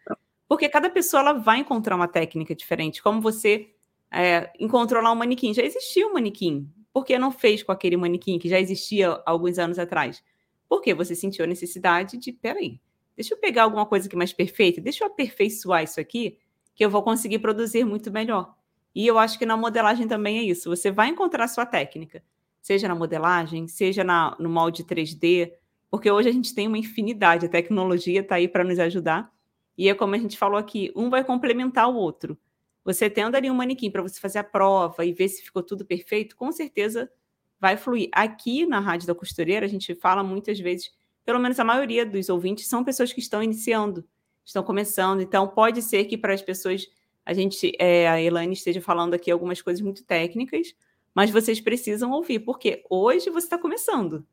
[0.48, 3.02] porque cada pessoa ela vai encontrar uma técnica diferente.
[3.02, 3.70] Como você
[4.10, 6.68] é, encontrou lá um manequim, já existia um manequim.
[6.92, 10.22] Por que não fez com aquele manequim que já existia alguns anos atrás?
[10.68, 12.80] Porque você sentiu a necessidade de, peraí,
[13.16, 16.38] deixa eu pegar alguma coisa que é mais perfeita, deixa eu aperfeiçoar isso aqui,
[16.74, 18.54] que eu vou conseguir produzir muito melhor.
[18.94, 20.68] E eu acho que na modelagem também é isso.
[20.68, 22.22] Você vai encontrar a sua técnica,
[22.60, 25.52] seja na modelagem, seja na, no molde 3D,
[25.90, 29.32] porque hoje a gente tem uma infinidade, a tecnologia está aí para nos ajudar.
[29.76, 32.38] E é como a gente falou aqui, um vai complementar o outro.
[32.84, 35.84] Você tendo ali um manequim para você fazer a prova e ver se ficou tudo
[35.84, 37.10] perfeito, com certeza
[37.58, 38.08] vai fluir.
[38.12, 40.90] Aqui na Rádio da Costureira, a gente fala muitas vezes,
[41.24, 44.04] pelo menos a maioria dos ouvintes são pessoas que estão iniciando,
[44.44, 45.20] estão começando.
[45.20, 46.86] Então, pode ser que para as pessoas
[47.24, 50.74] a gente, é, a Elaine esteja falando aqui algumas coisas muito técnicas,
[51.14, 54.26] mas vocês precisam ouvir, porque hoje você está começando,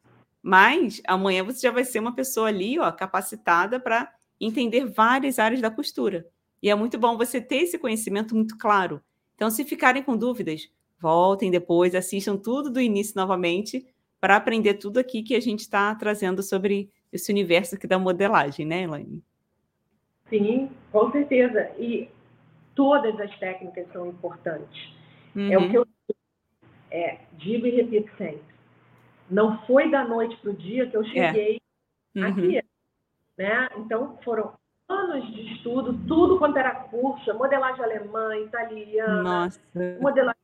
[0.48, 4.10] mas amanhã você já vai ser uma pessoa ali, ó, capacitada para
[4.40, 6.26] entender várias áreas da costura.
[6.64, 9.02] E é muito bom você ter esse conhecimento muito claro.
[9.36, 10.72] Então, se ficarem com dúvidas,
[11.02, 13.86] voltem depois, assistam tudo do início novamente
[14.22, 18.66] para aprender tudo aqui que a gente está trazendo sobre esse universo aqui da modelagem,
[18.66, 19.22] né, Elaine?
[20.30, 21.72] Sim, com certeza.
[21.78, 22.08] E
[22.74, 24.94] todas as técnicas são importantes.
[25.36, 25.52] Uhum.
[25.52, 25.70] É o uhum.
[25.72, 25.88] que eu
[26.90, 28.57] é, digo e repito sempre.
[29.30, 31.06] Não foi da noite para o dia que eu é.
[31.06, 31.62] cheguei
[32.16, 32.20] é.
[32.20, 32.28] uhum.
[32.28, 32.62] aqui.
[33.38, 33.70] Né?
[33.78, 34.54] Então, foram
[34.90, 39.60] anos de estudo, tudo quanto era curso, modelagem alemã, italiana, Nossa.
[40.00, 40.42] modelagem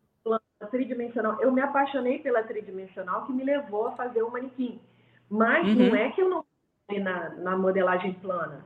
[0.72, 1.41] tridimensional.
[1.41, 4.80] Eu me apaixonei pela tridimensional que me levou a fazer o manequim.
[5.30, 5.89] Mas uhum.
[5.89, 6.45] não é que eu não
[6.99, 8.64] na, na modelagem plana.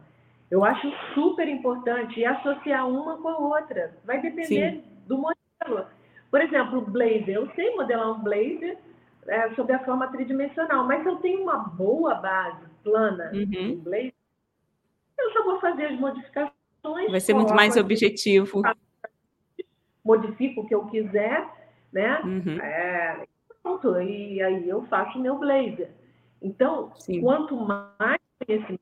[0.50, 3.96] Eu acho super importante associar uma com a outra.
[4.06, 4.84] Vai depender Sim.
[5.06, 5.88] do modelo.
[6.32, 7.36] Por exemplo, blazer.
[7.36, 8.78] Eu sei modelar um blazer
[9.28, 13.74] é, sob a forma tridimensional, mas se eu tenho uma boa base plana uhum.
[13.74, 14.14] um blazer,
[15.18, 17.12] eu só vou fazer as modificações.
[17.12, 18.62] Vai ser muito mais objetivo.
[20.04, 21.46] Modifico o que eu quiser,
[21.92, 22.22] né?
[22.22, 22.62] Uhum.
[22.62, 23.28] É,
[23.62, 25.90] pronto, e aí eu faço meu blazer.
[26.42, 27.22] Então, Sim.
[27.22, 28.82] quanto mais conhecimento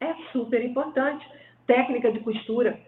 [0.00, 1.24] é super importante.
[1.66, 2.80] Técnica de costura.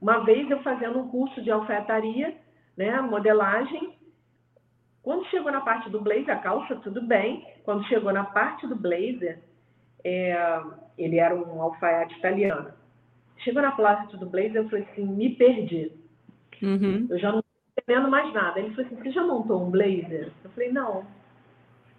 [0.00, 2.36] Uma vez eu fazendo um curso de alfaiataria,
[2.76, 3.95] né, modelagem,
[5.06, 7.46] quando chegou na parte do blazer, a calça, tudo bem.
[7.62, 9.38] Quando chegou na parte do blazer,
[10.02, 10.60] é,
[10.98, 12.72] ele era um alfaiate italiano.
[13.36, 15.92] Chegou na parte do blazer, eu falei assim, me perdi.
[16.60, 17.06] Uhum.
[17.08, 18.58] Eu já não estou entendendo mais nada.
[18.58, 20.32] Ele falou assim, você já montou um blazer?
[20.42, 21.06] Eu falei, não.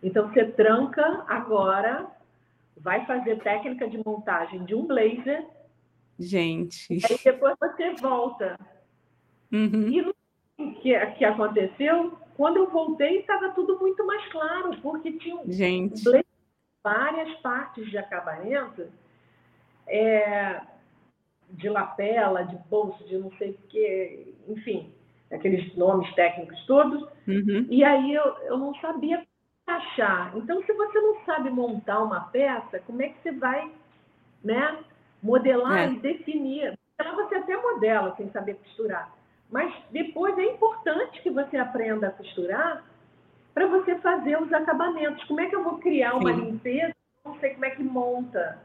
[0.04, 2.12] Então, você tranca agora
[2.76, 5.48] vai fazer técnica de montagem de um blazer.
[6.20, 6.92] Gente.
[6.92, 8.60] Aí depois você volta.
[9.50, 9.88] Uhum.
[9.88, 10.14] E o
[10.58, 12.18] que, que aconteceu?
[12.36, 16.04] Quando eu voltei, estava tudo muito mais claro, porque tinha Gente.
[16.84, 18.88] Várias partes de acabamento,
[19.88, 20.62] é,
[21.50, 24.94] de lapela, de bolso, de não sei o quê, enfim,
[25.32, 27.02] aqueles nomes técnicos todos.
[27.28, 27.68] Uhum.
[27.70, 29.26] E aí eu, eu não sabia
[29.66, 30.36] achar.
[30.38, 33.70] Então, se você não sabe montar uma peça, como é que você vai
[34.44, 34.80] né,
[35.22, 35.92] modelar é.
[35.92, 36.78] e definir?
[36.98, 39.12] Ela você até modela sem saber costurar.
[39.52, 42.84] Mas depois é importante que você aprenda a costurar
[43.54, 45.24] para você fazer os acabamentos.
[45.26, 46.42] Como é que eu vou criar uma Sim.
[46.42, 46.94] limpeza?
[47.26, 48.60] Não sei como é que monta.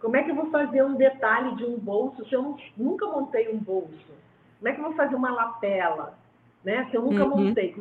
[0.00, 3.06] Como é que eu vou fazer um detalhe de um bolso se eu não, nunca
[3.06, 4.12] montei um bolso?
[4.58, 6.18] Como é que eu vou fazer uma lapela?
[6.64, 6.86] Né?
[6.90, 7.46] Se eu nunca uhum.
[7.46, 7.76] montei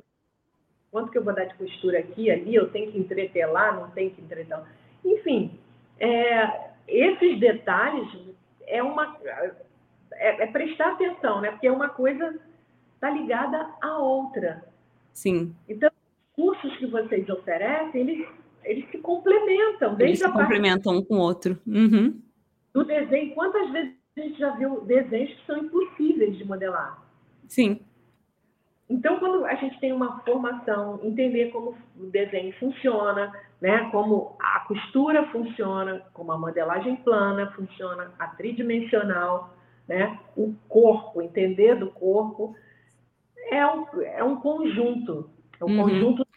[0.91, 4.11] quanto que eu vou dar de costura aqui, ali, eu tenho que entretelar, não tenho
[4.11, 4.68] que entretelar.
[5.03, 5.57] Enfim,
[5.99, 8.07] é, esses detalhes
[8.68, 9.18] é uma,
[10.13, 11.51] é, é prestar atenção, né?
[11.51, 12.39] Porque uma coisa
[12.95, 14.63] está ligada à outra.
[15.13, 15.55] Sim.
[15.67, 18.27] Então, os cursos que vocês oferecem, eles,
[18.63, 19.95] eles se complementam.
[19.95, 21.57] Desde eles se complementam um com o outro.
[21.65, 22.21] Uhum.
[22.73, 27.01] Do desenho, quantas vezes a gente já viu desenhos que são impossíveis de modelar?
[27.47, 27.81] Sim.
[28.89, 33.31] Então, quando a gente tem uma formação, entender como o desenho funciona,
[33.61, 39.53] né, como a costura funciona, como a modelagem plana funciona, a tridimensional,
[39.87, 42.55] né, o corpo, entender do corpo,
[43.49, 45.29] é um, é um conjunto.
[45.59, 45.83] É um uhum.
[45.83, 46.27] conjunto.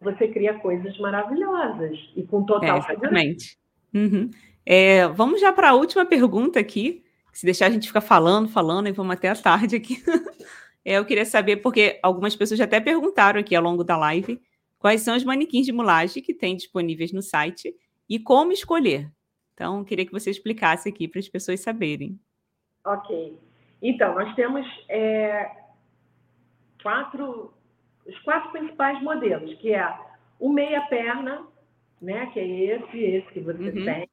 [0.00, 3.58] Você cria coisas maravilhosas e com total é, Exatamente.
[3.94, 4.30] Uhum.
[4.64, 7.04] É, vamos já para a última pergunta aqui.
[7.32, 10.02] Se deixar a gente ficar falando, falando, e vamos até a tarde aqui.
[10.84, 14.40] É, eu queria saber, porque algumas pessoas já até perguntaram aqui ao longo da live,
[14.78, 17.74] quais são os manequins de mulagem que tem disponíveis no site
[18.08, 19.12] e como escolher.
[19.52, 22.18] Então, queria que você explicasse aqui para as pessoas saberem.
[22.88, 23.38] Ok.
[23.82, 25.50] Então, nós temos é,
[26.82, 27.52] quatro,
[28.06, 29.98] os quatro principais modelos, que é
[30.40, 31.46] o meia-perna,
[32.00, 33.84] né, que é esse, esse que você uhum.
[33.84, 34.08] tem.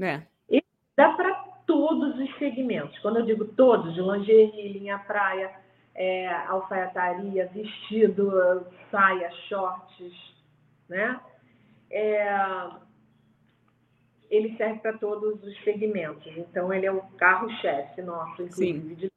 [0.00, 0.22] É.
[0.50, 0.62] E
[0.96, 1.34] dá para
[1.66, 2.98] todos os segmentos.
[2.98, 5.50] Quando eu digo todos, de lingerie, linha praia,
[5.94, 10.34] é, alfaiataria, vestido, saia, shorts,
[10.88, 11.18] né?
[11.90, 12.36] É,
[14.30, 16.32] ele serve para todos os segmentos.
[16.36, 18.96] Então, ele é o carro-chefe nosso, inclusive.
[19.00, 19.10] Sim.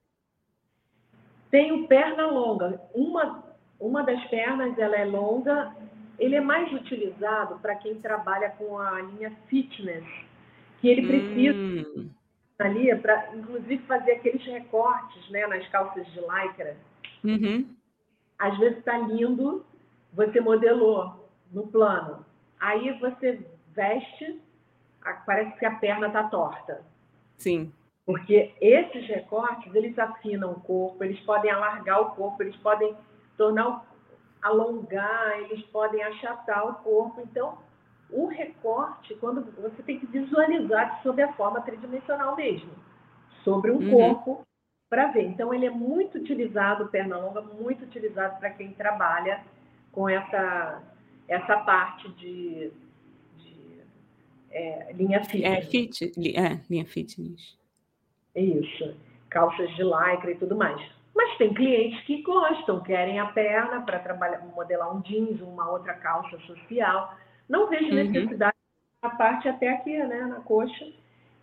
[1.51, 2.81] Tem o perna longa.
[2.93, 3.43] Uma,
[3.79, 5.75] uma das pernas, ela é longa.
[6.17, 10.05] Ele é mais utilizado para quem trabalha com a linha fitness,
[10.81, 11.57] que ele precisa...
[11.57, 12.09] Hum
[12.59, 16.77] ali para, inclusive, fazer aqueles recortes né, nas calças de lycra.
[17.23, 17.75] Uhum.
[18.39, 19.65] Às vezes está lindo,
[20.13, 22.25] você modelou no plano.
[22.59, 24.41] Aí você veste,
[25.25, 26.81] parece que a perna está torta.
[27.37, 27.71] Sim.
[28.05, 32.95] Porque esses recortes, eles afinam o corpo, eles podem alargar o corpo, eles podem
[33.37, 33.85] tornar,
[34.41, 37.21] alongar, eles podem achatar o corpo.
[37.21, 37.57] Então,
[38.09, 42.71] o recorte, quando você tem que visualizar sobre a forma tridimensional mesmo,
[43.43, 43.91] sobre um uhum.
[43.91, 44.43] corpo
[44.89, 45.23] para ver.
[45.23, 49.43] Então ele é muito utilizado, perna longa, muito utilizado para quem trabalha
[49.91, 50.83] com essa
[51.27, 52.71] essa parte de
[54.53, 55.57] é, linha é, fitness.
[55.57, 57.57] É, fit, é, linha fitness.
[58.35, 58.95] Isso,
[59.29, 60.81] calças de lycra e tudo mais.
[61.15, 65.93] Mas tem clientes que gostam, querem a perna para trabalhar, modelar um jeans, uma outra
[65.93, 67.15] calça social.
[67.47, 67.95] Não vejo uhum.
[67.95, 68.55] necessidade
[69.01, 70.87] a parte até aqui, né, na coxa,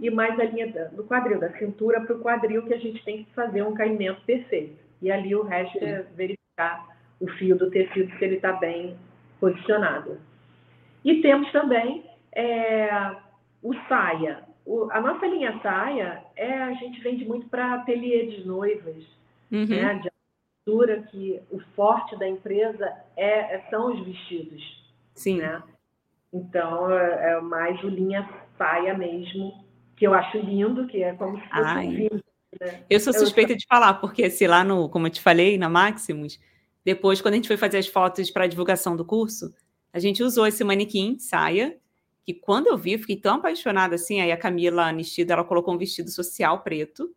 [0.00, 3.24] e mais a linha do quadril, da cintura para o quadril, que a gente tem
[3.24, 4.78] que fazer um caimento perfeito.
[5.02, 5.84] E ali o resto Sim.
[5.84, 6.88] é verificar
[7.20, 8.96] o fio do tecido, se ele está bem
[9.38, 10.18] posicionado.
[11.04, 13.16] E temos também é,
[13.62, 14.44] o saia.
[14.64, 19.04] O, a nossa linha saia, é, a gente vende muito para ateliê de noivas,
[19.50, 19.66] uhum.
[19.66, 20.10] né, de
[20.64, 24.62] costura, que o forte da empresa é, é, são os vestidos.
[25.14, 25.38] Sim.
[25.38, 25.62] Né?
[26.32, 29.64] Então, é, é mais o linha saia mesmo,
[29.96, 31.86] que eu acho lindo, que é como se fosse Ai.
[31.86, 32.24] um vinho.
[32.60, 32.84] Né?
[32.88, 33.56] Eu sou suspeita eu...
[33.56, 36.38] de falar, porque se lá no, como eu te falei, na Maximus,
[36.84, 39.54] depois, quando a gente foi fazer as fotos para a divulgação do curso,
[39.92, 41.76] a gente usou esse manequim, saia,
[42.32, 44.20] que quando eu vi, eu fiquei tão apaixonada assim.
[44.20, 47.12] Aí a Camila Anistida, ela colocou um vestido social preto,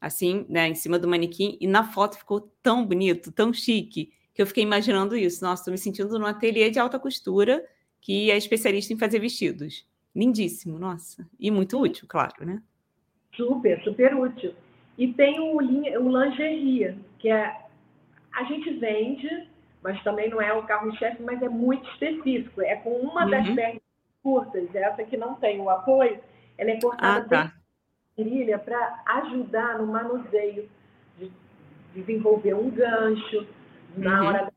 [0.00, 4.42] assim, né, em cima do manequim, e na foto ficou tão bonito, tão chique, que
[4.42, 5.44] eu fiquei imaginando isso.
[5.44, 7.64] Nossa, estou me sentindo num ateliê de alta costura
[8.00, 9.86] que é especialista em fazer vestidos.
[10.14, 11.26] Lindíssimo, nossa.
[11.38, 12.62] E muito útil, claro, né?
[13.34, 14.54] Super, super útil.
[14.98, 17.62] E tem o, o lingerie, que é
[18.32, 19.48] a gente vende,
[19.82, 22.60] mas também não é o carro-chefe, mas é muito específico.
[22.62, 23.30] É com uma uhum.
[23.30, 23.82] das pernas
[24.22, 26.20] curtas, essa que não tem o apoio,
[26.56, 28.58] ela é cortada ah, tá.
[28.64, 30.68] para ajudar no manuseio,
[31.18, 31.32] de
[31.94, 33.46] desenvolver um gancho
[33.96, 34.26] na uhum.
[34.26, 34.52] hora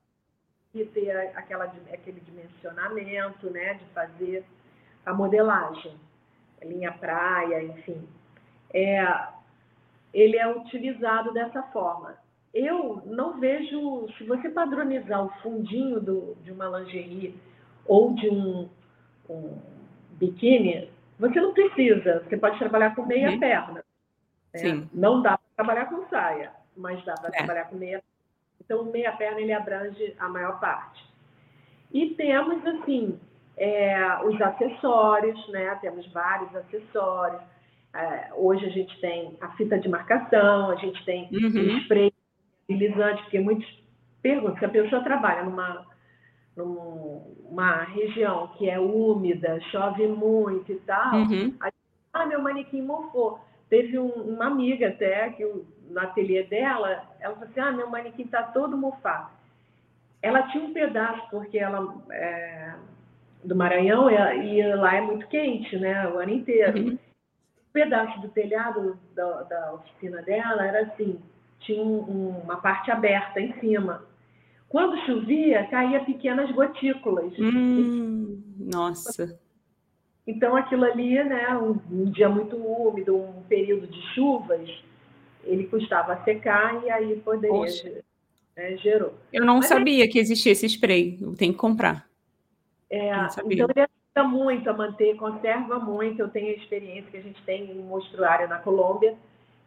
[0.71, 4.45] que ter aquela, aquele dimensionamento, né, de fazer
[5.05, 5.95] a modelagem,
[6.63, 8.07] linha praia, enfim.
[8.73, 9.27] É,
[10.13, 12.17] ele é utilizado dessa forma.
[12.53, 17.35] Eu não vejo, se você padronizar o fundinho do, de uma lingerie
[17.85, 18.69] ou de um,
[19.29, 19.57] um
[20.11, 20.89] biquíni,
[21.19, 23.39] você não precisa, você pode trabalhar com meia uhum.
[23.39, 23.83] perna.
[24.53, 24.87] Né?
[24.93, 27.37] Não dá para trabalhar com saia, mas dá para é.
[27.37, 28.01] trabalhar com meia
[28.65, 31.03] então, o meia perna ele abrange a maior parte.
[31.93, 33.19] E temos, assim,
[33.57, 35.77] é, os acessórios, né?
[35.81, 37.41] Temos vários acessórios.
[37.93, 41.75] É, hoje a gente tem a fita de marcação, a gente tem uhum.
[41.75, 42.11] o spray
[42.67, 43.83] mobilizante, porque muitos
[44.21, 45.85] perguntam se a pessoa trabalha numa,
[46.55, 51.53] numa região que é úmida, chove muito e tal, uhum.
[52.13, 53.39] ah, meu manequim mofou.
[53.69, 58.23] teve um, uma amiga até, que no ateliê dela, ela falou assim, ah, meu manequim
[58.23, 59.29] está todo mofado.
[60.21, 62.73] Ela tinha um pedaço, porque ela é
[63.45, 66.77] do Maranhão e, e, lá é muito quente, né, o ano inteiro.
[66.77, 66.93] Uhum.
[66.93, 71.19] Um pedaço do telhado da, da, oficina dela era assim,
[71.59, 74.03] tinha um, uma parte aberta em cima.
[74.69, 77.31] Quando chovia, caía pequenas gotículas.
[77.39, 79.39] Hum, nossa.
[80.27, 84.67] Então, aquilo ali, né, um, um, dia muito úmido, um período de chuvas,
[85.43, 88.03] ele custava secar e aí poderia,
[88.57, 89.13] né, gerou.
[89.31, 90.07] Eu não Mas sabia é...
[90.07, 92.07] que existia esse spray, eu tenho que comprar.
[92.89, 96.21] É, então, ele ajuda muito a manter, conserva muito.
[96.21, 99.15] Eu tenho a experiência que a gente tem em mostruário na Colômbia,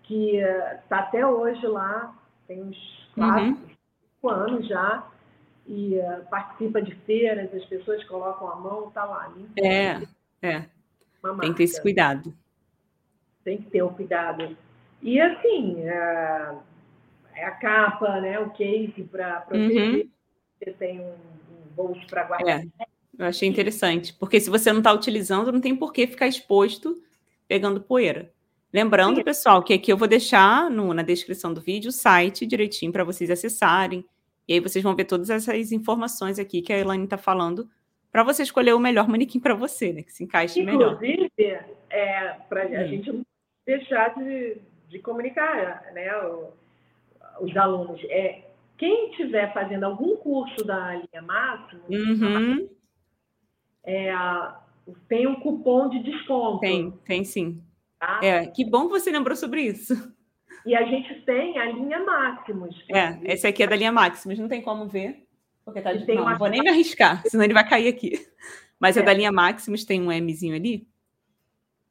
[0.04, 2.16] que está uh, até hoje lá,
[2.46, 3.77] tem uns quatro, uhum.
[4.18, 5.06] Cinco anos já,
[5.66, 9.28] e uh, participa de feiras, as pessoas colocam a mão, está lá.
[9.28, 10.02] Limpo, é.
[10.42, 10.64] É.
[11.40, 12.34] Tem que ter esse cuidado.
[13.44, 14.56] Tem que ter o cuidado.
[15.02, 16.54] E assim, é,
[17.34, 18.38] é a capa, né?
[18.40, 20.04] O case para proteger.
[20.04, 20.10] Uhum.
[20.58, 22.60] Você tem um, um bolso para guardar.
[22.60, 22.64] É.
[23.18, 27.02] Eu achei interessante, porque se você não está utilizando, não tem por que ficar exposto
[27.48, 28.32] pegando poeira.
[28.72, 32.92] Lembrando, pessoal, que aqui eu vou deixar no, na descrição do vídeo o site direitinho
[32.92, 34.04] para vocês acessarem.
[34.46, 37.68] E aí vocês vão ver todas essas informações aqui que a Elaine está falando
[38.10, 40.02] para você escolher o melhor manequim para você, né?
[40.02, 41.02] Que se encaixe Inclusive, melhor.
[41.02, 43.22] Inclusive, é, para a gente não
[43.66, 44.56] deixar de,
[44.88, 46.14] de comunicar, né?
[46.24, 46.52] O,
[47.40, 48.00] os alunos.
[48.04, 48.42] É,
[48.76, 52.68] quem estiver fazendo algum curso da linha máxima, uhum.
[53.84, 54.12] é,
[55.08, 56.60] tem um cupom de desconto.
[56.60, 57.62] Tem, tem sim.
[57.98, 58.20] Tá?
[58.22, 59.94] É, que bom que você lembrou sobre isso.
[60.64, 62.76] E a gente tem a linha Máximos.
[62.90, 65.26] É, esse aqui é da linha Máximos, não tem como ver.
[65.64, 66.06] Porque tá de...
[66.14, 66.32] Não, uma...
[66.32, 68.12] não vou nem me arriscar, senão ele vai cair aqui.
[68.78, 70.86] Mas é, é da linha Maximus, tem um Mzinho ali?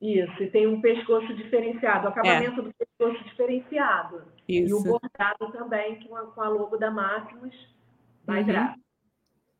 [0.01, 2.63] Isso, e tem um pescoço diferenciado, o acabamento é.
[2.63, 4.23] do pescoço diferenciado.
[4.47, 4.69] Isso.
[4.69, 7.55] E o bordado também com a, com a logo da Maximus,
[8.25, 8.75] mais uhum.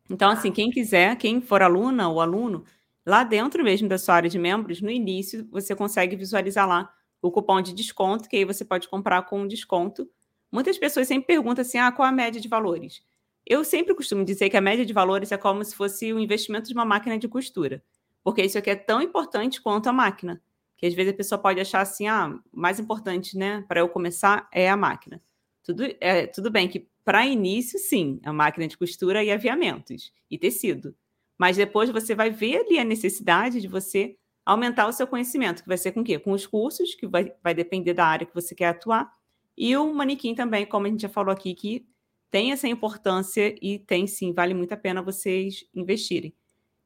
[0.10, 2.64] Então, assim, quem quiser, quem for aluna ou aluno,
[3.08, 7.32] lá dentro mesmo da sua área de membros, no início, você consegue visualizar lá o
[7.32, 10.10] cupom de desconto, que aí você pode comprar com desconto.
[10.52, 13.02] Muitas pessoas sempre perguntam assim, ah, qual a média de valores?
[13.46, 16.68] Eu sempre costumo dizer que a média de valores é como se fosse o investimento
[16.68, 17.82] de uma máquina de costura,
[18.22, 20.42] porque isso aqui é tão importante quanto a máquina,
[20.76, 24.50] que às vezes a pessoa pode achar assim, ah, mais importante, né, para eu começar
[24.52, 25.22] é a máquina.
[25.64, 30.38] Tudo, é, tudo bem que para início, sim, a máquina de costura e aviamentos e
[30.38, 30.94] tecido.
[31.38, 35.68] Mas depois você vai ver ali a necessidade de você aumentar o seu conhecimento, que
[35.68, 36.18] vai ser com o quê?
[36.18, 39.12] Com os cursos, que vai, vai depender da área que você quer atuar,
[39.58, 41.86] e o manequim também, como a gente já falou aqui, que
[42.30, 46.34] tem essa importância e tem sim, vale muito a pena vocês investirem.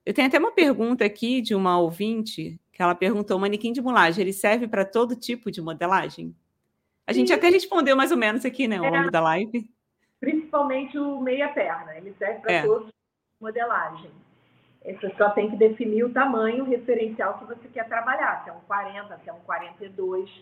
[0.05, 3.81] Eu tenho até uma pergunta aqui de uma ouvinte, que ela perguntou: o manequim de
[3.81, 6.35] mulagem, ele serve para todo tipo de modelagem?
[7.05, 7.33] A gente sim.
[7.33, 9.69] até respondeu mais ou menos aqui, né, ao é, longo da live.
[10.19, 12.63] Principalmente o meia-perna, ele serve para é.
[12.63, 12.93] todos de
[13.39, 14.11] modelagem.
[14.83, 18.61] Você só tem que definir o tamanho referencial que você quer trabalhar, se é um
[18.61, 20.29] 40, se é um 42.
[20.29, 20.35] Uhum.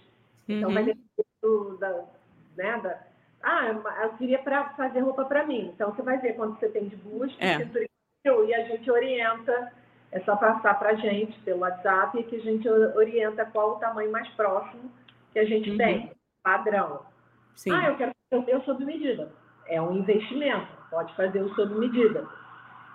[0.48, 2.06] Então, vai depender do, da,
[2.56, 2.99] né, da,
[3.41, 3.68] ah,
[4.03, 5.72] eu queria para fazer roupa para mim.
[5.74, 7.57] Então você vai ver quando você tem de busto, é.
[8.26, 9.72] e a gente orienta.
[10.11, 14.11] É só passar para a gente pelo WhatsApp que a gente orienta qual o tamanho
[14.11, 14.91] mais próximo
[15.32, 15.78] que a gente uhum.
[15.78, 16.11] tem,
[16.41, 17.02] padrão.
[17.53, 17.72] Sim.
[17.72, 19.32] Ah, eu quero fazer o sob medida.
[19.68, 22.28] É um investimento, pode fazer o sob medida.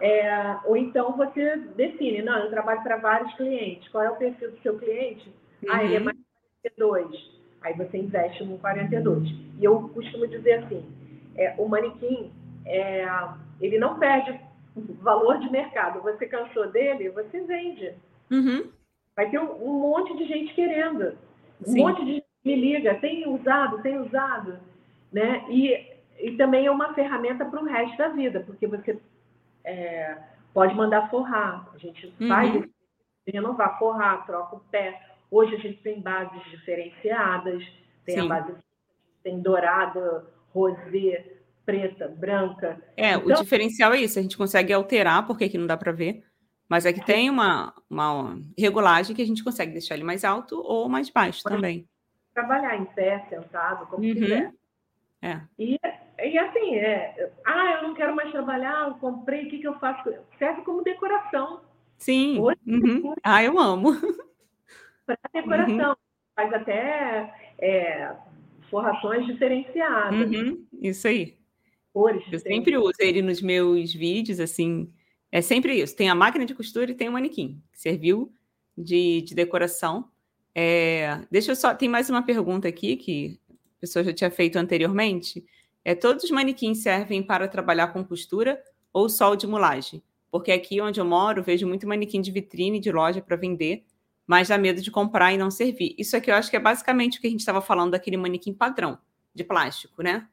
[0.05, 3.89] É, ou então você define, não, eu trabalho para vários clientes.
[3.89, 5.27] Qual é o perfil do seu cliente?
[5.63, 5.71] Uhum.
[5.71, 6.05] Ah, ele é uhum.
[6.05, 6.19] mais
[6.63, 9.27] 42 Aí você investe no 42.
[9.59, 10.85] E eu costumo dizer assim,
[11.35, 12.31] é, o manequim,
[12.67, 13.07] é,
[13.59, 14.39] ele não perde
[15.01, 16.03] valor de mercado.
[16.03, 17.95] Você cansou dele, você vende.
[18.31, 18.71] Uhum.
[19.17, 21.17] Vai ter um, um, monte de gente querendo.
[21.67, 21.79] Um Sim.
[21.79, 24.59] monte de gente me liga, tem usado, tem usado.
[25.11, 25.47] Né?
[25.49, 28.99] E, e também é uma ferramenta para o resto da vida, porque você
[29.65, 30.19] é,
[30.53, 31.69] pode mandar forrar.
[31.75, 32.29] A gente uhum.
[32.29, 32.65] faz
[33.27, 35.01] renovar, forrar, troca o pé,
[35.35, 37.61] Hoje a gente tem bases diferenciadas,
[38.05, 38.21] tem Sim.
[38.21, 38.55] a base
[39.25, 41.25] tem dourada, rosé,
[41.67, 42.81] preta, branca.
[42.97, 45.91] É, então, o diferencial é isso, a gente consegue alterar, porque aqui não dá para
[45.91, 46.23] ver,
[46.69, 50.89] mas é tem uma, uma regulagem que a gente consegue deixar ele mais alto ou
[50.89, 51.89] mais baixo também.
[52.33, 54.15] Trabalhar em pé, sentado, como uhum.
[54.15, 54.53] quiser.
[55.21, 55.41] É.
[55.59, 55.81] E,
[56.19, 59.79] e assim, é, ah, eu não quero mais trabalhar, eu comprei, o que, que eu
[59.79, 60.13] faço?
[60.39, 61.63] Serve como decoração.
[61.97, 62.39] Sim.
[62.41, 63.15] Hoje, uhum.
[63.23, 63.93] Ah, eu amo.
[65.07, 65.91] para decoração.
[65.91, 65.97] Uhum.
[66.37, 68.13] Faz até é,
[68.71, 70.31] forrações diferenciadas.
[70.31, 70.67] Uhum.
[70.83, 71.37] Isso aí.
[71.93, 74.93] Cores Eu sempre uso ele nos meus vídeos, assim.
[75.31, 75.97] É sempre isso.
[75.97, 78.33] Tem a máquina de costura e tem o manequim, que serviu
[78.77, 80.09] de, de decoração.
[80.55, 81.75] É, deixa eu só.
[81.75, 85.45] Tem mais uma pergunta aqui que a pessoa já tinha feito anteriormente.
[85.85, 88.63] É, todos os manequins servem para trabalhar com costura
[88.93, 90.03] ou só de mulagem?
[90.31, 93.85] Porque aqui onde eu moro, vejo muito manequim de vitrine de loja para vender,
[94.27, 95.95] mas dá medo de comprar e não servir.
[95.99, 98.55] Isso aqui eu acho que é basicamente o que a gente estava falando daquele manequim
[98.55, 98.99] padrão
[99.35, 100.27] de plástico, né?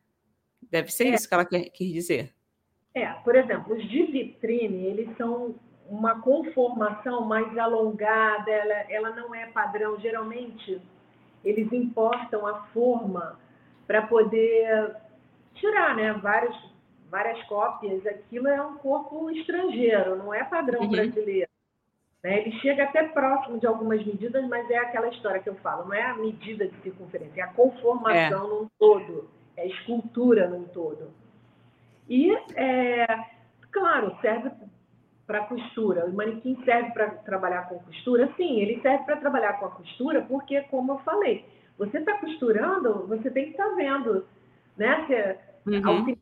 [0.72, 1.15] Deve ser é.
[1.15, 2.34] isso que ela quer, quer dizer.
[2.94, 5.56] É, por exemplo, os de vitrine, eles são
[5.88, 9.99] uma conformação mais alongada, ela, ela não é padrão.
[9.99, 10.82] Geralmente,
[11.44, 13.38] eles importam a forma
[13.86, 14.95] para poder
[15.62, 16.54] tirar né, várias,
[17.10, 18.06] várias cópias.
[18.06, 20.90] Aquilo é um corpo estrangeiro, não é padrão uhum.
[20.90, 21.50] brasileiro.
[22.24, 22.42] Né?
[22.42, 25.94] Ele chega até próximo de algumas medidas, mas é aquela história que eu falo, não
[25.94, 28.50] é a medida de circunferência, é a conformação é.
[28.50, 31.12] num todo, é a escultura num todo.
[32.10, 33.08] E, é,
[33.72, 34.52] claro, serve
[35.26, 36.06] para costura.
[36.06, 38.30] O manequim serve para trabalhar com costura?
[38.36, 41.46] Sim, ele serve para trabalhar com a costura, porque, como eu falei,
[41.78, 44.26] você está costurando, você tem que estar tá vendo,
[44.78, 45.38] né?
[45.66, 46.16] Uhum.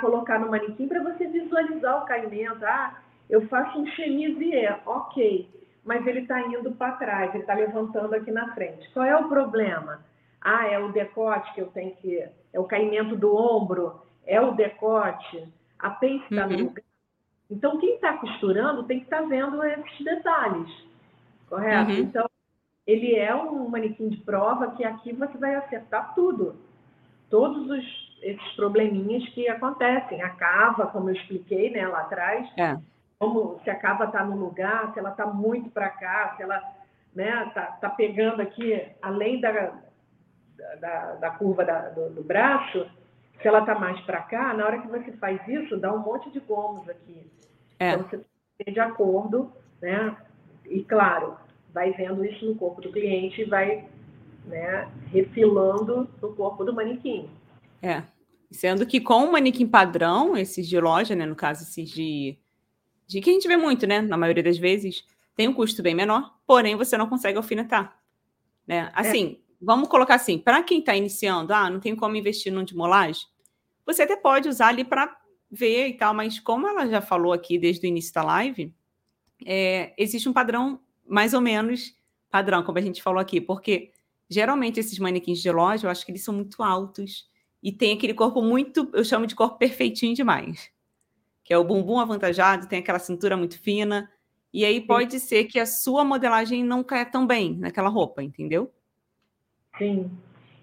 [0.00, 2.64] colocar no manequim para você visualizar o caimento.
[2.64, 2.98] Ah,
[3.28, 5.48] eu faço um chemisier, ok,
[5.84, 8.88] mas ele está indo para trás, ele está levantando aqui na frente.
[8.92, 10.04] Qual é o problema?
[10.40, 12.26] Ah, é o decote que eu tenho que.
[12.52, 15.46] É o caimento do ombro, é o decote,
[15.78, 16.52] a pence está uhum.
[16.52, 16.84] no lugar.
[17.50, 20.68] Então, quem está costurando tem que estar tá vendo esses detalhes,
[21.48, 21.90] correto?
[21.90, 21.98] Uhum.
[21.98, 22.30] Então,
[22.86, 26.56] ele é um manequim de prova que aqui você vai acertar tudo.
[27.28, 30.20] Todos os, esses probleminhas que acontecem.
[30.20, 32.76] A cava, como eu expliquei né, lá atrás, é.
[33.18, 36.60] como se a cava está no lugar, se ela está muito para cá, se ela
[37.14, 39.72] né, tá, tá pegando aqui, além da,
[40.80, 42.86] da, da curva da, do, do braço,
[43.40, 46.30] se ela está mais para cá, na hora que você faz isso, dá um monte
[46.30, 47.30] de gomos aqui.
[47.78, 47.92] É.
[47.92, 48.20] Então, você
[48.58, 50.16] tem de acordo, né?
[50.64, 51.36] E, claro,
[51.72, 53.86] vai vendo isso no corpo do cliente e vai
[54.46, 57.30] né, refilando no corpo do manequim.
[57.82, 58.02] É.
[58.50, 61.26] Sendo que com o manequim padrão, esses de loja, né?
[61.26, 62.38] No caso, esses de,
[63.06, 64.00] de que a gente vê muito, né?
[64.00, 65.04] Na maioria das vezes,
[65.34, 68.00] tem um custo bem menor, porém você não consegue alfinetar.
[68.66, 68.90] Né?
[68.94, 72.64] Assim, é vamos colocar assim, para quem está iniciando, ah, não tem como investir num
[72.64, 73.26] de molagem,
[73.84, 75.16] você até pode usar ali para
[75.50, 78.74] ver e tal, mas como ela já falou aqui desde o início da live,
[79.44, 81.94] é, existe um padrão mais ou menos
[82.30, 83.92] padrão, como a gente falou aqui, porque
[84.28, 87.28] geralmente esses manequins de loja, eu acho que eles são muito altos
[87.62, 90.70] e tem aquele corpo muito, eu chamo de corpo perfeitinho demais,
[91.44, 94.10] que é o bumbum avantajado, tem aquela cintura muito fina,
[94.52, 95.26] e aí pode Sim.
[95.26, 98.72] ser que a sua modelagem não caia tão bem naquela roupa, entendeu?
[99.76, 100.10] Sim.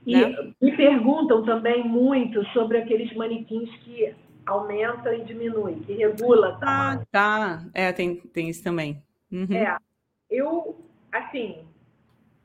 [0.05, 0.53] E né?
[0.61, 4.13] me perguntam também muito sobre aqueles manequins que
[4.45, 7.65] aumentam e diminuem, que regula Ah, tá.
[7.73, 9.01] É, tem, tem isso também.
[9.31, 9.53] Uhum.
[9.55, 9.77] É.
[10.29, 10.75] Eu,
[11.11, 11.59] assim,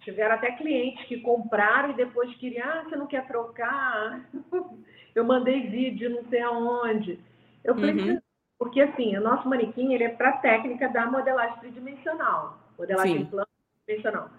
[0.00, 4.28] tiveram até clientes que compraram e depois queriam, ah, você não quer trocar?
[5.14, 7.18] Eu mandei vídeo não sei aonde.
[7.64, 8.20] Eu falei, uhum.
[8.58, 13.48] porque assim, o nosso manequim ele é para técnica da modelagem tridimensional, modelagem plana
[13.84, 14.30] tridimensional.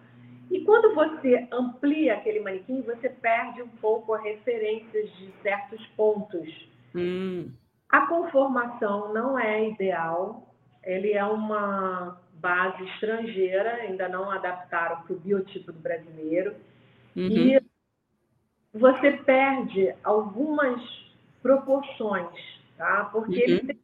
[0.50, 6.68] E quando você amplia aquele manequim, você perde um pouco a referência de certos pontos.
[6.96, 7.52] Hum.
[7.90, 10.48] A conformação não é ideal,
[10.84, 16.56] ele é uma base estrangeira, ainda não adaptaram para o biotipo do brasileiro.
[17.16, 17.28] Uhum.
[17.28, 17.62] E
[18.74, 20.82] você perde algumas
[21.42, 22.30] proporções,
[22.78, 23.10] tá?
[23.12, 23.42] Porque uhum.
[23.42, 23.80] ele tem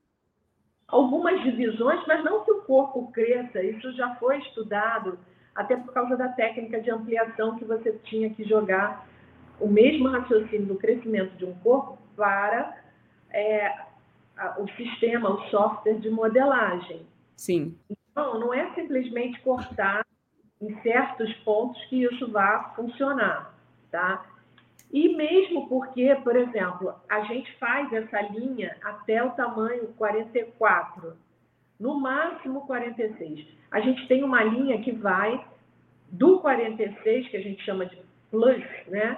[0.88, 5.18] algumas divisões, mas não que o corpo cresça, isso já foi estudado
[5.53, 9.07] até por causa da técnica de ampliação que você tinha que jogar
[9.60, 12.77] o mesmo raciocínio do crescimento de um corpo para
[13.32, 13.73] é,
[14.57, 17.06] o sistema, o software de modelagem.
[17.36, 17.77] Sim.
[18.16, 20.06] Então, não é simplesmente cortar
[20.62, 23.54] em certos pontos que isso vá funcionar,
[23.92, 24.26] tá?
[24.90, 31.18] E mesmo porque, por exemplo, a gente faz essa linha até o tamanho 44,
[31.78, 35.46] no máximo 46 a gente tem uma linha que vai
[36.10, 38.02] do 46, que a gente chama de
[38.32, 39.18] plus, né,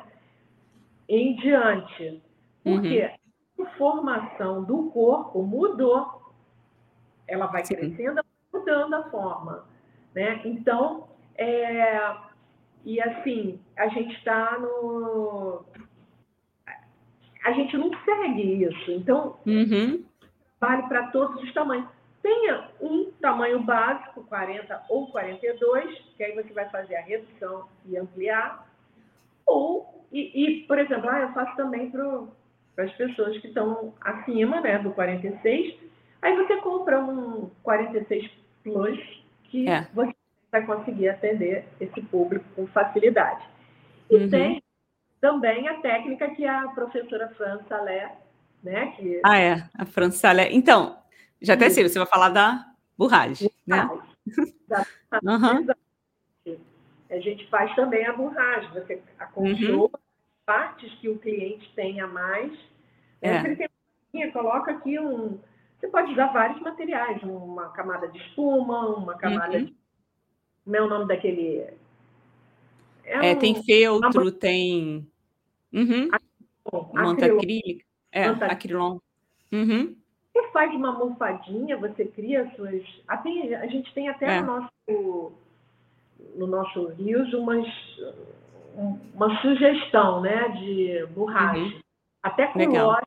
[1.08, 2.24] em diante.
[2.64, 3.12] Porque
[3.60, 3.66] uhum.
[3.66, 6.34] a formação do corpo mudou.
[7.28, 7.76] Ela vai Sim.
[7.76, 8.22] crescendo,
[8.68, 9.66] mudando a forma.
[10.14, 10.42] Né?
[10.44, 11.08] Então,
[11.38, 12.16] é,
[12.84, 15.64] e assim, a gente está no.
[17.46, 18.92] A gente não segue isso.
[18.92, 20.04] Então, uhum.
[20.60, 21.88] vale para todos os tamanhos
[22.22, 27.96] tenha um tamanho básico, 40 ou 42, que aí você vai fazer a redução e
[27.96, 28.68] ampliar.
[29.46, 34.60] Ou, e, e por exemplo, ah, eu faço também para as pessoas que estão acima
[34.60, 35.80] né, do 46.
[36.22, 38.30] Aí você compra um 46
[39.46, 39.88] Que é.
[39.94, 40.14] você
[40.52, 43.44] vai conseguir atender esse público com facilidade.
[44.10, 44.30] E uhum.
[44.30, 44.64] tem
[45.20, 48.16] também a técnica que a professora Fran Salé,
[48.64, 48.94] né?
[48.98, 49.22] Que...
[49.24, 50.50] Ah, é, a Fran Salé.
[50.52, 50.98] Então,
[51.42, 52.66] já até sei, você vai falar da
[52.98, 53.90] burragem, né?
[54.68, 54.86] Da...
[55.24, 55.68] uhum.
[57.10, 59.02] A gente faz também a burragem, você
[59.34, 59.90] controla uhum.
[60.46, 62.52] partes que o cliente tenha mais.
[63.22, 63.56] Né?
[63.60, 63.70] É.
[64.12, 65.40] Tem, coloca aqui um.
[65.80, 69.66] Você pode usar vários materiais, uma camada de espuma, uma camada uhum.
[69.66, 69.76] de.
[70.64, 71.60] Como é o nome daquele.
[73.04, 73.40] É, é um...
[73.40, 74.32] tem feltro, uma...
[74.32, 75.08] tem.
[75.72, 76.10] Uhum.
[76.94, 77.86] Manta acrílica.
[78.12, 78.98] É, acrilon.
[79.52, 79.96] Uhum.
[80.34, 82.84] Você faz uma almofadinha, você cria suas.
[83.08, 84.42] Até, a gente tem até é.
[84.42, 85.34] no nosso
[86.36, 87.68] no nosso Rios umas,
[89.14, 91.60] uma sugestão né, de borracha.
[91.60, 91.80] Uhum.
[92.24, 93.02] Até com loja,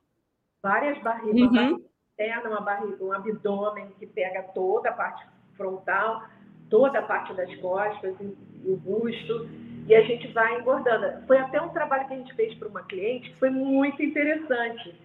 [0.61, 1.83] várias barrigas, uhum.
[2.21, 5.25] Uma barriga interna, uma barriga, um abdômen que pega toda a parte
[5.55, 6.23] frontal,
[6.69, 9.49] toda a parte das costas e, o busto,
[9.87, 11.25] e a gente vai engordando.
[11.25, 14.95] Foi até um trabalho que a gente fez para uma cliente que foi muito interessante.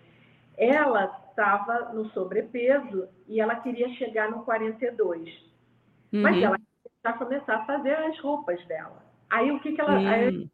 [0.57, 5.29] Ela estava no sobrepeso e ela queria chegar no 42.
[6.13, 6.23] Uhum.
[6.23, 6.57] Mas ela
[7.05, 9.01] a começar a fazer as roupas dela.
[9.31, 9.97] Aí o que, que ela.
[9.97, 10.09] Hum.
[10.09, 10.49] Aí,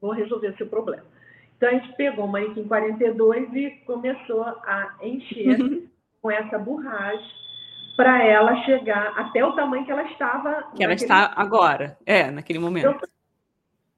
[0.00, 1.04] vou resolver esse problema.
[1.56, 5.88] Então a gente pegou uma em 42 e começou a encher
[6.24, 7.22] com essa borracha
[7.94, 10.70] para ela chegar até o tamanho que ela estava.
[10.74, 12.88] Que ela está agora, é, naquele momento.
[12.88, 13.08] Então,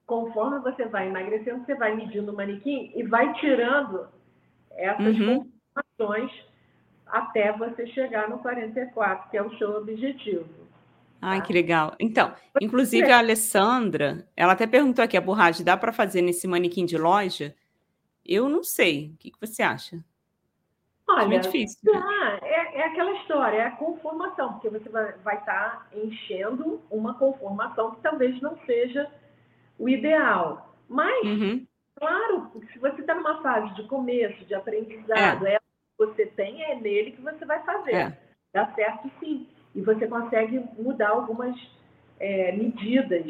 [0.05, 4.09] conforme você vai emagrecendo, você vai medindo o manequim e vai tirando
[4.71, 5.47] essas uhum.
[5.77, 6.31] informações
[7.07, 10.49] até você chegar no 44, que é o seu objetivo.
[11.21, 11.95] Ai, que legal.
[11.97, 16.85] Então, inclusive a Alessandra, ela até perguntou aqui, a borracha dá para fazer nesse manequim
[16.85, 17.55] de loja?
[18.25, 19.13] Eu não sei.
[19.13, 20.03] O que, que você acha?
[21.09, 21.79] Olha, é difícil.
[21.83, 22.39] Né?
[22.41, 27.95] é, é, aquela história, é a conformação, porque você vai estar tá enchendo uma conformação
[27.95, 29.09] que talvez não seja
[29.79, 30.75] o ideal.
[30.89, 31.65] Mas, uhum.
[31.95, 35.53] claro, se você está numa fase de começo, de aprendizado, é.
[35.53, 37.95] é o que você tem, é nele que você vai fazer.
[37.95, 38.17] É.
[38.53, 39.47] Dá certo sim
[39.77, 41.55] e você consegue mudar algumas
[42.19, 43.25] é, medidas,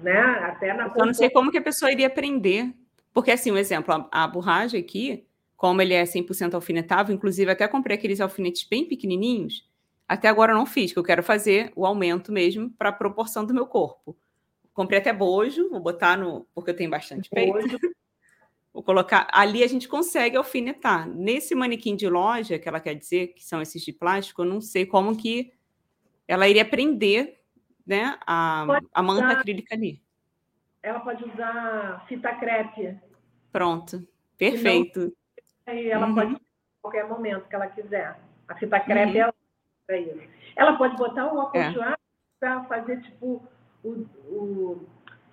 [0.00, 0.18] né?
[0.18, 0.90] Até na.
[0.96, 2.72] Eu não sei como que a pessoa iria aprender.
[3.12, 5.26] Porque, assim, um exemplo, a, a borracha aqui,
[5.62, 9.64] como ele é 100% alfinetável, inclusive até comprei aqueles alfinetes bem pequenininhos,
[10.08, 13.54] até agora não fiz, que eu quero fazer o aumento mesmo para a proporção do
[13.54, 14.18] meu corpo.
[14.74, 16.48] Comprei até bojo, vou botar no.
[16.52, 17.78] porque eu tenho bastante peito.
[18.74, 19.28] Vou colocar.
[19.32, 21.08] Ali a gente consegue alfinetar.
[21.08, 24.60] Nesse manequim de loja, que ela quer dizer, que são esses de plástico, eu não
[24.60, 25.52] sei como que
[26.26, 27.38] ela iria prender
[27.86, 30.02] né, a, a manta usar, acrílica ali.
[30.82, 32.98] Ela pode usar fita crepe.
[33.52, 34.04] Pronto,
[34.36, 35.14] perfeito.
[35.66, 36.14] Aí ela uhum.
[36.14, 36.38] pode, a
[36.82, 38.18] qualquer momento que ela quiser.
[38.48, 39.32] A fita crepe uhum.
[39.88, 40.28] é isso.
[40.56, 41.96] Ela pode botar um óculos é.
[42.40, 43.42] para fazer tipo
[43.82, 43.88] o,
[44.28, 44.86] o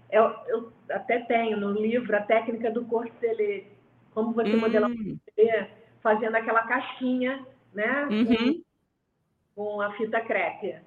[0.10, 3.66] eu, eu, até tenho no livro a técnica do corcelê,
[4.12, 4.60] como você hum.
[4.60, 5.68] modelar um corcelê,
[6.02, 8.06] fazendo aquela casquinha, né?
[8.06, 8.64] Uhum.
[9.56, 10.78] Com, com a fita crepe.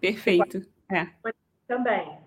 [0.00, 0.62] Perfeito.
[0.90, 1.06] É.
[1.66, 2.18] Também.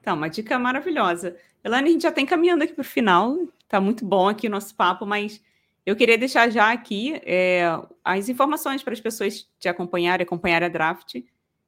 [0.00, 1.36] Então, uma dica maravilhosa.
[1.62, 3.36] Elaine, a gente já está encaminhando aqui para o final.
[3.60, 5.42] Está muito bom aqui o nosso papo, mas
[5.84, 7.62] eu queria deixar já aqui é,
[8.04, 11.16] as informações para as pessoas te acompanharem, acompanhar a Draft,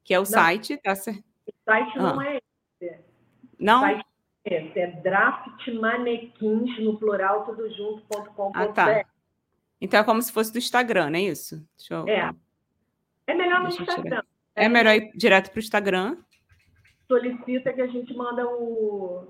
[0.04, 0.76] que é o não, site.
[0.78, 0.92] Tá?
[0.92, 2.26] O site não ah.
[2.26, 2.36] é
[2.82, 3.00] esse.
[3.58, 3.78] Não?
[3.78, 4.04] O site
[4.44, 8.50] é esse, é draftmanequins, no plural, tudo junto.com.br.
[8.54, 9.04] Ah, tá.
[9.80, 11.66] Então é como se fosse do Instagram, não é isso?
[11.88, 12.06] Eu...
[12.06, 12.34] É.
[13.26, 14.22] É melhor no Instagram.
[14.54, 16.16] É melhor ir direto para o Instagram.
[17.06, 19.28] Solicita que a gente manda o.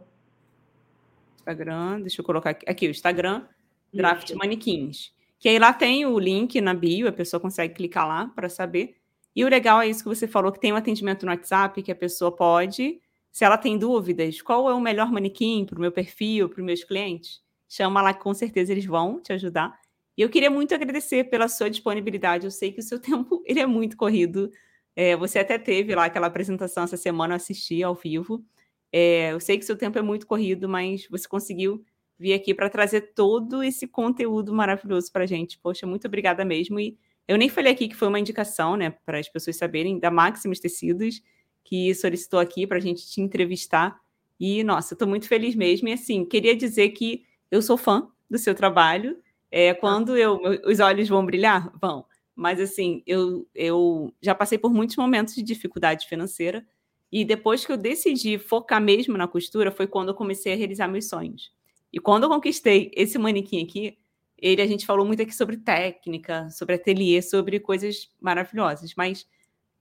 [1.36, 3.46] Instagram, deixa eu colocar aqui, aqui o Instagram,
[3.92, 4.38] Draft Isso.
[4.38, 5.12] Manequins.
[5.38, 8.96] Que aí lá tem o link na bio, a pessoa consegue clicar lá para saber.
[9.34, 11.90] E o legal é isso que você falou, que tem um atendimento no WhatsApp, que
[11.90, 13.00] a pessoa pode,
[13.30, 16.64] se ela tem dúvidas, qual é o melhor manequim para o meu perfil, para os
[16.64, 19.78] meus clientes, chama lá que com certeza eles vão te ajudar.
[20.16, 22.44] E eu queria muito agradecer pela sua disponibilidade.
[22.44, 24.50] Eu sei que o seu tempo ele é muito corrido.
[24.96, 28.44] É, você até teve lá aquela apresentação essa semana, eu assisti ao vivo.
[28.92, 31.84] É, eu sei que seu tempo é muito corrido, mas você conseguiu
[32.20, 35.58] vir aqui para trazer todo esse conteúdo maravilhoso para a gente.
[35.58, 36.78] Poxa, muito obrigada mesmo.
[36.78, 40.10] E eu nem falei aqui que foi uma indicação, né, para as pessoas saberem, da
[40.10, 41.22] Maximus Tecidos,
[41.64, 43.98] que solicitou aqui para a gente te entrevistar.
[44.38, 45.88] E, nossa, estou muito feliz mesmo.
[45.88, 49.16] E, assim, queria dizer que eu sou fã do seu trabalho.
[49.50, 51.72] É, quando eu, os olhos vão brilhar?
[51.80, 52.04] Vão.
[52.36, 56.66] Mas, assim, eu, eu já passei por muitos momentos de dificuldade financeira.
[57.10, 60.86] E depois que eu decidi focar mesmo na costura, foi quando eu comecei a realizar
[60.86, 61.50] meus sonhos.
[61.92, 63.98] E quando eu conquistei esse manequim aqui,
[64.38, 68.94] ele a gente falou muito aqui sobre técnica, sobre ateliê, sobre coisas maravilhosas.
[68.96, 69.26] Mas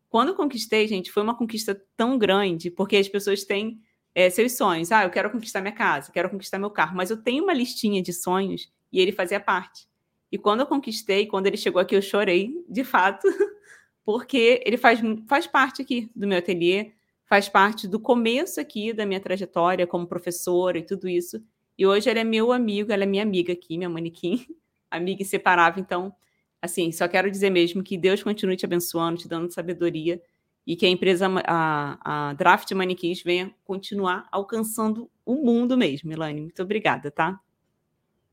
[0.10, 3.80] quando eu conquistei, gente, foi uma conquista tão grande, porque as pessoas têm
[4.14, 4.91] é, seus sonhos.
[4.91, 8.02] Ah, eu quero conquistar minha casa, quero conquistar meu carro, mas eu tenho uma listinha
[8.02, 9.88] de sonhos e ele fazia parte.
[10.31, 13.27] E quando eu conquistei, quando ele chegou aqui, eu chorei, de fato,
[14.03, 16.91] porque ele faz, faz parte aqui do meu ateliê,
[17.26, 21.41] faz parte do começo aqui da minha trajetória como professora e tudo isso.
[21.80, 24.45] E hoje ele é meu amigo, ela é minha amiga aqui, minha manequim,
[24.91, 25.81] amiga inseparável.
[25.81, 26.14] Então,
[26.61, 30.22] assim, só quero dizer mesmo que Deus continue te abençoando, te dando sabedoria
[30.68, 36.41] e que a empresa, a, a Draft Manequins, venha continuar alcançando o mundo mesmo, Milane.
[36.41, 37.39] Muito obrigada, tá?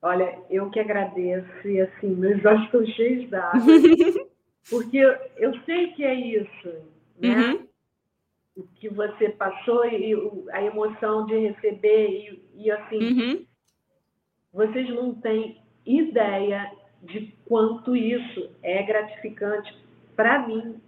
[0.02, 3.60] Olha, eu que agradeço e assim, meus olhos estão cheios d'água,
[4.68, 4.98] porque
[5.36, 6.68] eu sei que é isso,
[7.20, 7.52] né?
[7.52, 7.68] Uhum.
[8.56, 10.14] O que você passou e
[10.52, 13.46] a emoção de receber e, e assim, uhum.
[14.52, 16.72] vocês não têm ideia
[17.02, 19.76] de quanto isso é gratificante
[20.16, 20.80] para mim,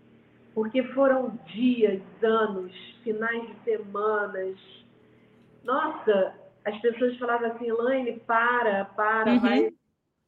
[0.55, 2.73] porque foram dias, anos,
[3.05, 4.57] finais de semanas.
[5.63, 6.35] Nossa,
[6.65, 9.41] as pessoas falavam assim, Elaine, para, para, uhum.
[9.41, 9.73] vai,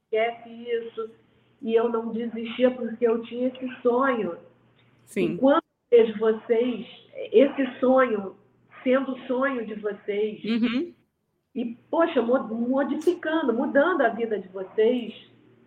[0.04, 1.10] esquece isso.
[1.62, 4.38] E eu não desistia porque eu tinha esse sonho.
[5.04, 5.34] Sim.
[5.34, 8.36] E quando vejo vocês, esse sonho
[8.82, 10.92] sendo o sonho de vocês, uhum.
[11.54, 15.14] e, poxa, modificando, mudando a vida de vocês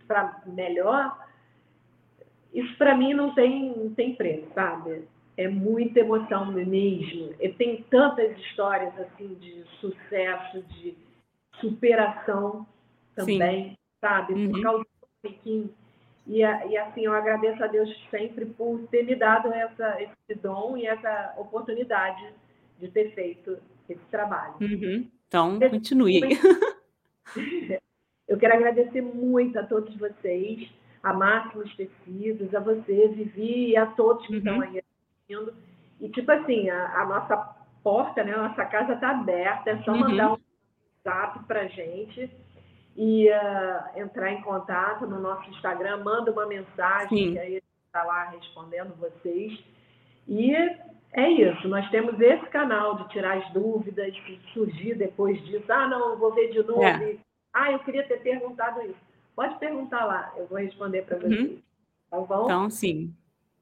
[0.08, 1.18] para melhor,
[2.54, 5.08] isso para mim não tem, não tem preço, sabe?
[5.36, 7.34] É muita emoção mesmo.
[7.40, 10.96] E tem tantas histórias assim de sucesso, de
[11.60, 12.68] superação
[13.16, 13.78] também, Sim.
[14.00, 14.34] sabe?
[14.34, 14.52] Uhum.
[14.52, 14.86] Por causa
[15.24, 15.30] do
[16.26, 20.78] e, e assim, eu agradeço a Deus sempre por ter me dado essa, esse dom
[20.78, 22.34] e essa oportunidade
[22.80, 23.58] de ter feito
[23.90, 24.56] esse trabalho.
[24.62, 25.08] Uhum.
[25.28, 26.22] Então, continue.
[28.28, 30.70] Eu quero agradecer muito a todos vocês
[31.04, 34.38] a Máximos Tecidos, a você, Vivi, e a todos que uhum.
[34.38, 35.54] estão aí assistindo.
[36.00, 37.38] E, tipo assim, a, a, nossa
[37.84, 40.00] porta, né, a nossa casa está aberta, é só uhum.
[40.00, 40.38] mandar um
[41.06, 42.32] WhatsApp para gente
[42.96, 47.34] e uh, entrar em contato no nosso Instagram, manda uma mensagem, Sim.
[47.34, 49.60] que aí está lá respondendo vocês.
[50.28, 50.54] E
[51.14, 55.72] é isso, nós temos esse canal de tirar as dúvidas, que surgir depois disso.
[55.72, 56.84] Ah, não, vou ver de novo.
[56.84, 57.18] É.
[57.54, 58.98] Ah, eu queria ter perguntado isso.
[59.36, 61.18] Pode perguntar lá, eu vou responder para.
[61.26, 61.60] Uhum.
[62.10, 62.46] Tá bom?
[62.46, 63.14] Então, sim.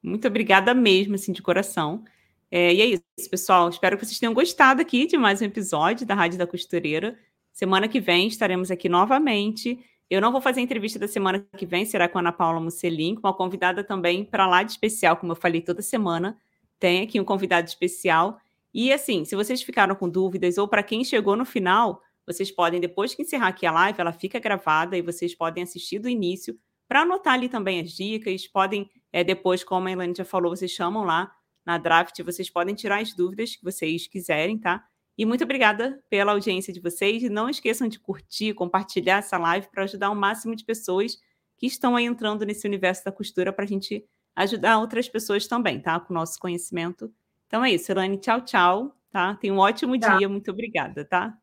[0.02, 2.04] Muito obrigada mesmo, assim, de coração.
[2.50, 3.68] É, e é isso, pessoal.
[3.68, 7.16] Espero que vocês tenham gostado aqui de mais um episódio da Rádio da Costureira.
[7.52, 9.78] Semana que vem estaremos aqui novamente.
[10.08, 12.60] Eu não vou fazer a entrevista da semana que vem, será com a Ana Paula
[12.60, 16.36] Musselin, uma convidada também para lá de especial, como eu falei toda semana.
[16.78, 18.38] Tem aqui um convidado especial.
[18.74, 22.80] E assim, se vocês ficaram com dúvidas ou para quem chegou no final, vocês podem,
[22.80, 26.58] depois que encerrar aqui a live, ela fica gravada e vocês podem assistir do início
[26.88, 28.46] para anotar ali também as dicas.
[28.46, 31.32] Podem, é, depois, como a Elaine já falou, vocês chamam lá
[31.64, 34.84] na draft, vocês podem tirar as dúvidas que vocês quiserem, tá?
[35.16, 37.22] E muito obrigada pela audiência de vocês.
[37.22, 41.18] E não esqueçam de curtir, compartilhar essa live para ajudar o máximo de pessoas
[41.56, 45.80] que estão aí entrando nesse universo da costura para a gente ajudar outras pessoas também,
[45.80, 46.00] tá?
[46.00, 47.12] Com o nosso conhecimento.
[47.46, 48.18] Então é isso, Elaine.
[48.18, 48.96] Tchau, tchau.
[49.12, 49.34] Tá?
[49.36, 50.26] Tenha um ótimo dia.
[50.26, 51.38] Muito obrigada, tá?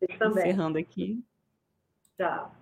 [0.00, 0.42] Vocês também.
[0.42, 1.22] Encerrando aqui.
[2.16, 2.57] Tchau.